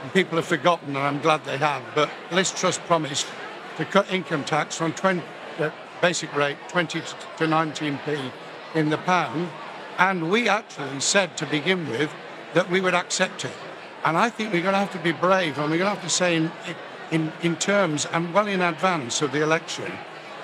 and 0.01 0.13
people 0.13 0.37
have 0.37 0.45
forgotten, 0.45 0.89
and 0.89 0.97
I'm 0.97 1.21
glad 1.21 1.45
they 1.45 1.57
have, 1.57 1.83
but 1.93 2.09
Liz 2.31 2.51
Truss 2.51 2.77
promised 2.77 3.27
to 3.77 3.85
cut 3.85 4.11
income 4.11 4.43
tax 4.43 4.75
from 4.75 4.93
20, 4.93 5.21
uh, 5.59 5.69
basic 6.01 6.35
rate 6.35 6.57
20 6.69 7.01
to 7.01 7.45
19p 7.45 8.31
in 8.75 8.89
the 8.89 8.97
pound, 8.99 9.49
and 9.97 10.31
we 10.31 10.49
actually 10.49 10.99
said 10.99 11.37
to 11.37 11.45
begin 11.45 11.87
with 11.89 12.11
that 12.53 12.69
we 12.69 12.81
would 12.81 12.95
accept 12.95 13.45
it. 13.45 13.53
And 14.03 14.17
I 14.17 14.29
think 14.29 14.51
we're 14.51 14.63
going 14.63 14.73
to 14.73 14.79
have 14.79 14.91
to 14.93 14.99
be 14.99 15.11
brave, 15.11 15.57
and 15.59 15.69
we're 15.69 15.77
going 15.77 15.89
to 15.89 15.95
have 15.95 16.03
to 16.03 16.09
say 16.09 16.35
in, 16.35 16.51
in, 17.11 17.31
in 17.43 17.55
terms 17.55 18.05
and 18.07 18.33
well 18.33 18.47
in 18.47 18.61
advance 18.61 19.21
of 19.21 19.31
the 19.31 19.43
election 19.43 19.91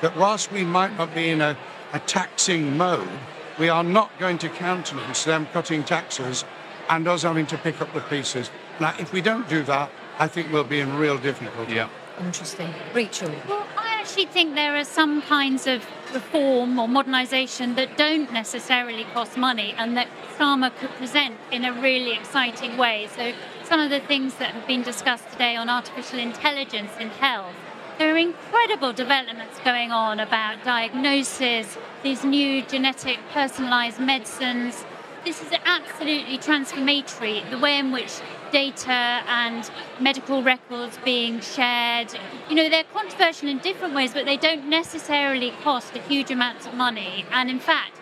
that 0.01 0.15
whilst 0.15 0.51
we 0.51 0.63
might 0.63 0.95
not 0.97 1.13
be 1.15 1.29
in 1.29 1.41
a, 1.41 1.57
a 1.93 1.99
taxing 1.99 2.77
mode, 2.77 3.09
we 3.57 3.69
are 3.69 3.83
not 3.83 4.11
going 4.19 4.37
to 4.37 4.49
countenance 4.49 5.23
them 5.23 5.47
cutting 5.47 5.83
taxes 5.83 6.45
and 6.89 7.07
us 7.07 7.23
having 7.23 7.47
to 7.47 7.57
pick 7.57 7.81
up 7.81 7.91
the 7.93 8.01
pieces. 8.01 8.51
Now, 8.79 8.93
if 8.99 9.11
we 9.11 9.21
don't 9.21 9.47
do 9.49 9.63
that, 9.63 9.89
I 10.19 10.27
think 10.27 10.51
we'll 10.51 10.63
be 10.63 10.79
in 10.79 10.95
real 10.97 11.17
difficulty. 11.17 11.73
Yeah. 11.73 11.89
Interesting. 12.19 12.73
Rachel. 12.93 13.31
Well, 13.47 13.65
I 13.77 13.99
actually 13.99 14.25
think 14.25 14.55
there 14.55 14.75
are 14.75 14.83
some 14.83 15.21
kinds 15.21 15.67
of 15.67 15.85
reform 16.13 16.79
or 16.79 16.87
modernisation 16.87 17.75
that 17.75 17.97
don't 17.97 18.31
necessarily 18.31 19.03
cost 19.13 19.37
money 19.37 19.75
and 19.77 19.95
that 19.97 20.07
Starmer 20.35 20.75
could 20.75 20.89
present 20.91 21.35
in 21.51 21.65
a 21.65 21.73
really 21.73 22.13
exciting 22.13 22.77
way. 22.77 23.07
So, 23.15 23.33
some 23.63 23.79
of 23.79 23.89
the 23.89 23.99
things 23.99 24.35
that 24.35 24.51
have 24.51 24.65
been 24.65 24.81
discussed 24.81 25.29
today 25.31 25.55
on 25.55 25.69
artificial 25.69 26.19
intelligence 26.19 26.91
in 26.99 27.09
health, 27.09 27.53
there 27.97 28.13
are 28.13 28.17
incredible 28.17 28.93
developments 28.93 29.59
going 29.65 29.91
on 29.91 30.19
about 30.19 30.63
diagnosis, 30.63 31.77
these 32.03 32.23
new 32.23 32.63
genetic 32.63 33.17
personalised 33.33 33.99
medicines. 33.99 34.85
This 35.25 35.41
is 35.41 35.51
absolutely 35.65 36.37
transformatory, 36.37 37.43
the 37.49 37.57
way 37.57 37.77
in 37.77 37.91
which 37.91 38.21
data 38.51 38.91
and 38.91 39.69
medical 39.99 40.43
records 40.43 40.97
being 41.03 41.39
shared. 41.39 42.13
You 42.49 42.55
know, 42.55 42.69
they're 42.69 42.83
controversial 42.93 43.49
in 43.49 43.59
different 43.59 43.93
ways, 43.93 44.13
but 44.13 44.25
they 44.25 44.37
don't 44.37 44.69
necessarily 44.69 45.51
cost 45.63 45.95
a 45.95 45.99
huge 45.99 46.31
amount 46.31 46.65
of 46.67 46.73
money. 46.73 47.25
And 47.31 47.49
in 47.49 47.59
fact, 47.59 47.97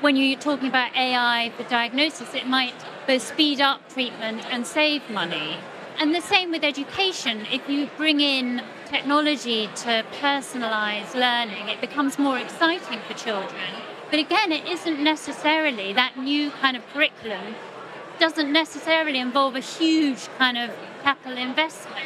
when 0.00 0.16
you're 0.16 0.38
talking 0.38 0.68
about 0.68 0.94
AI 0.96 1.52
for 1.56 1.64
diagnosis, 1.64 2.34
it 2.34 2.46
might 2.46 2.74
both 3.06 3.22
speed 3.22 3.60
up 3.60 3.88
treatment 3.88 4.44
and 4.52 4.66
save 4.66 5.08
money. 5.10 5.56
And 5.98 6.14
the 6.14 6.20
same 6.20 6.52
with 6.52 6.62
education. 6.62 7.46
If 7.50 7.68
you 7.68 7.88
bring 7.96 8.20
in 8.20 8.62
technology 8.86 9.68
to 9.76 10.04
personalize 10.20 11.12
learning, 11.14 11.68
it 11.68 11.80
becomes 11.80 12.18
more 12.18 12.38
exciting 12.38 13.00
for 13.08 13.14
children. 13.14 13.72
But 14.10 14.20
again, 14.20 14.52
it 14.52 14.66
isn't 14.66 15.02
necessarily 15.02 15.92
that 15.92 16.16
new 16.16 16.50
kind 16.50 16.76
of 16.76 16.86
curriculum 16.92 17.56
doesn't 18.18 18.52
necessarily 18.52 19.18
involve 19.18 19.56
a 19.56 19.60
huge 19.60 20.28
kind 20.38 20.58
of 20.58 20.70
capital 21.02 21.38
investment. 21.38 22.04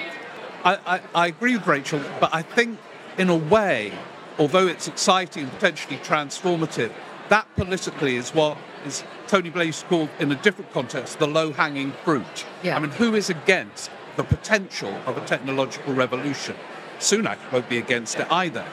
I, 0.65 0.79
I, 0.87 1.01
I 1.15 1.27
agree 1.29 1.57
with 1.57 1.67
Rachel, 1.67 2.01
but 2.21 2.35
I 2.35 2.43
think 2.43 2.79
in 3.19 3.29
a 3.29 3.37
way, 3.37 3.93
although 4.39 4.67
it's 4.67 4.89
exciting 4.89 5.45
and 5.45 5.53
potentially 5.53 5.97
transformative, 5.99 6.93
that 7.29 7.47
politically 7.57 8.17
is 8.17 8.31
what 8.31 8.59
is 8.85 9.05
Tony 9.27 9.51
Blair 9.51 9.67
used 9.67 9.81
to 9.83 9.87
call, 9.87 10.09
in 10.19 10.31
a 10.33 10.37
different 10.37 10.73
context, 10.73 11.19
the 11.19 11.27
low-hanging 11.27 11.93
fruit. 12.05 12.47
Yeah. 12.63 12.77
I 12.77 12.81
mean, 12.81 12.91
who 12.91 13.15
is 13.15 13.31
against 13.31 13.91
the 14.17 14.25
potential 14.25 14.93
of 15.07 15.17
a 15.17 15.25
technological 15.25 15.95
revolution? 15.95 16.57
Sunak 16.99 17.39
won't 17.51 17.69
be 17.69 17.79
against 17.79 18.19
it 18.19 18.31
either. 18.31 18.65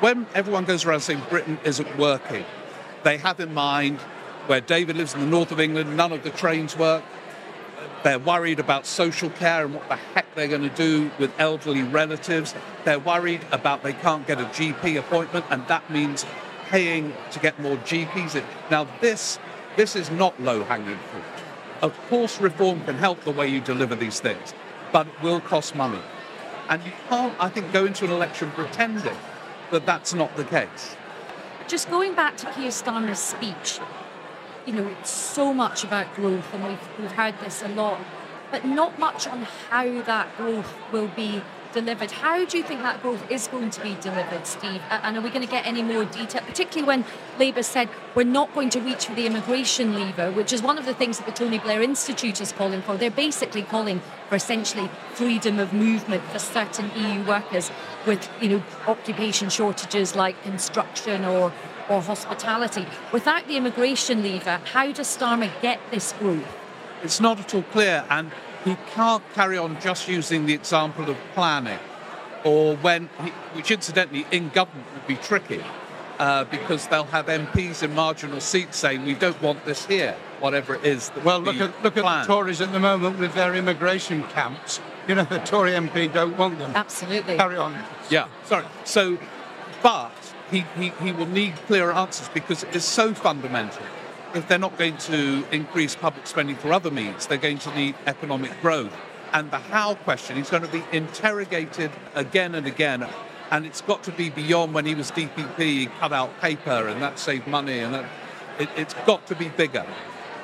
When 0.00 0.26
everyone 0.34 0.64
goes 0.64 0.84
around 0.84 1.00
saying 1.00 1.22
Britain 1.28 1.58
isn't 1.64 1.98
working, 1.98 2.44
they 3.02 3.16
have 3.18 3.40
in 3.40 3.52
mind 3.52 3.98
where 4.46 4.60
David 4.60 4.96
lives 4.96 5.14
in 5.14 5.20
the 5.20 5.26
north 5.26 5.52
of 5.52 5.60
England, 5.60 5.96
none 5.96 6.12
of 6.12 6.22
the 6.22 6.30
trains 6.30 6.76
work. 6.76 7.02
They're 8.02 8.18
worried 8.18 8.60
about 8.60 8.84
social 8.84 9.30
care 9.30 9.64
and 9.64 9.74
what 9.74 9.88
the 9.88 9.96
heck 9.96 10.34
they're 10.34 10.48
going 10.48 10.68
to 10.68 10.76
do 10.76 11.10
with 11.18 11.32
elderly 11.38 11.82
relatives. 11.82 12.54
They're 12.84 12.98
worried 12.98 13.40
about 13.50 13.82
they 13.82 13.94
can't 13.94 14.26
get 14.26 14.38
a 14.38 14.44
GP 14.44 14.98
appointment, 14.98 15.46
and 15.50 15.66
that 15.68 15.88
means 15.90 16.26
paying 16.66 17.14
to 17.30 17.38
get 17.38 17.58
more 17.60 17.76
GPs 17.78 18.36
in. 18.36 18.44
Now, 18.70 18.86
this 19.00 19.38
this 19.76 19.96
is 19.96 20.10
not 20.10 20.40
low-hanging 20.40 20.98
fruit. 21.10 21.24
Of 21.82 21.98
course, 22.08 22.40
reform 22.40 22.84
can 22.84 22.96
help 22.96 23.24
the 23.24 23.32
way 23.32 23.48
you 23.48 23.60
deliver 23.60 23.96
these 23.96 24.20
things, 24.20 24.54
but 24.92 25.06
it 25.06 25.22
will 25.22 25.40
cost 25.40 25.74
money, 25.74 26.00
and 26.68 26.82
you 26.84 26.92
can't, 27.08 27.34
I 27.40 27.48
think, 27.48 27.72
go 27.72 27.84
into 27.84 28.04
an 28.04 28.12
election 28.12 28.50
pretending 28.52 29.16
that 29.70 29.84
that's 29.84 30.14
not 30.14 30.36
the 30.36 30.44
case. 30.44 30.96
Just 31.66 31.90
going 31.90 32.14
back 32.14 32.36
to 32.38 32.46
Keir 32.52 32.68
Starmer's 32.68 33.18
speech, 33.18 33.80
you 34.66 34.72
know, 34.72 34.86
it's 34.88 35.10
so 35.10 35.52
much 35.52 35.84
about 35.84 36.14
growth, 36.14 36.52
and 36.54 36.64
we've, 36.64 36.98
we've 36.98 37.12
heard 37.12 37.34
this 37.40 37.62
a 37.62 37.68
lot, 37.68 38.00
but 38.50 38.64
not 38.64 38.98
much 38.98 39.26
on 39.26 39.42
how 39.70 40.02
that 40.02 40.36
growth 40.36 40.74
will 40.92 41.08
be 41.08 41.42
delivered. 41.74 42.10
How 42.10 42.44
do 42.44 42.56
you 42.56 42.62
think 42.62 42.80
that 42.82 43.02
growth 43.02 43.30
is 43.30 43.48
going 43.48 43.70
to 43.70 43.82
be 43.82 43.96
delivered, 44.00 44.46
Steve? 44.46 44.80
And 44.90 45.16
are 45.16 45.20
we 45.20 45.28
going 45.28 45.44
to 45.44 45.50
get 45.50 45.66
any 45.66 45.82
more 45.82 46.04
detail, 46.04 46.40
particularly 46.42 46.86
when 46.86 47.04
Labour 47.38 47.64
said 47.64 47.88
we're 48.14 48.22
not 48.22 48.54
going 48.54 48.70
to 48.70 48.80
reach 48.80 49.06
for 49.06 49.14
the 49.14 49.26
immigration 49.26 49.92
lever, 49.92 50.30
which 50.30 50.52
is 50.52 50.62
one 50.62 50.78
of 50.78 50.86
the 50.86 50.94
things 50.94 51.18
that 51.18 51.26
the 51.26 51.32
Tony 51.32 51.58
Blair 51.58 51.82
Institute 51.82 52.40
is 52.40 52.52
calling 52.52 52.80
for. 52.80 52.96
They're 52.96 53.10
basically 53.10 53.62
calling 53.62 54.00
for 54.28 54.36
essentially 54.36 54.88
freedom 55.14 55.58
of 55.58 55.72
movement 55.72 56.22
for 56.24 56.38
certain 56.38 56.90
EU 56.96 57.24
workers 57.26 57.70
with, 58.06 58.30
you 58.40 58.48
know, 58.48 58.62
occupation 58.86 59.50
shortages 59.50 60.14
like 60.14 60.40
construction 60.42 61.24
or 61.24 61.52
or 61.88 62.00
hospitality. 62.00 62.86
Without 63.12 63.46
the 63.46 63.56
immigration 63.56 64.22
lever, 64.22 64.60
how 64.72 64.92
does 64.92 65.06
Starmer 65.06 65.50
get 65.60 65.80
this 65.90 66.12
growth? 66.12 66.44
It's 67.02 67.20
not 67.20 67.38
at 67.38 67.54
all 67.54 67.62
clear, 67.64 68.04
and 68.08 68.32
he 68.64 68.76
can't 68.94 69.22
carry 69.34 69.58
on 69.58 69.80
just 69.80 70.08
using 70.08 70.46
the 70.46 70.54
example 70.54 71.08
of 71.10 71.16
planning, 71.34 71.78
or 72.44 72.76
when, 72.76 73.10
he, 73.22 73.30
which 73.52 73.70
incidentally 73.70 74.26
in 74.30 74.48
government 74.48 74.86
would 74.94 75.06
be 75.06 75.16
tricky, 75.16 75.62
uh, 76.18 76.44
because 76.44 76.86
they'll 76.88 77.04
have 77.04 77.26
MPs 77.26 77.82
in 77.82 77.94
marginal 77.94 78.40
seats 78.40 78.78
saying 78.78 79.04
we 79.04 79.14
don't 79.14 79.40
want 79.42 79.64
this 79.64 79.84
here, 79.84 80.16
whatever 80.40 80.76
it 80.76 80.84
is. 80.84 81.10
Well, 81.24 81.40
look 81.40 81.56
at 81.56 81.82
look 81.82 81.96
at 81.96 82.04
the 82.04 82.26
Tories 82.26 82.60
at 82.60 82.72
the 82.72 82.80
moment 82.80 83.18
with 83.18 83.34
their 83.34 83.54
immigration 83.54 84.22
camps. 84.28 84.80
You 85.06 85.16
know, 85.16 85.24
the 85.24 85.40
Tory 85.40 85.72
MP 85.72 86.10
don't 86.10 86.38
want 86.38 86.58
them. 86.58 86.72
Absolutely. 86.74 87.36
Carry 87.36 87.56
on. 87.56 87.76
Yeah, 88.08 88.28
sorry. 88.44 88.64
So, 88.84 89.18
but 89.82 90.23
he, 90.50 90.64
he, 90.76 90.90
he 91.02 91.12
will 91.12 91.26
need 91.26 91.54
clearer 91.66 91.92
answers 91.92 92.28
because 92.28 92.62
it 92.64 92.76
is 92.76 92.84
so 92.84 93.14
fundamental. 93.14 93.82
If 94.34 94.48
they're 94.48 94.58
not 94.58 94.76
going 94.76 94.96
to 94.98 95.44
increase 95.52 95.94
public 95.94 96.26
spending 96.26 96.56
for 96.56 96.72
other 96.72 96.90
means, 96.90 97.26
they're 97.26 97.38
going 97.38 97.58
to 97.58 97.74
need 97.74 97.94
economic 98.06 98.60
growth. 98.60 98.94
And 99.32 99.50
the 99.50 99.58
how 99.58 99.94
question 99.94 100.36
is 100.36 100.50
going 100.50 100.62
to 100.62 100.68
be 100.68 100.84
interrogated 100.92 101.90
again 102.14 102.54
and 102.54 102.66
again. 102.66 103.06
And 103.50 103.66
it's 103.66 103.80
got 103.80 104.02
to 104.04 104.12
be 104.12 104.30
beyond 104.30 104.74
when 104.74 104.86
he 104.86 104.94
was 104.94 105.10
DPP, 105.10 105.58
he 105.58 105.86
cut 105.86 106.12
out 106.12 106.40
paper 106.40 106.88
and 106.88 107.00
that 107.02 107.18
saved 107.18 107.46
money. 107.46 107.80
And 107.80 107.94
that, 107.94 108.04
it, 108.58 108.68
it's 108.76 108.94
got 109.06 109.26
to 109.26 109.34
be 109.34 109.48
bigger. 109.48 109.86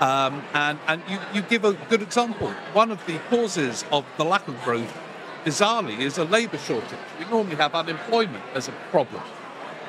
Um, 0.00 0.42
and 0.54 0.78
and 0.88 1.02
you, 1.08 1.18
you 1.34 1.42
give 1.42 1.64
a 1.64 1.74
good 1.90 2.00
example. 2.00 2.48
One 2.72 2.90
of 2.90 3.04
the 3.06 3.18
causes 3.28 3.84
of 3.92 4.06
the 4.16 4.24
lack 4.24 4.48
of 4.48 4.60
growth, 4.62 4.98
bizarrely, 5.44 5.98
is 6.00 6.16
a 6.16 6.24
labour 6.24 6.56
shortage. 6.56 6.98
We 7.18 7.26
normally 7.26 7.56
have 7.56 7.74
unemployment 7.74 8.44
as 8.54 8.68
a 8.68 8.72
problem. 8.90 9.22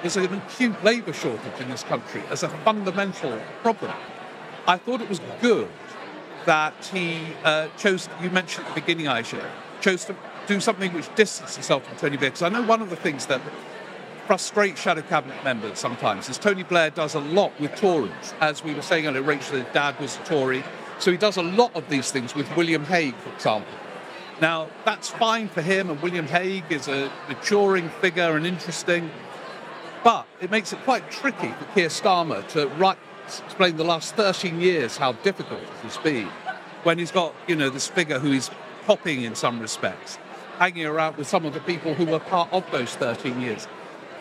There's 0.02 0.18
an 0.18 0.34
acute 0.34 0.84
labour 0.84 1.14
shortage 1.14 1.60
in 1.60 1.70
this 1.70 1.84
country 1.84 2.24
as 2.30 2.44
a 2.44 2.50
fundamental 2.50 3.40
problem. 3.62 3.92
I 4.68 4.78
thought 4.78 5.02
it 5.02 5.10
was 5.10 5.22
good 5.42 5.70
that 6.46 6.74
he 6.92 7.20
uh, 7.44 7.68
chose, 7.78 8.10
you 8.22 8.32
mentioned 8.32 8.66
at 8.66 8.74
the 8.76 8.82
beginning, 8.82 9.08
Ayesha, 9.08 9.48
chose 9.80 10.06
to 10.06 10.16
do 10.48 10.60
something 10.60 10.92
which 10.94 11.14
distanced 11.16 11.56
himself 11.56 11.86
from 11.86 11.98
Tony 11.98 12.18
Blair. 12.18 12.32
Because 12.32 12.42
I 12.42 12.50
know 12.50 12.64
one 12.64 12.82
of 12.82 12.90
the 12.90 12.96
things 12.96 13.28
that 13.28 13.42
frustrates 14.26 14.82
shadow 14.82 15.02
cabinet 15.02 15.44
members 15.44 15.78
sometimes 15.78 16.30
is 16.30 16.38
Tony 16.38 16.64
Blair 16.64 16.90
does 16.90 17.16
a 17.16 17.20
lot 17.20 17.52
with 17.60 17.76
Tories. 17.76 18.34
As 18.40 18.64
we 18.64 18.74
were 18.74 18.82
saying 18.82 19.06
earlier, 19.06 19.22
Rachel's 19.22 19.66
dad 19.74 20.00
was 20.00 20.18
a 20.18 20.24
Tory. 20.24 20.64
So 21.00 21.12
he 21.12 21.18
does 21.18 21.38
a 21.38 21.44
lot 21.44 21.76
of 21.76 21.90
these 21.90 22.12
things 22.12 22.34
with 22.34 22.56
William 22.56 22.86
Hague, 22.86 23.16
for 23.16 23.34
example. 23.34 23.74
Now, 24.40 24.70
that's 24.86 25.10
fine 25.10 25.50
for 25.50 25.62
him, 25.62 25.90
and 25.90 26.02
William 26.02 26.28
Hague 26.28 26.72
is 26.72 26.88
a 26.88 27.12
maturing 27.28 27.90
figure 27.90 28.36
and 28.36 28.46
interesting. 28.46 29.12
But 30.04 30.26
it 30.40 30.50
makes 30.50 30.74
it 30.74 30.80
quite 30.80 31.12
tricky 31.12 31.50
for 31.50 31.66
Keir 31.76 31.90
Starmer 31.90 32.48
to 32.50 32.68
write, 32.70 32.98
explain 33.28 33.78
the 33.78 33.84
last 33.84 34.16
13 34.16 34.60
years 34.60 34.98
how 34.98 35.12
difficult 35.14 35.62
it 35.62 35.68
has 35.84 35.98
been 35.98 36.28
when 36.84 36.98
he's 36.98 37.12
got, 37.12 37.36
you 37.48 37.56
know, 37.56 37.70
this 37.70 37.88
figure 37.88 38.18
who 38.18 38.32
is 38.32 38.50
popping 38.86 39.22
in 39.22 39.36
some 39.36 39.60
respects, 39.60 40.18
hanging 40.58 40.88
around 40.88 41.18
with 41.18 41.28
some 41.28 41.46
of 41.46 41.54
the 41.54 41.60
people 41.60 41.94
who 41.94 42.06
were 42.06 42.20
part 42.20 42.52
of 42.52 42.70
those 42.72 42.96
13 42.96 43.40
years. 43.40 43.68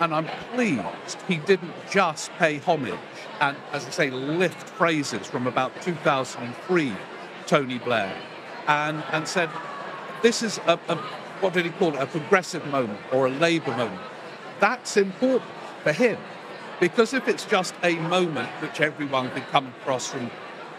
And 0.00 0.14
I'm 0.14 0.26
pleased 0.54 1.20
he 1.26 1.36
didn't 1.36 1.72
just 1.90 2.30
pay 2.32 2.58
homage 2.58 2.94
and, 3.40 3.56
as 3.72 3.86
I 3.86 3.90
say, 3.90 4.10
lift 4.10 4.68
phrases 4.68 5.26
from 5.26 5.46
about 5.46 5.80
2003, 5.80 6.92
Tony 7.46 7.78
Blair, 7.78 8.14
and, 8.66 9.02
and 9.12 9.26
said, 9.26 9.48
this 10.22 10.42
is 10.42 10.58
a, 10.66 10.78
a, 10.88 10.96
what 11.40 11.54
did 11.54 11.64
he 11.64 11.70
call 11.72 11.94
it, 11.94 12.02
a 12.02 12.06
progressive 12.06 12.66
moment 12.66 13.00
or 13.12 13.26
a 13.26 13.30
Labour 13.30 13.74
moment. 13.74 14.00
That's 14.58 14.98
important 14.98 15.50
for 15.82 15.92
him. 15.92 16.18
Because 16.80 17.12
if 17.14 17.28
it's 17.28 17.44
just 17.44 17.74
a 17.82 17.94
moment 17.96 18.48
which 18.62 18.80
everyone 18.80 19.30
can 19.30 19.42
come 19.52 19.66
across 19.80 20.08
from 20.08 20.30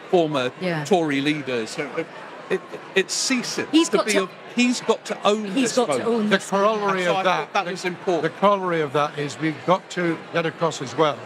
former 0.10 0.52
Yeah. 0.60 0.84
Tory 0.84 1.22
leaders, 1.22 1.78
it, 1.78 2.08
it, 2.50 2.62
it 2.96 3.12
ceases 3.12 3.68
He's 3.72 3.90
to 3.90 3.98
got 3.98 4.06
be. 4.08 4.14
to- 4.14 4.24
a, 4.24 4.30
he's 4.56 4.82
got 4.82 5.06
to 5.06 5.18
own 5.28 5.46
He's 5.52 5.76
this 5.76 5.76
got 5.76 5.88
to 5.98 6.04
own 6.04 6.24
The 6.30 6.38
this. 6.38 6.50
corollary 6.50 7.06
of 7.06 7.24
that, 7.24 7.54
thought 7.54 7.66
that 7.66 7.72
was 7.72 7.86
important. 7.86 8.24
The 8.34 8.40
corollary 8.40 8.82
of 8.82 8.94
that 8.94 9.18
is 9.18 9.40
we've 9.40 9.66
got 9.66 9.88
to 9.92 10.18
get 10.34 10.46
across 10.46 10.82
as 10.82 10.96
well 10.98 11.18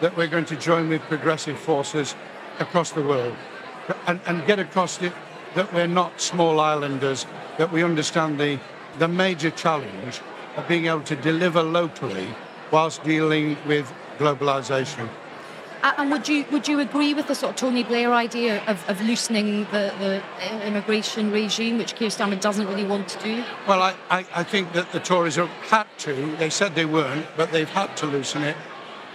that 0.00 0.16
we're 0.16 0.26
going 0.26 0.44
to 0.46 0.56
join 0.56 0.88
with 0.88 1.00
progressive 1.02 1.58
forces 1.58 2.16
across 2.58 2.90
the 2.90 3.02
world 3.02 3.36
and, 4.06 4.20
and 4.26 4.44
get 4.46 4.58
across 4.58 5.00
it 5.02 5.12
that 5.54 5.72
we're 5.72 5.86
not 5.86 6.20
small 6.20 6.58
islanders, 6.58 7.26
that 7.58 7.70
we 7.70 7.84
understand 7.84 8.40
the, 8.40 8.58
the 8.98 9.06
major 9.06 9.50
challenge 9.50 10.20
of 10.56 10.66
being 10.66 10.86
able 10.86 11.02
to 11.02 11.14
deliver 11.14 11.62
locally 11.62 12.26
whilst 12.74 13.04
dealing 13.04 13.56
with 13.68 13.86
globalization. 14.18 15.08
And 15.84 16.10
would 16.10 16.26
you 16.28 16.44
would 16.50 16.66
you 16.66 16.80
agree 16.80 17.12
with 17.14 17.26
the 17.28 17.34
sort 17.34 17.50
of 17.50 17.56
Tony 17.56 17.84
Blair 17.84 18.12
idea 18.12 18.64
of, 18.64 18.78
of 18.88 19.00
loosening 19.02 19.64
the, 19.70 19.84
the 20.02 20.22
immigration 20.66 21.30
regime, 21.30 21.78
which 21.78 21.94
Keir 21.94 22.08
Starmer 22.08 22.40
doesn't 22.40 22.66
really 22.66 22.86
want 22.86 23.06
to 23.08 23.18
do? 23.22 23.44
Well, 23.68 23.82
I, 23.82 23.94
I, 24.10 24.26
I 24.34 24.42
think 24.42 24.72
that 24.72 24.90
the 24.92 24.98
Tories 24.98 25.36
have 25.36 25.50
had 25.74 25.86
to. 25.98 26.14
They 26.36 26.50
said 26.50 26.74
they 26.74 26.86
weren't, 26.86 27.26
but 27.36 27.52
they've 27.52 27.68
had 27.68 27.96
to 27.98 28.06
loosen 28.06 28.42
it. 28.42 28.56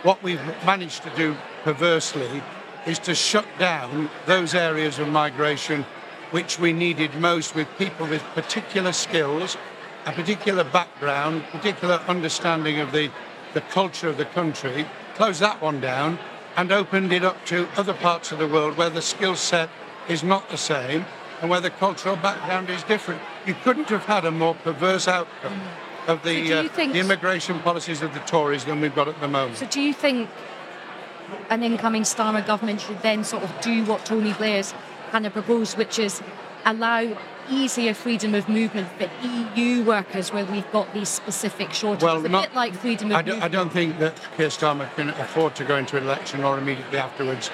What 0.03 0.22
we've 0.24 0.45
managed 0.64 1.03
to 1.03 1.10
do 1.18 1.36
perversely 1.64 2.41
is 2.86 2.99
to 2.99 3.14
shut 3.14 3.47
down 3.57 4.10
those 4.26 4.53
areas 4.53 4.99
of 4.99 5.10
migration 5.10 5.86
which 6.32 6.60
we 6.60 6.72
needed 6.72 7.14
most 7.16 7.55
with 7.55 7.68
people 7.78 8.05
with 8.07 8.22
particular 8.36 8.93
skills, 8.93 9.57
a 10.05 10.12
particular 10.12 10.64
background, 10.64 11.43
particular 11.51 11.95
understanding 12.07 12.80
of 12.80 12.91
the, 12.91 13.12
the 13.54 13.62
culture 13.62 14.10
of 14.10 14.18
the 14.18 14.26
country, 14.26 14.86
closed 15.16 15.41
that 15.41 15.62
one 15.62 15.82
down 15.82 16.20
and 16.56 16.72
opened 16.72 17.12
it 17.14 17.24
up 17.24 17.45
to 17.45 17.68
other 17.78 17.93
parts 17.93 18.32
of 18.32 18.39
the 18.39 18.47
world 18.47 18.78
where 18.78 18.89
the 18.89 19.02
skill 19.02 19.36
set 19.36 19.70
is 20.08 20.24
not 20.24 20.50
the 20.50 20.58
same 20.58 21.06
and 21.41 21.50
where 21.50 21.62
the 21.62 21.70
cultural 21.70 22.16
background 22.16 22.70
is 22.70 22.84
different. 22.84 23.22
You 23.45 23.56
couldn't 23.64 23.89
have 23.89 24.06
had 24.06 24.26
a 24.26 24.32
more 24.32 24.56
perverse 24.56 25.08
outcome 25.08 25.62
of 26.08 26.24
the, 26.24 26.47
So 26.47 26.60
uh, 26.60 26.88
the 26.91 27.00
immigration 27.00 27.60
policies 27.60 28.02
of 28.02 28.14
the 28.14 28.20
Tories 28.22 28.66
than 28.66 28.82
we've 28.82 28.95
got 28.95 29.08
at 29.08 29.20
the 29.22 29.28
moment. 29.28 29.58
So 29.58 29.68
do 29.68 29.82
you 29.82 29.93
think 29.93 30.30
an 31.50 31.64
incoming 31.64 32.04
Starmer 32.04 32.45
government 32.45 32.82
should 32.82 33.02
then 33.02 33.24
sort 33.24 33.43
of 33.43 33.62
do 33.62 33.86
what 33.86 34.06
Tony 34.06 34.34
Blair's 34.34 34.74
kind 35.12 35.26
of 35.26 35.34
proposed, 35.34 35.78
which 35.78 36.00
is 36.00 36.22
allow 36.66 37.18
easier 37.50 37.93
freedom 37.93 38.36
of 38.36 38.47
movement 38.47 38.88
for 38.97 39.10
EU 39.28 39.84
workers 39.84 40.32
where 40.32 40.45
we've 40.45 40.70
got 40.72 40.93
these 40.93 41.10
specific 41.10 41.74
shortages? 41.74 42.04
Well, 42.04 42.26
a 42.26 42.30
not- 42.30 42.43
bit 42.45 42.56
like 42.56 42.74
freedom 42.76 43.12
of 43.12 43.18
I, 43.18 43.22
movement. 43.24 43.43
I 43.43 43.47
don't 43.47 43.72
think 43.72 44.00
that 44.00 44.20
Keir 44.38 44.47
Starmer 44.47 44.93
can 44.95 45.10
afford 45.10 45.56
to 45.56 45.64
go 45.64 45.78
into 45.78 45.97
an 45.97 46.04
election 46.04 46.43
or 46.43 46.58
immediately 46.58 46.97
afterwards 46.97 47.50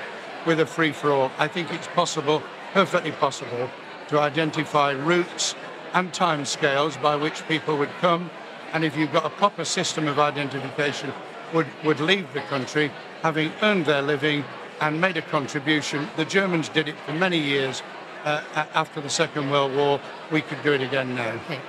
with 0.46 0.60
a 0.60 0.66
free 0.66 0.92
for 0.92 1.12
all. 1.12 1.32
I 1.38 1.48
think 1.48 1.72
it's 1.74 1.88
possible, 1.88 2.44
perfectly 2.74 3.12
possible, 3.12 3.70
to 4.10 4.20
identify 4.20 4.92
routes 4.92 5.56
and 5.94 6.12
timescales 6.12 7.02
by 7.02 7.16
which 7.16 7.48
people 7.48 7.78
would 7.78 7.90
come, 8.02 8.30
and 8.74 8.84
if 8.84 8.96
you've 8.98 9.14
got 9.14 9.26
a 9.26 9.30
proper 9.30 9.64
system 9.66 10.08
of 10.08 10.20
identification, 10.20 11.12
would, 11.54 11.68
would 11.84 12.00
leave 12.00 12.32
the 12.34 12.42
country 12.42 12.92
having 13.22 13.52
earned 13.62 13.86
their 13.86 14.02
living 14.02 14.44
and 14.82 15.00
made 15.00 15.16
a 15.16 15.22
contribution. 15.22 16.08
The 16.18 16.26
Germans 16.26 16.70
did 16.70 16.88
it 16.90 16.96
for 17.06 17.14
many 17.14 17.38
years 17.40 17.82
uh, 18.26 18.42
after 18.74 19.00
the 19.00 19.10
Second 19.10 19.50
World 19.52 19.76
War. 19.76 20.02
We 20.32 20.42
could 20.42 20.62
do 20.64 20.74
it 20.74 20.82
again 20.82 21.16
now. 21.16 21.40
Okay. 21.46 21.62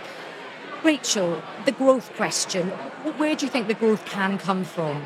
Rachel, 0.82 1.42
the 1.64 1.72
growth 1.72 2.14
question. 2.16 2.68
Where 3.18 3.36
do 3.36 3.46
you 3.46 3.50
think 3.50 3.68
the 3.68 3.74
growth 3.74 4.04
can 4.06 4.38
come 4.38 4.64
from? 4.64 5.02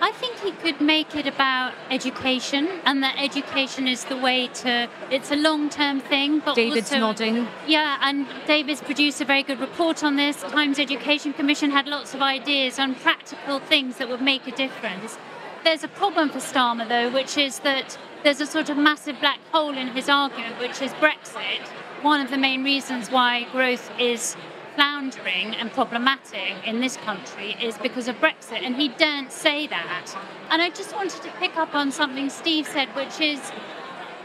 I 0.00 0.10
think 0.10 0.40
he 0.40 0.50
could 0.50 0.80
make 0.80 1.14
it 1.14 1.28
about 1.28 1.74
education, 1.88 2.68
and 2.84 3.04
that 3.04 3.14
education 3.18 3.86
is 3.86 4.04
the 4.04 4.16
way 4.16 4.48
to. 4.48 4.88
It's 5.10 5.30
a 5.30 5.36
long-term 5.36 6.00
thing, 6.00 6.40
but 6.40 6.56
David's 6.56 6.90
also, 6.90 6.98
nodding. 6.98 7.46
Yeah, 7.68 7.98
and 8.02 8.26
David's 8.46 8.80
produced 8.80 9.20
a 9.20 9.24
very 9.24 9.44
good 9.44 9.60
report 9.60 10.02
on 10.02 10.16
this. 10.16 10.42
Times 10.42 10.80
Education 10.80 11.32
Commission 11.32 11.70
had 11.70 11.86
lots 11.86 12.14
of 12.14 12.20
ideas 12.20 12.80
on 12.80 12.96
practical 12.96 13.60
things 13.60 13.98
that 13.98 14.08
would 14.08 14.20
make 14.20 14.48
a 14.48 14.50
difference. 14.50 15.18
There's 15.62 15.84
a 15.84 15.88
problem 15.88 16.30
for 16.30 16.40
Starmer, 16.40 16.88
though, 16.88 17.08
which 17.10 17.38
is 17.38 17.60
that 17.60 17.96
there's 18.22 18.40
a 18.40 18.46
sort 18.46 18.70
of 18.70 18.76
massive 18.76 19.18
black 19.20 19.40
hole 19.50 19.76
in 19.76 19.88
his 19.88 20.08
argument, 20.08 20.58
which 20.58 20.80
is 20.80 20.92
Brexit. 20.94 21.66
One 22.02 22.20
of 22.20 22.30
the 22.30 22.38
main 22.38 22.62
reasons 22.62 23.10
why 23.10 23.46
growth 23.50 23.90
is 23.98 24.36
floundering 24.74 25.54
and 25.56 25.70
problematic 25.72 26.66
in 26.66 26.80
this 26.80 26.96
country 26.98 27.56
is 27.60 27.76
because 27.78 28.08
of 28.08 28.16
Brexit, 28.16 28.62
and 28.62 28.76
he 28.76 28.88
daren't 28.88 29.32
say 29.32 29.66
that. 29.66 30.16
And 30.50 30.62
I 30.62 30.70
just 30.70 30.94
wanted 30.94 31.22
to 31.22 31.30
pick 31.38 31.56
up 31.56 31.74
on 31.74 31.90
something 31.90 32.30
Steve 32.30 32.66
said, 32.66 32.88
which 32.94 33.20
is 33.20 33.40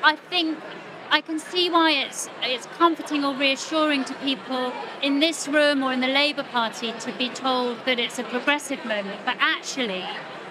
I 0.04 0.16
think 0.16 0.58
I 1.10 1.22
can 1.22 1.40
see 1.40 1.70
why 1.70 1.92
it's 1.92 2.30
it's 2.42 2.66
comforting 2.78 3.26
or 3.26 3.36
reassuring 3.36 4.06
to 4.06 4.14
people 4.16 4.74
in 5.02 5.20
this 5.20 5.48
room 5.48 5.84
or 5.84 5.92
in 5.92 6.02
the 6.02 6.08
Labour 6.08 6.44
Party 6.44 6.94
to 7.00 7.12
be 7.18 7.30
told 7.30 7.78
that 7.86 8.00
it's 8.00 8.20
a 8.20 8.24
progressive 8.24 8.84
moment. 8.86 9.20
But 9.26 9.38
actually, 9.40 10.06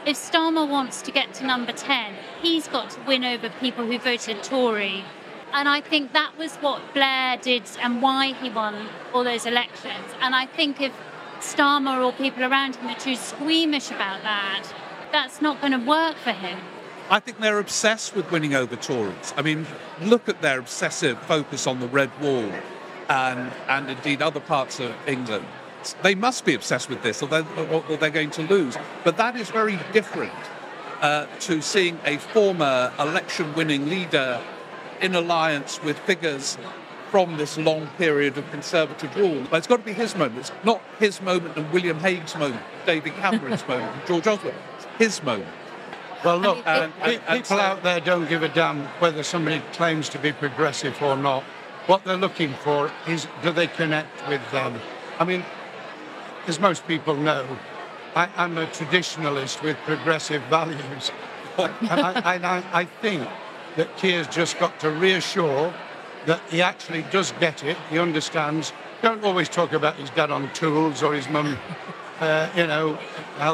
if 0.06 0.16
Starmer 0.16 0.68
wants 0.68 1.02
to 1.02 1.10
get 1.10 1.34
to 1.34 1.44
number 1.44 1.72
10, 1.72 2.14
he's 2.40 2.68
got 2.68 2.90
to 2.90 3.00
win 3.02 3.24
over 3.24 3.50
people 3.58 3.84
who 3.84 3.98
voted 3.98 4.40
Tory. 4.44 5.04
And 5.52 5.68
I 5.68 5.80
think 5.80 6.12
that 6.12 6.38
was 6.38 6.54
what 6.56 6.94
Blair 6.94 7.36
did 7.38 7.64
and 7.82 8.00
why 8.00 8.32
he 8.34 8.48
won 8.48 8.88
all 9.12 9.24
those 9.24 9.46
elections. 9.46 10.06
And 10.20 10.32
I 10.34 10.46
think 10.46 10.80
if 10.80 10.92
Starmer 11.40 12.04
or 12.04 12.12
people 12.12 12.44
around 12.44 12.76
him 12.76 12.88
are 12.88 13.00
too 13.00 13.16
squeamish 13.16 13.90
about 13.90 14.22
that, 14.22 14.62
that's 15.10 15.42
not 15.42 15.60
going 15.60 15.72
to 15.72 15.84
work 15.84 16.16
for 16.16 16.32
him. 16.32 16.58
I 17.10 17.18
think 17.18 17.40
they're 17.40 17.58
obsessed 17.58 18.14
with 18.14 18.30
winning 18.30 18.54
over 18.54 18.76
Tories. 18.76 19.34
I 19.36 19.42
mean, 19.42 19.66
look 20.02 20.28
at 20.28 20.40
their 20.40 20.60
obsessive 20.60 21.18
focus 21.22 21.66
on 21.66 21.80
the 21.80 21.88
Red 21.88 22.10
Wall 22.20 22.52
and, 23.08 23.52
and 23.68 23.90
indeed 23.90 24.22
other 24.22 24.40
parts 24.40 24.78
of 24.78 24.94
England. 25.06 25.46
They 26.02 26.14
must 26.14 26.44
be 26.44 26.54
obsessed 26.54 26.88
with 26.88 27.02
this 27.02 27.22
or 27.22 27.28
they're, 27.28 27.46
or 27.70 27.96
they're 27.96 28.10
going 28.10 28.30
to 28.30 28.42
lose. 28.42 28.76
But 29.04 29.16
that 29.16 29.36
is 29.36 29.50
very 29.50 29.78
different 29.92 30.32
uh, 31.00 31.26
to 31.40 31.60
seeing 31.60 31.98
a 32.04 32.16
former 32.18 32.92
election 32.98 33.54
winning 33.54 33.88
leader 33.88 34.40
in 35.00 35.14
alliance 35.14 35.82
with 35.82 35.98
figures 36.00 36.58
from 37.10 37.36
this 37.36 37.56
long 37.56 37.86
period 37.98 38.36
of 38.36 38.50
Conservative 38.50 39.14
rule. 39.16 39.46
But 39.50 39.58
it's 39.58 39.66
got 39.66 39.78
to 39.78 39.84
be 39.84 39.92
his 39.92 40.16
moment. 40.16 40.38
It's 40.40 40.52
not 40.64 40.82
his 40.98 41.20
moment 41.22 41.56
and 41.56 41.70
William 41.72 41.98
Hague's 41.98 42.34
moment, 42.36 42.62
David 42.84 43.14
Cameron's 43.14 43.66
moment, 43.68 43.94
and 43.94 44.06
George 44.06 44.26
Osborne. 44.26 44.54
It's 44.76 44.86
his 44.98 45.22
moment. 45.22 45.48
Well, 46.24 46.38
look, 46.38 46.66
and, 46.66 46.92
and, 47.02 47.20
and 47.28 47.42
people 47.42 47.60
out 47.60 47.82
there 47.82 48.00
don't 48.00 48.28
give 48.28 48.42
a 48.42 48.48
damn 48.48 48.84
whether 48.98 49.22
somebody 49.22 49.60
claims 49.72 50.08
to 50.10 50.18
be 50.18 50.32
progressive 50.32 51.00
or 51.02 51.16
not. 51.16 51.44
What 51.86 52.04
they're 52.04 52.16
looking 52.16 52.52
for 52.54 52.90
is 53.06 53.28
do 53.42 53.52
they 53.52 53.68
connect 53.68 54.28
with 54.28 54.42
them? 54.50 54.80
I 55.20 55.24
mean, 55.24 55.44
as 56.46 56.60
most 56.60 56.86
people 56.86 57.14
know, 57.14 57.44
I, 58.14 58.28
am 58.36 58.56
a 58.58 58.66
traditionalist 58.66 59.62
with 59.62 59.76
progressive 59.84 60.42
values. 60.44 61.10
and 61.58 61.72
I, 61.90 62.36
I, 62.36 62.64
I 62.80 62.84
think 62.84 63.28
that 63.76 63.94
Keir's 63.96 64.28
just 64.28 64.58
got 64.58 64.78
to 64.80 64.90
reassure 64.90 65.74
that 66.26 66.40
he 66.50 66.62
actually 66.62 67.02
does 67.10 67.32
get 67.40 67.64
it, 67.64 67.76
he 67.90 67.98
understands. 67.98 68.72
Don't 69.02 69.24
always 69.24 69.48
talk 69.48 69.72
about 69.72 69.96
his 69.96 70.10
dad 70.10 70.30
on 70.30 70.52
tools 70.52 71.02
or 71.02 71.14
his 71.14 71.28
mum, 71.28 71.56
uh, 72.20 72.48
you 72.56 72.66
know, 72.66 72.98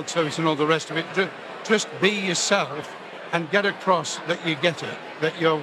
service 0.06 0.38
and 0.38 0.46
all 0.46 0.54
the 0.54 0.66
rest 0.66 0.90
of 0.90 0.96
it. 0.96 1.06
Just 1.64 1.88
be 2.00 2.10
yourself 2.10 2.94
and 3.32 3.50
get 3.50 3.66
across 3.66 4.18
that 4.28 4.46
you 4.46 4.54
get 4.56 4.82
it, 4.82 4.98
that 5.20 5.38
you're, 5.40 5.62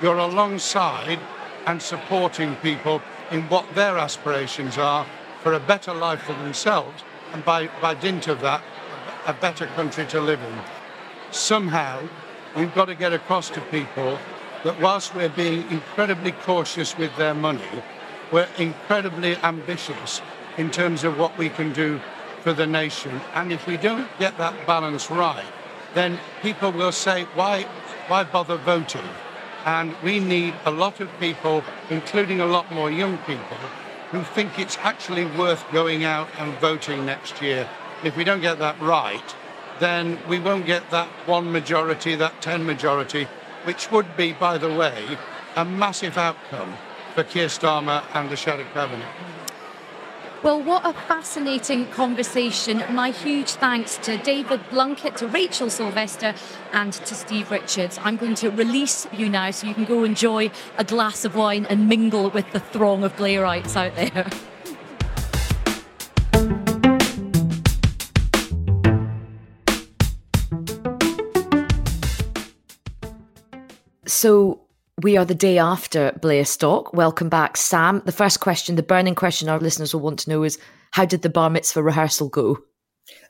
you're 0.00 0.18
alongside 0.18 1.18
and 1.66 1.82
supporting 1.82 2.56
people 2.56 3.02
in 3.30 3.42
what 3.48 3.66
their 3.74 3.98
aspirations 3.98 4.78
are 4.78 5.06
for 5.42 5.52
a 5.52 5.60
better 5.60 5.94
life 5.94 6.22
for 6.22 6.32
themselves 6.34 7.02
and 7.32 7.44
by, 7.44 7.68
by 7.80 7.94
dint 7.94 8.28
of 8.28 8.40
that, 8.40 8.62
a 9.26 9.32
better 9.32 9.66
country 9.66 10.06
to 10.06 10.20
live 10.20 10.40
in. 10.40 10.58
Somehow, 11.30 12.02
we've 12.56 12.74
got 12.74 12.86
to 12.86 12.94
get 12.94 13.12
across 13.12 13.50
to 13.50 13.60
people 13.62 14.18
that 14.64 14.80
whilst 14.80 15.14
we're 15.14 15.28
being 15.28 15.70
incredibly 15.70 16.32
cautious 16.32 16.96
with 16.96 17.14
their 17.16 17.34
money, 17.34 17.82
we're 18.32 18.48
incredibly 18.58 19.36
ambitious 19.36 20.20
in 20.56 20.70
terms 20.70 21.04
of 21.04 21.18
what 21.18 21.36
we 21.38 21.48
can 21.48 21.72
do 21.72 22.00
for 22.40 22.52
the 22.52 22.66
nation. 22.66 23.20
And 23.34 23.52
if 23.52 23.66
we 23.66 23.76
don't 23.76 24.08
get 24.18 24.36
that 24.38 24.66
balance 24.66 25.10
right, 25.10 25.44
then 25.94 26.18
people 26.42 26.72
will 26.72 26.92
say, 26.92 27.24
why, 27.34 27.62
why 28.08 28.24
bother 28.24 28.56
voting? 28.56 29.08
And 29.64 29.94
we 30.02 30.18
need 30.18 30.54
a 30.64 30.70
lot 30.70 31.00
of 31.00 31.08
people, 31.20 31.62
including 31.90 32.40
a 32.40 32.46
lot 32.46 32.72
more 32.72 32.90
young 32.90 33.18
people, 33.18 33.56
who 34.10 34.22
think 34.22 34.58
it's 34.58 34.78
actually 34.78 35.24
worth 35.24 35.64
going 35.72 36.04
out 36.04 36.28
and 36.38 36.54
voting 36.58 37.04
next 37.04 37.42
year. 37.42 37.68
If 38.04 38.16
we 38.16 38.24
don't 38.24 38.40
get 38.40 38.58
that 38.58 38.80
right, 38.80 39.34
then 39.80 40.18
we 40.28 40.38
won't 40.38 40.66
get 40.66 40.90
that 40.90 41.08
one 41.26 41.52
majority, 41.52 42.14
that 42.16 42.40
10 42.40 42.64
majority 42.64 43.28
which 43.64 43.90
would 43.90 44.16
be, 44.16 44.32
by 44.32 44.56
the 44.56 44.72
way, 44.72 45.18
a 45.56 45.64
massive 45.64 46.16
outcome 46.16 46.74
for 47.14 47.24
Keir 47.24 47.48
Starmer 47.48 48.02
and 48.14 48.30
the 48.30 48.36
Shadow 48.36 48.64
Cabinet. 48.72 49.06
Well, 50.40 50.62
what 50.62 50.86
a 50.86 50.92
fascinating 50.92 51.86
conversation. 51.88 52.84
My 52.94 53.10
huge 53.10 53.50
thanks 53.50 53.96
to 53.98 54.16
David 54.18 54.60
Blunkett, 54.70 55.16
to 55.16 55.26
Rachel 55.26 55.68
Sylvester, 55.68 56.32
and 56.72 56.92
to 56.92 57.14
Steve 57.16 57.50
Richards. 57.50 57.98
I'm 58.04 58.16
going 58.16 58.36
to 58.36 58.50
release 58.50 59.08
you 59.12 59.28
now 59.28 59.50
so 59.50 59.66
you 59.66 59.74
can 59.74 59.84
go 59.84 60.04
enjoy 60.04 60.52
a 60.76 60.84
glass 60.84 61.24
of 61.24 61.34
wine 61.34 61.66
and 61.68 61.88
mingle 61.88 62.30
with 62.30 62.52
the 62.52 62.60
throng 62.60 63.02
of 63.02 63.16
Blairites 63.16 63.74
out 63.74 63.96
there. 63.96 64.30
So 74.06 74.67
we 74.98 75.16
are 75.16 75.24
the 75.24 75.34
day 75.34 75.58
after 75.58 76.12
Blairstock. 76.20 76.92
Welcome 76.92 77.28
back, 77.28 77.56
Sam. 77.56 78.02
The 78.04 78.12
first 78.12 78.40
question, 78.40 78.74
the 78.74 78.82
burning 78.82 79.14
question 79.14 79.48
our 79.48 79.60
listeners 79.60 79.94
will 79.94 80.00
want 80.00 80.18
to 80.20 80.30
know 80.30 80.42
is 80.42 80.58
how 80.90 81.04
did 81.04 81.22
the 81.22 81.30
bar 81.30 81.50
mitzvah 81.50 81.82
rehearsal 81.82 82.28
go? 82.28 82.58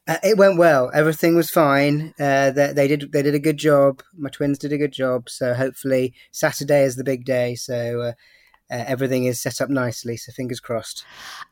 Uh, 0.07 0.17
it 0.25 0.39
went 0.39 0.59
well. 0.59 0.91
Everything 0.95 1.37
was 1.37 1.51
fine. 1.51 2.15
Uh, 2.19 2.51
they, 2.51 2.73
they, 2.73 2.89
did 2.89 3.13
they 3.13 3.23
did 3.23 3.35
a 3.35 3.39
good 3.39 3.59
job. 3.59 4.03
My 4.17 4.31
twins 4.31 4.59
did 4.59 4.73
a 4.73 4.79
good 4.79 4.93
job. 4.93 5.29
So 5.29 5.53
hopefully 5.53 6.15
Saturday 6.33 6.85
is 6.85 6.97
the 6.97 7.05
big 7.05 7.27
day. 7.27 7.55
So 7.55 8.01
uh, 8.01 8.13
uh, 8.71 8.85
everything 8.87 9.25
is 9.25 9.41
set 9.41 9.61
up 9.61 9.71
nicely. 9.71 10.17
So 10.17 10.33
fingers 10.33 10.61
crossed. 10.61 11.05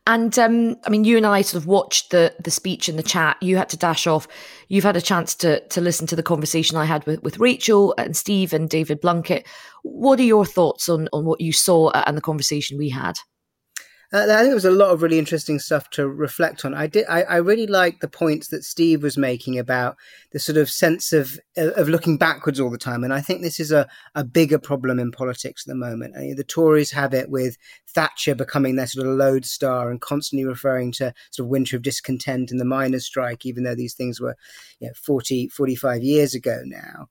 And 0.06 0.38
um, 0.38 0.76
I 0.84 0.90
mean, 0.90 1.04
you 1.04 1.16
and 1.16 1.26
I 1.26 1.42
sort 1.42 1.62
of 1.62 1.66
watched 1.66 2.10
the 2.10 2.34
the 2.42 2.50
speech 2.50 2.88
and 2.88 2.98
the 2.98 3.02
chat. 3.02 3.36
You 3.40 3.56
had 3.56 3.68
to 3.70 3.76
dash 3.76 4.06
off. 4.06 4.28
You've 4.68 4.84
had 4.84 4.96
a 4.96 5.00
chance 5.02 5.34
to 5.36 5.60
to 5.60 5.80
listen 5.80 6.06
to 6.08 6.16
the 6.16 6.22
conversation 6.22 6.76
I 6.76 6.84
had 6.84 7.06
with, 7.06 7.22
with 7.22 7.38
Rachel 7.38 7.94
and 7.98 8.16
Steve 8.16 8.52
and 8.52 8.68
David 8.68 9.00
Blunkett. 9.00 9.46
What 9.82 10.20
are 10.20 10.24
your 10.24 10.44
thoughts 10.44 10.88
on 10.88 11.08
on 11.12 11.24
what 11.24 11.40
you 11.40 11.52
saw 11.52 11.90
and 11.90 12.16
the 12.16 12.22
conversation 12.22 12.78
we 12.78 12.90
had? 12.90 13.16
Uh, 14.12 14.18
I 14.18 14.26
think 14.26 14.46
there 14.46 14.54
was 14.54 14.64
a 14.64 14.70
lot 14.70 14.90
of 14.90 15.02
really 15.02 15.18
interesting 15.18 15.58
stuff 15.58 15.90
to 15.90 16.08
reflect 16.08 16.64
on. 16.64 16.74
I 16.74 16.86
did. 16.86 17.06
I, 17.08 17.22
I 17.22 17.36
really 17.36 17.66
like 17.66 18.00
the 18.00 18.08
points 18.08 18.48
that 18.48 18.62
Steve 18.62 19.02
was 19.02 19.18
making 19.18 19.58
about 19.58 19.96
the 20.30 20.38
sort 20.38 20.58
of 20.58 20.70
sense 20.70 21.12
of 21.12 21.38
of 21.56 21.88
looking 21.88 22.16
backwards 22.16 22.60
all 22.60 22.70
the 22.70 22.78
time, 22.78 23.02
and 23.02 23.12
I 23.12 23.20
think 23.20 23.42
this 23.42 23.58
is 23.58 23.72
a, 23.72 23.88
a 24.14 24.22
bigger 24.22 24.58
problem 24.58 25.00
in 25.00 25.10
politics 25.10 25.64
at 25.66 25.70
the 25.70 25.76
moment. 25.76 26.14
I 26.16 26.20
mean, 26.20 26.36
the 26.36 26.44
Tories 26.44 26.92
have 26.92 27.14
it 27.14 27.30
with 27.30 27.56
Thatcher 27.88 28.36
becoming 28.36 28.76
their 28.76 28.86
sort 28.86 29.06
of 29.06 29.16
lodestar 29.16 29.90
and 29.90 30.00
constantly 30.00 30.46
referring 30.46 30.92
to 30.92 31.12
sort 31.30 31.46
of 31.46 31.50
winter 31.50 31.76
of 31.76 31.82
discontent 31.82 32.50
and 32.50 32.60
the 32.60 32.64
miners' 32.64 33.06
strike, 33.06 33.44
even 33.44 33.64
though 33.64 33.74
these 33.74 33.94
things 33.94 34.20
were 34.20 34.36
you 34.78 34.86
know, 34.86 34.94
40, 34.94 35.48
45 35.48 36.02
years 36.02 36.34
ago 36.34 36.60
now 36.64 37.08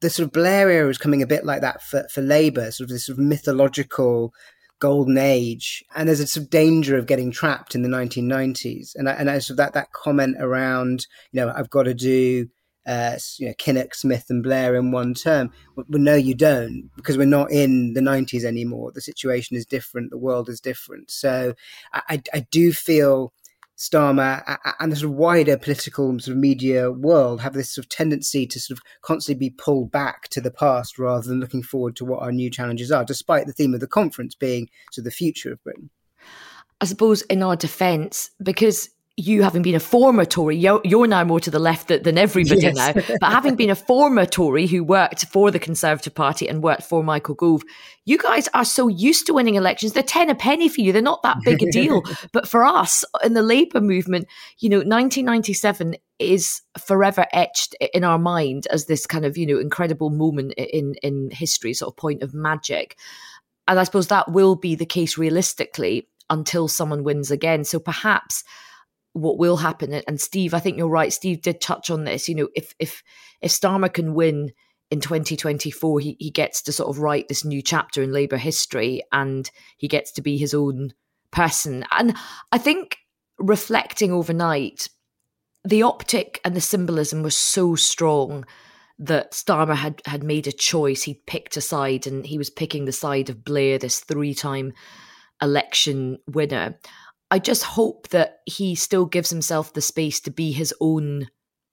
the 0.00 0.10
sort 0.10 0.26
of 0.26 0.32
Blair 0.32 0.70
era 0.70 0.88
is 0.88 0.98
coming 0.98 1.22
a 1.22 1.26
bit 1.26 1.44
like 1.44 1.60
that 1.60 1.82
for, 1.82 2.06
for 2.08 2.20
Labour, 2.20 2.70
sort 2.70 2.88
of 2.88 2.90
this 2.90 3.06
sort 3.06 3.18
of 3.18 3.24
mythological 3.24 4.32
golden 4.78 5.18
age. 5.18 5.84
And 5.94 6.08
there's 6.08 6.20
a 6.20 6.26
sort 6.26 6.44
of 6.44 6.50
danger 6.50 6.96
of 6.96 7.06
getting 7.06 7.30
trapped 7.30 7.74
in 7.74 7.82
the 7.82 7.88
1990s. 7.88 8.94
And 8.94 9.08
I, 9.08 9.12
and 9.12 9.30
I 9.30 9.40
that, 9.56 9.72
that 9.74 9.92
comment 9.92 10.36
around, 10.40 11.06
you 11.32 11.40
know, 11.40 11.52
I've 11.54 11.70
got 11.70 11.84
to 11.84 11.94
do, 11.94 12.48
uh, 12.86 13.16
you 13.38 13.48
know, 13.48 13.54
Kinnock, 13.54 13.94
Smith, 13.94 14.26
and 14.30 14.42
Blair 14.42 14.74
in 14.76 14.90
one 14.90 15.14
term. 15.14 15.52
Well, 15.76 15.86
no, 15.88 16.14
you 16.14 16.34
don't, 16.34 16.90
because 16.96 17.16
we're 17.16 17.26
not 17.26 17.50
in 17.50 17.94
the 17.94 18.00
90s 18.00 18.44
anymore. 18.44 18.92
The 18.92 19.00
situation 19.00 19.56
is 19.56 19.66
different. 19.66 20.10
The 20.10 20.18
world 20.18 20.48
is 20.48 20.60
different. 20.60 21.10
So 21.10 21.54
I, 21.92 22.22
I 22.32 22.46
do 22.50 22.72
feel 22.72 23.32
Starmer 23.78 24.58
and 24.80 24.90
the 24.90 24.96
sort 24.96 25.12
of 25.12 25.16
wider 25.16 25.56
political 25.56 26.18
sort 26.18 26.34
of 26.34 26.36
media 26.36 26.90
world 26.90 27.40
have 27.40 27.52
this 27.52 27.70
sort 27.70 27.84
of 27.84 27.88
tendency 27.88 28.44
to 28.44 28.58
sort 28.58 28.76
of 28.76 28.82
constantly 29.02 29.48
be 29.48 29.54
pulled 29.54 29.92
back 29.92 30.28
to 30.30 30.40
the 30.40 30.50
past 30.50 30.98
rather 30.98 31.28
than 31.28 31.38
looking 31.38 31.62
forward 31.62 31.94
to 31.96 32.04
what 32.04 32.20
our 32.20 32.32
new 32.32 32.50
challenges 32.50 32.90
are, 32.90 33.04
despite 33.04 33.46
the 33.46 33.52
theme 33.52 33.74
of 33.74 33.80
the 33.80 33.86
conference 33.86 34.34
being 34.34 34.68
to 34.92 35.00
the 35.00 35.12
future 35.12 35.52
of 35.52 35.62
Britain. 35.62 35.90
I 36.80 36.86
suppose 36.86 37.22
in 37.22 37.42
our 37.42 37.54
defence, 37.54 38.30
because 38.42 38.90
you 39.18 39.42
having 39.42 39.62
been 39.62 39.74
a 39.74 39.80
former 39.80 40.24
Tory, 40.24 40.56
you're, 40.56 40.80
you're 40.84 41.08
now 41.08 41.24
more 41.24 41.40
to 41.40 41.50
the 41.50 41.58
left 41.58 41.88
than, 41.88 42.16
everybody 42.16 42.60
yes. 42.60 42.76
now, 42.76 42.92
but 43.20 43.32
having 43.32 43.56
been 43.56 43.68
a 43.68 43.74
former 43.74 44.24
Tory 44.24 44.66
who 44.66 44.84
worked 44.84 45.24
for 45.26 45.50
the 45.50 45.58
Conservative 45.58 46.14
Party 46.14 46.48
and 46.48 46.62
worked 46.62 46.84
for 46.84 47.02
Michael 47.02 47.34
Gove, 47.34 47.62
you 48.04 48.16
guys 48.16 48.48
are 48.54 48.64
so 48.64 48.86
used 48.86 49.26
to 49.26 49.34
winning 49.34 49.56
elections. 49.56 49.92
They're 49.92 50.04
10 50.04 50.30
a 50.30 50.36
penny 50.36 50.68
for 50.68 50.80
you. 50.80 50.92
They're 50.92 51.02
not 51.02 51.24
that 51.24 51.38
big 51.44 51.62
a 51.62 51.66
deal. 51.72 52.02
but 52.32 52.48
for 52.48 52.64
us 52.64 53.04
in 53.24 53.34
the 53.34 53.42
Labour 53.42 53.80
movement, 53.80 54.28
you 54.60 54.68
know, 54.68 54.78
1997 54.78 55.96
is 56.20 56.62
forever 56.78 57.26
etched 57.32 57.74
in 57.92 58.04
our 58.04 58.18
mind 58.18 58.68
as 58.70 58.86
this 58.86 59.04
kind 59.04 59.24
of, 59.24 59.36
you 59.36 59.46
know, 59.46 59.58
incredible 59.58 60.10
moment 60.10 60.52
in, 60.54 60.94
in 61.02 61.30
history, 61.32 61.74
sort 61.74 61.92
of 61.92 61.96
point 61.96 62.22
of 62.22 62.34
magic. 62.34 62.96
And 63.66 63.80
I 63.80 63.84
suppose 63.84 64.06
that 64.08 64.30
will 64.30 64.54
be 64.54 64.76
the 64.76 64.86
case 64.86 65.18
realistically 65.18 66.08
until 66.30 66.68
someone 66.68 67.02
wins 67.02 67.32
again. 67.32 67.64
So 67.64 67.80
perhaps 67.80 68.44
what 69.20 69.38
will 69.38 69.56
happen. 69.56 69.92
And 69.92 70.20
Steve, 70.20 70.54
I 70.54 70.60
think 70.60 70.76
you're 70.76 70.88
right. 70.88 71.12
Steve 71.12 71.42
did 71.42 71.60
touch 71.60 71.90
on 71.90 72.04
this. 72.04 72.28
You 72.28 72.34
know, 72.34 72.48
if 72.54 72.74
if 72.78 73.02
if 73.40 73.50
Starmer 73.50 73.92
can 73.92 74.14
win 74.14 74.52
in 74.90 75.00
2024, 75.00 76.00
he 76.00 76.16
he 76.18 76.30
gets 76.30 76.62
to 76.62 76.72
sort 76.72 76.88
of 76.88 77.00
write 77.00 77.28
this 77.28 77.44
new 77.44 77.62
chapter 77.62 78.02
in 78.02 78.12
Labour 78.12 78.36
history, 78.36 79.02
and 79.12 79.50
he 79.76 79.88
gets 79.88 80.12
to 80.12 80.22
be 80.22 80.36
his 80.36 80.54
own 80.54 80.92
person. 81.30 81.84
And 81.90 82.16
I 82.52 82.58
think 82.58 82.98
reflecting 83.38 84.12
overnight, 84.12 84.88
the 85.64 85.82
optic 85.82 86.40
and 86.44 86.54
the 86.54 86.60
symbolism 86.60 87.22
was 87.22 87.36
so 87.36 87.74
strong 87.74 88.44
that 88.98 89.32
Starmer 89.32 89.76
had 89.76 90.02
had 90.06 90.22
made 90.22 90.46
a 90.46 90.52
choice. 90.52 91.04
He'd 91.04 91.26
picked 91.26 91.56
a 91.56 91.60
side, 91.60 92.06
and 92.06 92.26
he 92.26 92.38
was 92.38 92.50
picking 92.50 92.84
the 92.84 92.92
side 92.92 93.30
of 93.30 93.44
Blair, 93.44 93.78
this 93.78 94.00
three-time 94.00 94.72
election 95.40 96.18
winner. 96.26 96.78
I 97.30 97.38
just 97.38 97.62
hope 97.64 98.08
that 98.08 98.40
he 98.46 98.74
still 98.74 99.04
gives 99.06 99.30
himself 99.30 99.72
the 99.72 99.80
space 99.82 100.20
to 100.20 100.30
be 100.30 100.52
his 100.52 100.72
own 100.80 101.28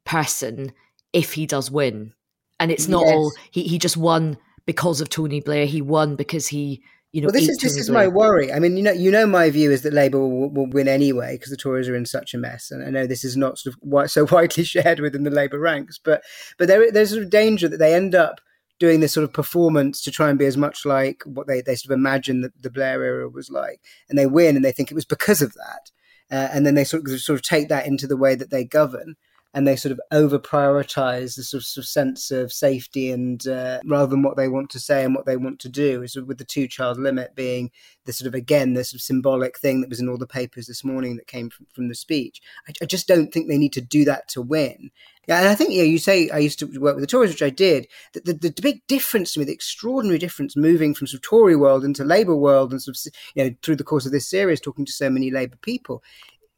person 0.06 0.72
if 1.14 1.34
he 1.34 1.45
does 1.45 1.72
win. 1.72 2.14
and 2.60 2.72
it's 2.72 2.88
not 2.88 3.03
Yes. 3.06 3.14
all 3.16 3.32
he, 3.51 3.64
he 3.64 3.78
just 3.78 3.97
won 3.97 4.38
because 4.66 5.01
of 5.01 5.10
Tony 5.10 5.41
Blair. 5.41 5.66
He 5.66 5.82
won 5.82 6.16
because 6.16 6.47
he, 6.47 6.82
you 7.12 7.22
know, 7.22 7.26
well, 7.28 7.34
this 7.34 7.49
is 7.49 7.58
this 7.58 7.74
Tony 7.74 7.80
is 7.82 7.89
Blair. 7.89 8.03
my 8.03 8.08
worry. 8.08 8.51
I 8.53 8.60
mean, 8.60 8.78
you 8.78 8.84
know, 8.84 8.91
you 8.93 9.12
know, 9.12 9.26
my 9.28 9.49
view 9.49 9.72
is 9.72 9.82
that 9.82 9.91
Labour 9.93 10.20
will, 10.20 10.49
will 10.49 10.70
win 10.70 10.88
anyway 10.88 11.36
because 11.36 11.49
the 11.51 11.58
Tories 11.58 11.89
are 11.89 11.95
in 11.97 12.06
such 12.06 12.34
a 12.34 12.38
mess, 12.38 12.72
and 12.72 12.82
I 12.84 12.89
know 12.89 13.06
this 13.08 13.26
is 13.26 13.36
not 13.36 13.58
sort 13.60 13.76
of 13.76 14.10
so 14.12 14.26
widely 14.32 14.64
shared 14.64 14.99
within 15.01 15.24
the 15.24 15.30
Labour 15.32 15.60
ranks. 15.60 15.99
But 16.01 16.24
but 16.58 16.68
there, 16.70 16.89
there's 16.91 17.10
sort 17.12 17.24
of 17.24 17.30
danger 17.30 17.68
that 17.68 17.78
they 17.78 17.93
end 17.93 18.16
up 18.16 18.39
doing 18.80 18.99
this 18.99 19.13
sort 19.13 19.23
of 19.23 19.34
performance 19.34 20.01
to 20.01 20.11
try 20.11 20.30
and 20.30 20.39
be 20.39 20.45
as 20.45 20.57
much 20.57 20.86
like 20.86 21.23
what 21.26 21.47
they, 21.47 21.61
they 21.61 21.76
sort 21.76 21.91
of 21.93 21.99
imagine 21.99 22.41
that 22.41 22.61
the 22.61 22.69
Blair 22.69 23.03
era 23.03 23.30
was 23.30 23.49
like, 23.49 23.82
and 24.09 24.17
they 24.17 24.26
win, 24.26 24.55
and 24.55 24.65
they 24.65 24.71
think 24.71 24.91
it 24.91 24.95
was 24.95 25.05
because 25.05 25.41
of 25.41 25.53
that, 25.53 25.91
uh, 26.32 26.49
and 26.53 26.65
then 26.65 26.76
they 26.76 26.84
sort 26.84 27.07
of 27.07 27.19
sort 27.19 27.39
of 27.39 27.43
take 27.43 27.69
that 27.69 27.86
into 27.86 28.07
the 28.07 28.17
way 28.17 28.36
that 28.36 28.49
they 28.49 28.63
govern. 28.63 29.15
And 29.56 29.66
they 29.66 29.78
sort 29.78 29.93
of 29.93 30.01
over 30.12 30.38
prioritize 30.38 31.36
the 31.38 31.43
sort 31.43 31.64
of, 31.64 31.66
sort 31.66 31.86
of 31.86 31.88
sense 31.88 32.30
of 32.30 32.51
safety 32.51 33.10
and 33.10 33.47
uh, 33.47 33.80
rather 33.86 34.08
than 34.08 34.22
what 34.22 34.36
they 34.36 34.49
want 34.49 34.70
to 34.72 34.80
say 34.82 35.03
and 35.03 35.16
what 35.16 35.26
they 35.26 35.38
want 35.38 35.60
to 35.62 35.70
do, 35.70 36.03
is 36.03 36.18
with 36.18 36.38
the 36.38 36.43
two 36.43 36.68
child 36.68 36.99
limit 36.99 37.36
being 37.36 37.72
the 38.03 38.12
sort 38.12 38.28
of 38.28 38.36
again 38.36 38.74
the 38.74 38.84
sort 38.84 38.95
of 38.95 39.01
symbolic 39.01 39.58
thing 39.58 39.80
that 39.80 39.89
was 39.89 40.01
in 40.01 40.10
all 40.10 40.18
the 40.18 40.28
papers 40.28 40.68
this 40.68 40.84
morning 40.84 41.16
that 41.16 41.28
came 41.28 41.49
from, 41.49 41.66
from 41.74 41.88
the 41.88 41.95
speech. 41.95 42.41
I, 42.68 42.74
I 42.82 42.86
just 42.86 43.08
don't 43.08 43.32
think 43.32 43.47
they 43.47 43.58
need 43.58 43.74
to 43.74 43.82
do 43.82 44.03
that 44.06 44.28
to 44.30 44.41
win. 44.41 44.91
Yeah, 45.28 45.39
and 45.39 45.47
I 45.47 45.56
think 45.56 45.72
yeah, 45.72 45.84
you 45.84 45.97
say 45.97 46.30
I 46.30 46.38
used 46.38 46.60
to 46.60 46.66
work 46.80 46.95
with 46.95 47.03
the 47.03 47.08
Tories, 47.08 47.32
which 47.32 47.41
I 47.41 47.49
did. 47.49 47.88
The, 48.14 48.34
the, 48.34 48.49
the 48.49 48.62
big 48.62 48.86
difference 48.88 49.34
to 49.34 49.39
me, 49.39 49.45
the 49.45 49.53
extraordinary 49.53 50.20
difference, 50.20 50.56
moving 50.56 50.93
from 50.93 51.08
sort 51.08 51.20
of 51.20 51.22
Tory 51.24 51.56
world 51.56 51.84
into 51.84 52.03
Labour 52.03 52.36
world, 52.36 52.72
and 52.72 52.82
sort 52.82 52.97
of 52.97 53.14
you 53.34 53.43
know 53.43 53.56
through 53.64 53.78
the 53.78 53.84
course 53.84 54.06
of 54.06 54.12
this 54.12 54.28
series, 54.28 54.62
talking 54.62 54.86
to 54.86 54.91
so 54.91 55.10
many 55.10 55.32
Labour 55.32 55.58
people, 55.62 56.03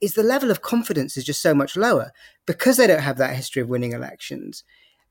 is 0.02 0.14
the 0.14 0.24
level 0.24 0.52
of 0.52 0.62
confidence 0.62 1.18
is 1.18 1.24
just 1.24 1.42
so 1.42 1.54
much 1.54 1.76
lower 1.76 2.12
because 2.46 2.78
they 2.78 2.88
don't 2.88 3.02
have 3.02 3.18
that 3.18 3.36
history 3.36 3.62
of 3.62 3.70
winning 3.70 3.94
elections. 3.94 4.64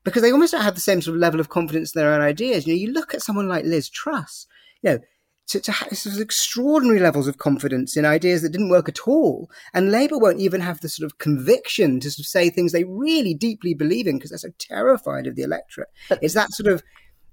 Because 0.03 0.21
they 0.21 0.31
almost 0.31 0.53
don't 0.53 0.61
have 0.61 0.75
the 0.75 0.81
same 0.81 1.01
sort 1.01 1.15
of 1.15 1.21
level 1.21 1.39
of 1.39 1.49
confidence 1.49 1.93
in 1.93 1.99
their 1.99 2.13
own 2.13 2.21
ideas. 2.21 2.65
You 2.65 2.73
know, 2.73 2.79
you 2.79 2.93
look 2.93 3.13
at 3.13 3.21
someone 3.21 3.49
like 3.49 3.65
Liz 3.65 3.89
Truss, 3.89 4.47
you 4.81 4.91
know, 4.91 4.99
to, 5.47 5.59
to 5.59 5.71
have 5.71 5.97
sort 5.97 6.15
of 6.15 6.21
extraordinary 6.21 6.99
levels 6.99 7.27
of 7.27 7.37
confidence 7.37 7.95
in 7.95 8.05
ideas 8.05 8.41
that 8.41 8.49
didn't 8.49 8.69
work 8.69 8.89
at 8.89 9.07
all. 9.07 9.49
And 9.73 9.91
Labour 9.91 10.17
won't 10.17 10.39
even 10.39 10.61
have 10.61 10.81
the 10.81 10.89
sort 10.89 11.09
of 11.09 11.17
conviction 11.17 11.99
to 12.01 12.11
sort 12.11 12.19
of 12.19 12.25
say 12.25 12.49
things 12.49 12.71
they 12.71 12.83
really 12.83 13.33
deeply 13.33 13.73
believe 13.73 14.07
in 14.07 14.17
because 14.17 14.31
they're 14.31 14.39
so 14.39 14.49
terrified 14.59 15.25
of 15.25 15.35
the 15.35 15.43
electorate. 15.43 15.89
But 16.09 16.19
it's 16.21 16.33
that 16.33 16.51
sort 16.51 16.71
of 16.71 16.83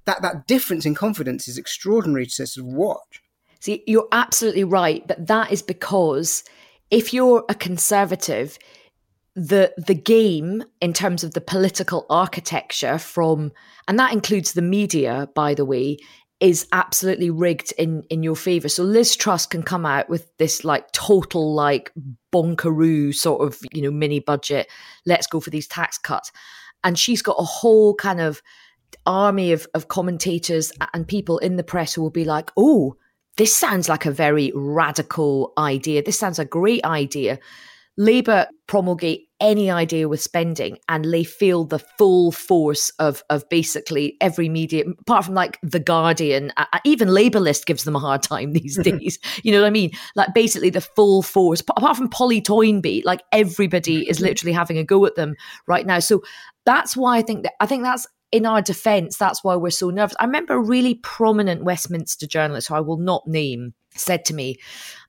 that 0.05 0.23
that 0.23 0.47
difference 0.47 0.87
in 0.87 0.95
confidence 0.95 1.49
is 1.49 1.59
extraordinary 1.59 2.27
to 2.27 2.47
sort 2.47 2.67
of 2.67 2.73
watch. 2.73 3.23
See, 3.61 3.83
you're 3.87 4.09
absolutely 4.13 4.65
right, 4.65 5.07
but 5.07 5.27
that 5.27 5.51
is 5.51 5.63
because 5.63 6.45
if 6.95 7.13
you're 7.13 7.45
a 7.49 7.55
conservative, 7.57 8.57
the 9.35 9.75
the 9.77 9.97
game 9.97 10.63
in 10.81 10.93
terms 10.93 11.25
of 11.25 11.35
the 11.35 11.41
political 11.41 12.07
architecture 12.09 12.99
from 12.99 13.51
and 13.89 13.99
that 13.99 14.13
includes 14.13 14.53
the 14.53 14.63
media, 14.63 15.29
by 15.35 15.55
the 15.55 15.65
way, 15.65 15.99
is 16.39 16.69
absolutely 16.71 17.31
rigged 17.31 17.73
in 17.77 18.05
in 18.11 18.23
your 18.23 18.37
favor. 18.37 18.69
So 18.69 18.85
Liz 18.85 19.17
Truss 19.17 19.45
can 19.45 19.65
come 19.65 19.85
out 19.85 20.09
with 20.09 20.31
this 20.39 20.65
like 20.65 20.93
total 20.93 21.53
like 21.53 21.93
bonkaroo 22.33 23.13
sort 23.13 23.43
of 23.43 23.59
you 23.73 23.83
know 23.83 23.91
mini 23.91 24.21
budget. 24.21 24.71
Let's 25.05 25.27
go 25.27 25.41
for 25.41 25.51
these 25.51 25.67
tax 25.67 25.99
cuts, 25.99 26.31
and 26.85 26.97
she's 26.97 27.23
got 27.23 27.37
a 27.41 27.45
whole 27.45 27.97
kind 27.97 28.21
of 28.21 28.41
army 29.05 29.51
of 29.51 29.67
of 29.75 29.89
commentators 29.89 30.73
and 30.95 31.09
people 31.09 31.39
in 31.39 31.57
the 31.57 31.65
press 31.65 31.95
who 31.95 32.03
will 32.03 32.11
be 32.11 32.25
like, 32.25 32.53
oh. 32.57 32.97
This 33.37 33.55
sounds 33.55 33.89
like 33.89 34.07
a 34.07 34.12
very 34.12 34.53
radical 34.55 35.53
idea. 35.59 36.03
This 36.03 36.18
sounds 36.18 36.39
a 36.39 36.45
great 36.45 36.85
idea. 36.85 37.39
Labour 37.97 38.47
promulgate 38.66 39.28
any 39.41 39.70
idea 39.70 40.09
with 40.09 40.20
spending 40.20 40.78
and 40.89 41.05
they 41.05 41.22
feel 41.22 41.64
the 41.64 41.78
full 41.78 42.32
force 42.32 42.91
of 42.99 43.22
of 43.30 43.49
basically 43.51 44.16
every 44.20 44.49
media 44.49 44.85
apart 45.01 45.24
from 45.24 45.35
like 45.35 45.59
the 45.62 45.78
guardian. 45.78 46.53
Uh, 46.57 46.64
even 46.85 47.09
LabourList 47.09 47.66
gives 47.66 47.85
them 47.85 47.95
a 47.95 48.01
hard 48.01 48.22
time 48.22 48.53
these 48.55 48.78
days. 48.82 49.18
You 49.43 49.53
know 49.53 49.61
what 49.61 49.66
i 49.66 49.70
mean? 49.70 49.91
Like 50.16 50.35
basically 50.35 50.70
the 50.70 50.80
full 50.80 51.22
force 51.22 51.61
apart 51.61 51.97
from 51.97 52.09
polly 52.09 52.41
toynbee 52.41 53.03
like 53.05 53.22
everybody 53.32 54.09
is 54.09 54.20
literally 54.20 54.53
having 54.53 54.78
a 54.78 54.85
go 54.85 55.05
at 55.07 55.16
them 55.16 55.35
right 55.66 55.87
now. 55.87 55.99
So 55.99 56.22
that's 56.64 56.97
why 56.97 57.18
i 57.18 57.22
think 57.22 57.43
that 57.43 57.53
i 57.61 57.66
think 57.66 57.82
that's 57.82 58.07
in 58.35 58.47
our 58.47 58.61
defense 58.61 59.16
that's 59.16 59.45
why 59.45 59.55
we're 59.55 59.70
so 59.70 59.91
nervous 59.91 60.16
i 60.18 60.24
remember 60.24 60.55
a 60.55 60.61
really 60.61 60.95
prominent 60.97 61.62
westminster 61.64 62.26
journalist 62.26 62.68
who 62.68 62.74
i 62.74 62.80
will 62.80 62.99
not 62.99 63.26
name 63.26 63.74
said 63.95 64.24
to 64.24 64.35
me 64.35 64.57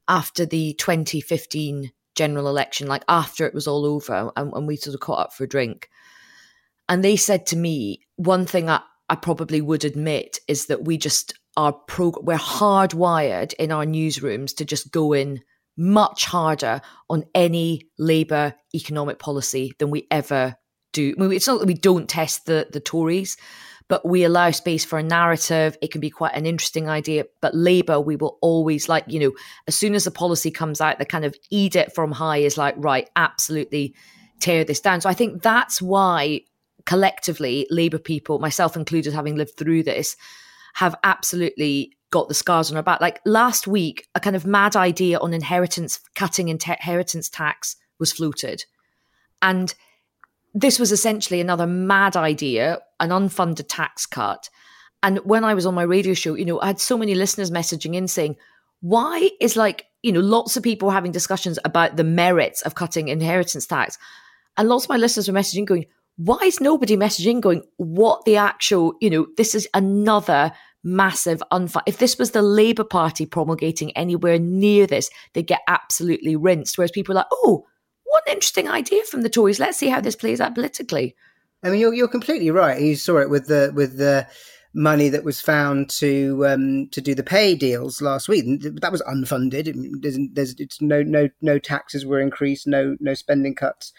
after 0.08 0.46
the 0.46 0.74
2015 0.76 1.92
general 2.16 2.48
election, 2.48 2.88
like 2.88 3.04
after 3.08 3.46
it 3.46 3.54
was 3.54 3.68
all 3.68 3.86
over, 3.86 4.32
and, 4.36 4.52
and 4.54 4.68
we 4.68 4.76
sort 4.76 4.96
of 4.96 5.02
caught 5.02 5.20
up 5.20 5.34
for 5.34 5.44
a 5.44 5.50
drink. 5.50 5.90
And 6.88 7.04
they 7.04 7.16
said 7.16 7.46
to 7.48 7.58
me, 7.58 8.02
one 8.16 8.46
thing 8.46 8.70
I, 8.70 8.82
I 9.10 9.16
probably 9.16 9.62
would 9.62 9.86
admit 9.86 10.40
is 10.48 10.68
that 10.68 10.86
we 10.86 10.98
just 10.98 11.38
are 11.58 11.74
pro 11.74 12.14
we're 12.22 12.38
hardwired 12.38 13.54
in 13.54 13.72
our 13.72 13.86
newsrooms 13.86 14.56
to 14.58 14.66
just 14.66 14.92
go 14.92 15.14
in 15.14 15.42
much 15.78 16.26
harder 16.26 16.82
on 17.10 17.24
any 17.34 17.90
Labour 17.98 18.56
economic 18.74 19.20
policy 19.20 19.74
than 19.80 19.90
we 19.90 20.08
ever 20.12 20.56
do. 20.96 21.14
I 21.18 21.22
mean, 21.22 21.32
it's 21.34 21.48
not 21.48 21.60
that 21.60 21.68
we 21.68 21.74
don't 21.74 22.10
test 22.10 22.46
the 22.46 22.68
the 22.72 22.80
Tories, 22.80 23.38
but 23.88 24.06
we 24.06 24.24
allow 24.24 24.52
space 24.52 24.84
for 24.84 24.98
a 24.98 25.04
narrative. 25.04 25.78
It 25.82 25.92
can 25.92 26.02
be 26.02 26.10
quite 26.10 26.34
an 26.34 26.46
interesting 26.46 26.90
idea. 26.90 27.26
But 27.42 27.54
Labour, 27.54 28.00
we 28.00 28.16
will 28.16 28.38
always 28.42 28.90
like, 28.90 29.06
you 29.08 29.20
know, 29.20 29.32
as 29.68 29.76
soon 29.76 29.94
as 29.94 30.08
a 30.08 30.12
policy 30.12 30.52
comes 30.52 30.82
out, 30.82 30.98
the 30.98 31.06
kind 31.06 31.26
of 31.26 31.36
edict 31.52 31.94
from 31.94 32.12
high 32.12 32.38
is 32.38 32.58
like, 32.58 32.76
right, 32.78 33.10
absolutely 33.16 33.94
tear 34.40 34.64
this 34.64 34.82
down. 34.82 35.02
So 35.02 35.10
I 35.10 35.14
think 35.14 35.44
that's 35.44 35.82
why 35.82 36.42
collectively, 36.86 37.68
Labour 37.70 38.00
people, 38.00 38.40
myself 38.40 38.76
included, 38.76 39.14
having 39.14 39.36
lived 39.36 39.58
through 39.58 39.84
this, 39.84 40.16
have 40.76 40.96
absolutely 41.04 41.92
got 42.12 42.28
the 42.28 42.34
scars 42.34 42.72
on 42.72 42.78
our 42.78 42.84
back. 42.84 43.02
Like 43.02 43.20
last 43.26 43.68
week, 43.68 44.08
a 44.16 44.20
kind 44.20 44.36
of 44.36 44.46
mad 44.46 44.76
idea 44.76 45.20
on 45.20 45.34
inheritance, 45.34 46.00
cutting 46.16 46.50
inheritance 46.50 47.30
tax 47.30 47.76
was 48.00 48.12
floated. 48.12 48.66
And 49.42 49.74
this 50.56 50.80
was 50.80 50.94
essentially 50.94 51.42
another 51.42 51.68
mad 51.68 52.16
idea, 52.16 52.80
an 53.02 53.10
unfunded 53.10 53.66
tax 53.68 54.06
cut. 54.06 54.50
And 55.04 55.20
when 55.20 55.44
I 55.44 55.54
was 55.54 55.66
on 55.66 55.76
my 55.76 55.84
radio 55.84 56.14
show, 56.14 56.34
you 56.34 56.46
know, 56.46 56.62
I 56.62 56.68
had 56.68 56.80
so 56.80 56.98
many 56.98 57.14
listeners 57.14 57.52
messaging 57.52 57.94
in 57.94 58.08
saying, 58.08 58.38
why 58.80 59.30
is 59.42 59.58
like, 59.58 59.86
you 60.02 60.14
know, 60.14 60.22
lots 60.22 60.56
of 60.56 60.64
people 60.64 60.90
having 60.90 61.12
discussions 61.12 61.60
about 61.66 61.98
the 61.98 62.06
merits 62.06 62.62
of 62.62 62.74
cutting 62.74 63.10
inheritance 63.10 63.68
tax. 63.68 63.98
And 64.58 64.70
lots 64.70 64.86
of 64.86 64.90
my 64.90 64.98
listeners 64.98 65.28
were 65.28 65.38
messaging 65.38 65.66
going, 65.66 65.86
why 66.16 66.40
is 66.44 66.62
nobody 66.62 66.96
messaging 66.96 67.42
going, 67.42 67.64
what 67.76 68.24
the 68.24 68.38
actual, 68.38 68.94
you 69.02 69.10
know, 69.10 69.28
this 69.36 69.56
is 69.56 69.68
another 69.74 70.54
massive 70.86 71.44
unfunded. 71.52 71.84
If 71.88 71.98
this 71.98 72.18
was 72.18 72.32
the 72.32 72.42
Labour 72.42 72.86
Party 72.86 73.26
promulgating 73.26 73.92
anywhere 73.98 74.40
near 74.40 74.88
this, 74.88 75.10
they'd 75.34 75.48
get 75.48 75.62
absolutely 75.68 76.38
rinsed. 76.38 76.78
Whereas 76.78 76.92
people 76.92 77.14
are 77.14 77.18
like, 77.18 77.28
oh, 77.32 77.66
what 78.16 78.28
an 78.28 78.34
interesting 78.36 78.70
idea 78.70 79.04
from 79.04 79.24
the 79.24 79.30
Tories. 79.30 79.60
Let's 79.60 79.78
see 79.78 79.90
how 79.90 80.00
this 80.00 80.16
plays 80.16 80.40
out 80.40 80.56
politically. 80.56 81.18
I 81.62 81.70
mean, 81.70 81.82
you're 81.82 81.94
you're 81.94 82.08
completely 82.08 82.50
right. 82.50 82.82
You 82.82 82.96
saw 82.96 83.18
it 83.18 83.30
with 83.30 83.48
the 83.48 83.74
with 83.76 83.98
the 83.98 84.26
money 84.74 85.10
that 85.10 85.26
was 85.26 85.42
found 85.42 85.90
to 85.90 86.46
um, 86.48 86.88
to 86.92 87.02
do 87.02 87.14
the 87.14 87.24
pay 87.24 87.56
deals 87.56 88.02
last 88.02 88.30
week. 88.30 88.46
That 88.62 88.92
was 88.94 89.02
unfunded. 89.02 90.02
There's, 90.02 90.18
there's 90.32 90.56
it's 90.60 90.82
no 90.82 91.04
no 91.04 91.28
no 91.42 91.60
taxes 91.60 92.06
were 92.06 92.22
increased, 92.22 92.68
no 92.68 92.96
no 93.02 93.16
spending 93.16 93.54
cuts. 93.54 93.92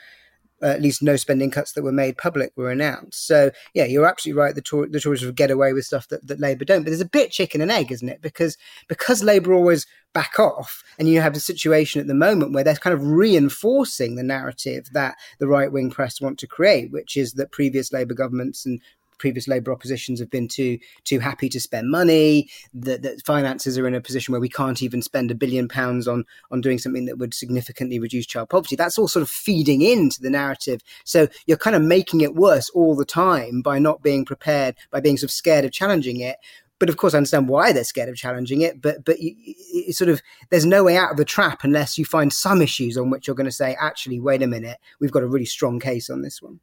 Uh, 0.62 0.68
at 0.68 0.80
least 0.80 1.02
no 1.02 1.16
spending 1.16 1.50
cuts 1.50 1.72
that 1.72 1.84
were 1.84 1.92
made 1.92 2.16
public 2.16 2.50
were 2.56 2.70
announced. 2.70 3.26
So 3.26 3.50
yeah, 3.74 3.84
you're 3.84 4.06
absolutely 4.06 4.40
right. 4.40 4.54
The, 4.54 4.62
Tory, 4.62 4.88
the 4.88 5.00
Tories 5.00 5.22
will 5.22 5.32
get 5.32 5.50
away 5.50 5.74
with 5.74 5.84
stuff 5.84 6.08
that, 6.08 6.26
that 6.26 6.40
Labour 6.40 6.64
don't. 6.64 6.82
But 6.82 6.86
there's 6.86 7.00
a 7.02 7.04
bit 7.04 7.30
chicken 7.30 7.60
and 7.60 7.70
egg, 7.70 7.92
isn't 7.92 8.08
it? 8.08 8.22
Because 8.22 8.56
because 8.88 9.22
Labour 9.22 9.52
always 9.52 9.86
back 10.14 10.38
off, 10.38 10.82
and 10.98 11.08
you 11.08 11.20
have 11.20 11.36
a 11.36 11.40
situation 11.40 12.00
at 12.00 12.06
the 12.06 12.14
moment 12.14 12.54
where 12.54 12.64
they're 12.64 12.74
kind 12.76 12.94
of 12.94 13.06
reinforcing 13.06 14.16
the 14.16 14.22
narrative 14.22 14.86
that 14.92 15.16
the 15.38 15.46
right 15.46 15.70
wing 15.70 15.90
press 15.90 16.22
want 16.22 16.38
to 16.38 16.46
create, 16.46 16.90
which 16.90 17.18
is 17.18 17.34
that 17.34 17.52
previous 17.52 17.92
Labour 17.92 18.14
governments 18.14 18.64
and 18.64 18.80
previous 19.18 19.48
Labour 19.48 19.72
oppositions 19.72 20.20
have 20.20 20.30
been 20.30 20.48
too 20.48 20.78
too 21.04 21.18
happy 21.18 21.48
to 21.48 21.60
spend 21.60 21.90
money. 21.90 22.48
That, 22.74 23.02
that 23.02 23.24
finances 23.24 23.78
are 23.78 23.86
in 23.86 23.94
a 23.94 24.00
position 24.00 24.32
where 24.32 24.40
we 24.40 24.48
can't 24.48 24.82
even 24.82 25.02
spend 25.02 25.30
a 25.30 25.34
billion 25.34 25.68
pounds 25.68 26.06
on 26.08 26.24
on 26.50 26.60
doing 26.60 26.78
something 26.78 27.06
that 27.06 27.18
would 27.18 27.34
significantly 27.34 27.98
reduce 27.98 28.26
child 28.26 28.50
poverty. 28.50 28.76
That's 28.76 28.98
all 28.98 29.08
sort 29.08 29.22
of 29.22 29.30
feeding 29.30 29.82
into 29.82 30.20
the 30.20 30.30
narrative. 30.30 30.80
So 31.04 31.28
you're 31.46 31.56
kind 31.56 31.76
of 31.76 31.82
making 31.82 32.20
it 32.20 32.34
worse 32.34 32.70
all 32.70 32.96
the 32.96 33.04
time 33.04 33.62
by 33.62 33.78
not 33.78 34.02
being 34.02 34.24
prepared, 34.24 34.76
by 34.90 35.00
being 35.00 35.16
sort 35.16 35.30
of 35.30 35.32
scared 35.32 35.64
of 35.64 35.72
challenging 35.72 36.20
it. 36.20 36.36
But 36.78 36.90
of 36.90 36.98
course, 36.98 37.14
I 37.14 37.18
understand 37.18 37.48
why 37.48 37.72
they're 37.72 37.84
scared 37.84 38.08
of 38.08 38.16
challenging 38.16 38.60
it. 38.60 38.82
But 38.82 39.04
but 39.04 39.20
you, 39.20 39.34
it's 39.36 39.98
sort 39.98 40.10
of 40.10 40.20
there's 40.50 40.66
no 40.66 40.84
way 40.84 40.96
out 40.96 41.10
of 41.10 41.16
the 41.16 41.24
trap 41.24 41.64
unless 41.64 41.96
you 41.96 42.04
find 42.04 42.32
some 42.32 42.60
issues 42.60 42.98
on 42.98 43.10
which 43.10 43.26
you're 43.26 43.36
going 43.36 43.48
to 43.48 43.52
say, 43.52 43.76
actually, 43.80 44.20
wait 44.20 44.42
a 44.42 44.46
minute, 44.46 44.78
we've 45.00 45.12
got 45.12 45.22
a 45.22 45.26
really 45.26 45.46
strong 45.46 45.80
case 45.80 46.10
on 46.10 46.22
this 46.22 46.42
one. 46.42 46.60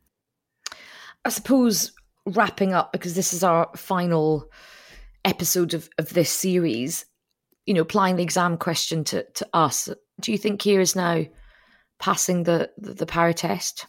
I 1.25 1.29
suppose 1.29 1.93
wrapping 2.25 2.73
up 2.73 2.91
because 2.91 3.15
this 3.15 3.33
is 3.33 3.43
our 3.43 3.69
final 3.75 4.49
episode 5.25 5.73
of, 5.73 5.89
of 5.97 6.13
this 6.13 6.29
series 6.29 7.05
you 7.65 7.73
know 7.73 7.81
applying 7.81 8.15
the 8.15 8.23
exam 8.23 8.57
question 8.57 9.03
to, 9.03 9.25
to 9.33 9.47
us 9.53 9.89
do 10.19 10.31
you 10.31 10.37
think 10.37 10.59
Keir 10.59 10.81
is 10.81 10.95
now 10.95 11.25
passing 11.99 12.43
the, 12.43 12.69
the, 12.77 12.93
the 12.93 13.05
power 13.05 13.33
test 13.33 13.87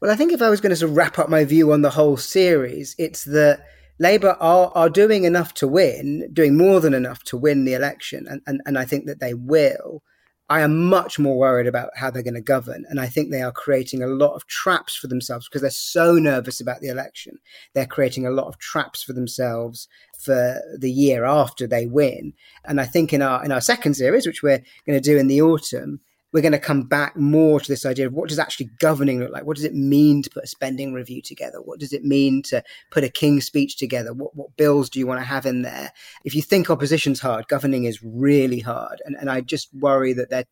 Well, 0.00 0.10
I 0.10 0.16
think 0.16 0.32
if 0.32 0.42
I 0.42 0.50
was 0.50 0.60
going 0.60 0.70
to 0.70 0.76
sort 0.76 0.90
of 0.90 0.96
wrap 0.96 1.18
up 1.18 1.28
my 1.28 1.44
view 1.44 1.72
on 1.72 1.82
the 1.82 1.90
whole 1.90 2.16
series, 2.16 2.94
it's 2.98 3.24
that 3.24 3.64
Labour 3.98 4.36
are, 4.40 4.72
are 4.74 4.90
doing 4.90 5.24
enough 5.24 5.54
to 5.54 5.68
win, 5.68 6.28
doing 6.32 6.56
more 6.56 6.80
than 6.80 6.94
enough 6.94 7.22
to 7.24 7.36
win 7.36 7.64
the 7.64 7.74
election, 7.74 8.26
and, 8.28 8.40
and, 8.46 8.60
and 8.66 8.78
I 8.78 8.84
think 8.84 9.06
that 9.06 9.20
they 9.20 9.34
will. 9.34 10.02
I 10.50 10.60
am 10.60 10.88
much 10.88 11.18
more 11.18 11.38
worried 11.38 11.66
about 11.66 11.90
how 11.96 12.10
they're 12.10 12.22
going 12.22 12.34
to 12.34 12.40
govern. 12.40 12.84
And 12.90 13.00
I 13.00 13.06
think 13.06 13.30
they 13.30 13.40
are 13.40 13.52
creating 13.52 14.02
a 14.02 14.08
lot 14.08 14.34
of 14.34 14.46
traps 14.46 14.94
for 14.94 15.06
themselves 15.06 15.48
because 15.48 15.62
they're 15.62 15.70
so 15.70 16.14
nervous 16.14 16.60
about 16.60 16.80
the 16.80 16.88
election. 16.88 17.38
They're 17.72 17.86
creating 17.86 18.26
a 18.26 18.30
lot 18.30 18.48
of 18.48 18.58
traps 18.58 19.02
for 19.02 19.14
themselves 19.14 19.88
for 20.18 20.60
the 20.78 20.90
year 20.90 21.24
after 21.24 21.66
they 21.66 21.86
win. 21.86 22.34
And 22.64 22.80
I 22.80 22.84
think 22.84 23.12
in 23.12 23.22
our 23.22 23.42
in 23.44 23.52
our 23.52 23.62
second 23.62 23.94
series, 23.94 24.26
which 24.26 24.42
we're 24.42 24.62
going 24.86 25.00
to 25.00 25.10
do 25.10 25.16
in 25.16 25.28
the 25.28 25.40
autumn, 25.40 26.00
we're 26.34 26.42
going 26.42 26.50
to 26.50 26.58
come 26.58 26.82
back 26.82 27.16
more 27.16 27.60
to 27.60 27.68
this 27.72 27.86
idea 27.86 28.08
of 28.08 28.12
what 28.12 28.28
does 28.28 28.40
actually 28.40 28.68
governing 28.80 29.20
look 29.20 29.30
like? 29.30 29.46
What 29.46 29.54
does 29.54 29.64
it 29.64 29.72
mean 29.72 30.20
to 30.20 30.30
put 30.30 30.42
a 30.42 30.48
spending 30.48 30.92
review 30.92 31.22
together? 31.22 31.62
What 31.62 31.78
does 31.78 31.92
it 31.92 32.04
mean 32.04 32.42
to 32.42 32.60
put 32.90 33.04
a 33.04 33.08
King's 33.08 33.46
speech 33.46 33.76
together? 33.76 34.12
What, 34.12 34.34
what 34.34 34.56
bills 34.56 34.90
do 34.90 34.98
you 34.98 35.06
want 35.06 35.20
to 35.20 35.24
have 35.24 35.46
in 35.46 35.62
there? 35.62 35.92
If 36.24 36.34
you 36.34 36.42
think 36.42 36.68
opposition's 36.68 37.20
hard, 37.20 37.46
governing 37.46 37.84
is 37.84 38.02
really 38.02 38.58
hard. 38.58 39.00
And, 39.04 39.14
and 39.14 39.30
I 39.30 39.42
just 39.42 39.72
worry 39.74 40.12
that 40.14 40.28
they're 40.28 40.46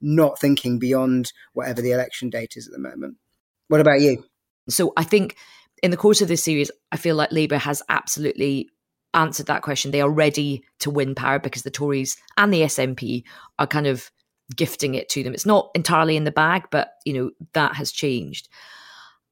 not 0.00 0.40
thinking 0.40 0.78
beyond 0.78 1.34
whatever 1.52 1.82
the 1.82 1.92
election 1.92 2.30
date 2.30 2.54
is 2.56 2.66
at 2.66 2.72
the 2.72 2.78
moment. 2.78 3.16
What 3.68 3.82
about 3.82 4.00
you? 4.00 4.24
So 4.70 4.94
I 4.96 5.04
think 5.04 5.36
in 5.82 5.90
the 5.90 5.98
course 5.98 6.22
of 6.22 6.28
this 6.28 6.42
series, 6.42 6.70
I 6.92 6.96
feel 6.96 7.14
like 7.14 7.30
Labour 7.30 7.58
has 7.58 7.82
absolutely 7.90 8.70
answered 9.12 9.46
that 9.46 9.60
question. 9.60 9.90
They 9.90 10.00
are 10.00 10.10
ready 10.10 10.64
to 10.78 10.90
win 10.90 11.14
power 11.14 11.38
because 11.38 11.62
the 11.62 11.70
Tories 11.70 12.16
and 12.38 12.54
the 12.54 12.62
SNP 12.62 13.24
are 13.58 13.66
kind 13.66 13.86
of 13.86 14.10
gifting 14.54 14.94
it 14.94 15.08
to 15.10 15.22
them. 15.22 15.34
It's 15.34 15.46
not 15.46 15.70
entirely 15.74 16.16
in 16.16 16.24
the 16.24 16.30
bag, 16.30 16.64
but 16.70 16.92
you 17.04 17.12
know 17.12 17.30
that 17.54 17.74
has 17.76 17.90
changed. 17.92 18.48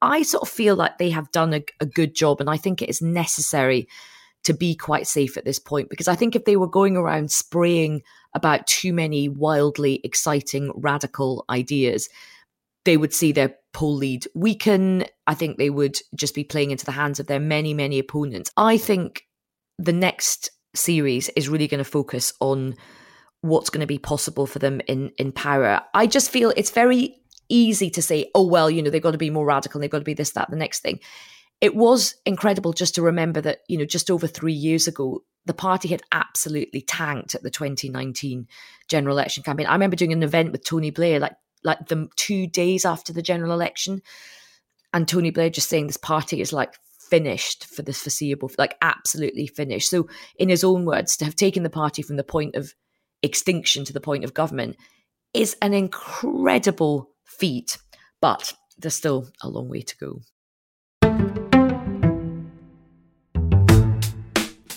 I 0.03 0.23
sort 0.23 0.43
of 0.43 0.49
feel 0.49 0.77
like 0.77 0.99
they 0.99 1.11
have 1.11 1.31
done 1.33 1.55
a, 1.55 1.65
a 1.81 1.87
good 1.87 2.15
job, 2.15 2.41
and 2.41 2.51
I 2.51 2.57
think 2.57 2.83
it 2.83 2.89
is 2.89 3.01
necessary 3.01 3.89
to 4.45 4.53
be 4.53 4.75
quite 4.75 5.07
safe 5.07 5.37
at 5.37 5.45
this 5.45 5.59
point 5.59 5.89
because 5.89 6.09
I 6.09 6.15
think 6.15 6.37
if 6.37 6.45
they 6.45 6.57
were 6.57 6.69
going 6.69 6.97
around 6.97 7.31
spraying 7.31 8.03
about 8.35 8.67
too 8.67 8.93
many 8.93 9.29
wildly 9.29 10.01
exciting 10.05 10.71
radical 10.75 11.45
ideas, 11.49 12.09
they 12.85 12.97
would 12.97 13.15
see 13.15 13.33
their 13.33 13.55
poll 13.73 13.95
lead 13.95 14.27
weaken. 14.35 15.05
I 15.27 15.35
think 15.35 15.57
they 15.57 15.71
would 15.71 15.99
just 16.15 16.35
be 16.35 16.45
playing 16.45 16.71
into 16.71 16.85
the 16.85 16.93
hands 16.93 17.19
of 17.19 17.27
their 17.27 17.41
many, 17.41 17.73
many 17.73 17.99
opponents. 17.99 18.51
I 18.57 18.77
think 18.77 19.27
the 19.79 19.93
next 19.93 20.51
series 20.75 21.31
is 21.31 21.49
really 21.49 21.69
going 21.69 21.83
to 21.83 21.91
focus 21.91 22.33
on 22.41 22.77
what's 23.45 23.69
going 23.69 23.83
to 23.83 23.87
be 23.87 23.99
possible 23.99 24.47
for 24.47 24.59
them 24.59 24.81
in 24.89 25.13
in 25.19 25.31
power. 25.31 25.83
I 25.93 26.07
just 26.07 26.31
feel 26.31 26.53
it's 26.57 26.71
very 26.71 27.21
easy 27.51 27.91
to 27.91 28.01
say, 28.01 28.31
oh 28.35 28.47
well, 28.47 28.71
you 28.71 28.83
know, 28.83 28.89
they've 28.89 29.03
got 29.03 29.11
to 29.11 29.19
be 29.19 29.29
more 29.29 29.45
radical, 29.45 29.81
they've 29.81 29.91
got 29.91 29.99
to 29.99 30.05
be 30.05 30.15
this, 30.15 30.31
that, 30.31 30.51
the 30.51 30.57
next 30.57 30.81
thing. 30.81 30.99
It 31.61 31.77
was 31.77 32.15
incredible 32.25 32.73
just 32.73 32.95
to 32.95 33.03
remember 33.03 33.43
that, 33.43 33.61
you 33.69 33.77
know, 33.77 33.85
just 33.85 34.11
over 34.11 34.27
three 34.27 34.55
years 34.55 34.89
ago, 34.89 35.23
the 35.45 35.55
party 35.55 35.89
had 35.89 36.03
absolutely 36.11 36.81
tanked 36.81 37.35
at 37.35 37.43
the 37.43 37.51
2019 37.51 38.49
general 38.89 39.17
election 39.17 39.43
campaign. 39.43 39.67
I 39.67 39.75
remember 39.75 39.97
doing 39.97 40.15
an 40.15 40.23
event 40.23 40.53
with 40.53 40.65
Tony 40.65 40.91
Blair, 40.91 41.21
like 41.21 41.37
like 41.63 41.87
the 41.89 42.09
two 42.17 42.47
days 42.47 42.87
after 42.87 43.13
the 43.13 43.23
general 43.23 43.53
election, 43.53 44.01
and 44.95 45.07
Tony 45.07 45.31
Blair 45.31 45.51
just 45.51 45.69
saying 45.69 45.87
this 45.87 45.99
party 45.99 46.41
is 46.41 46.53
like 46.53 46.75
finished 47.11 47.67
for 47.67 47.83
the 47.83 47.93
foreseeable, 47.93 48.51
like 48.57 48.77
absolutely 48.81 49.47
finished. 49.47 49.91
So, 49.91 50.09
in 50.39 50.49
his 50.49 50.65
own 50.65 50.87
words, 50.87 51.19
to 51.19 51.27
have 51.27 51.37
taken 51.37 51.63
the 51.63 51.71
party 51.71 52.01
from 52.01 52.17
the 52.17 52.25
point 52.25 52.57
of 52.57 52.75
extinction 53.25 53.85
to 53.85 53.93
the 53.93 54.01
point 54.01 54.25
of 54.25 54.35
government 54.35 54.77
is 55.33 55.57
an 55.63 55.75
incredible 55.75 57.11
feat, 57.25 57.79
but 58.21 58.53
there's 58.79 58.95
still 58.95 59.29
a 59.43 59.49
long 59.49 59.69
way 59.69 59.81
to 59.83 59.97
go. 59.97 60.21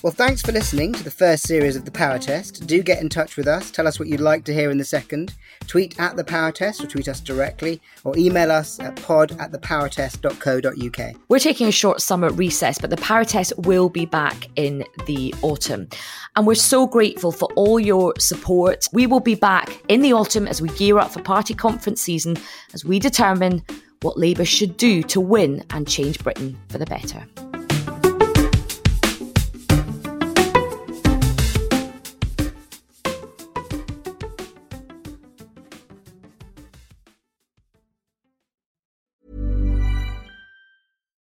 Well, 0.04 0.14
thanks 0.14 0.44
for 0.44 0.52
listening 0.52 0.94
to 0.94 1.04
the 1.04 1.10
first 1.10 1.48
series 1.48 1.76
of 1.76 1.84
the 1.84 1.90
Power 1.90 2.20
Test. 2.20 2.68
Do 2.68 2.84
get 2.84 3.02
in 3.02 3.10
touch 3.10 3.36
with 3.36 3.48
us. 3.48 3.72
Tell 3.72 3.88
us 3.88 3.98
what 3.98 4.08
you'd 4.08 4.20
like 4.20 4.44
to 4.46 4.54
hear 4.54 4.70
in 4.70 4.78
the 4.78 4.86
second. 4.86 5.34
Tweet 5.66 6.00
at 6.00 6.16
the 6.16 6.24
Power 6.24 6.52
Test 6.52 6.84
or 6.84 6.88
tweet 6.88 7.08
us 7.08 7.20
directly 7.20 7.82
or 8.04 8.16
email 8.16 8.52
us 8.52 8.80
at 8.80 8.96
pod 8.96 9.32
at 9.40 9.52
thepowertest.co.uk. 9.52 11.16
We're 11.30 11.40
taking 11.40 11.68
a 11.68 11.72
short 11.72 12.02
summer 12.02 12.30
recess, 12.30 12.78
but 12.78 12.92
the 12.92 12.98
Power 12.98 13.26
Test 13.26 13.54
will 13.58 13.90
be 13.90 14.06
back 14.06 14.50
in 14.56 14.86
the 15.08 15.34
autumn. 15.42 15.90
And 16.36 16.46
we're 16.46 16.54
so 16.54 16.86
grateful 16.86 17.32
for 17.32 17.50
all 17.56 17.80
your 17.80 18.14
support. 18.20 18.88
We 18.94 19.08
will 19.08 19.20
be 19.20 19.36
back 19.36 19.82
in 19.88 20.02
the 20.02 20.14
autumn 20.14 20.48
as 20.48 20.62
we 20.62 20.70
gear 20.70 21.00
up 21.00 21.10
for 21.10 21.24
party 21.24 21.56
conference 21.56 22.04
season 22.04 22.38
as 22.76 22.86
we 22.86 23.00
determine 23.00 23.64
what 24.04 24.16
Labour 24.16 24.46
should 24.46 24.78
do 24.78 25.02
to 25.02 25.20
win 25.20 25.64
and 25.72 25.88
change 25.88 26.20
Britain 26.20 26.56
for 26.70 26.78
the 26.78 26.86
better. 26.86 27.26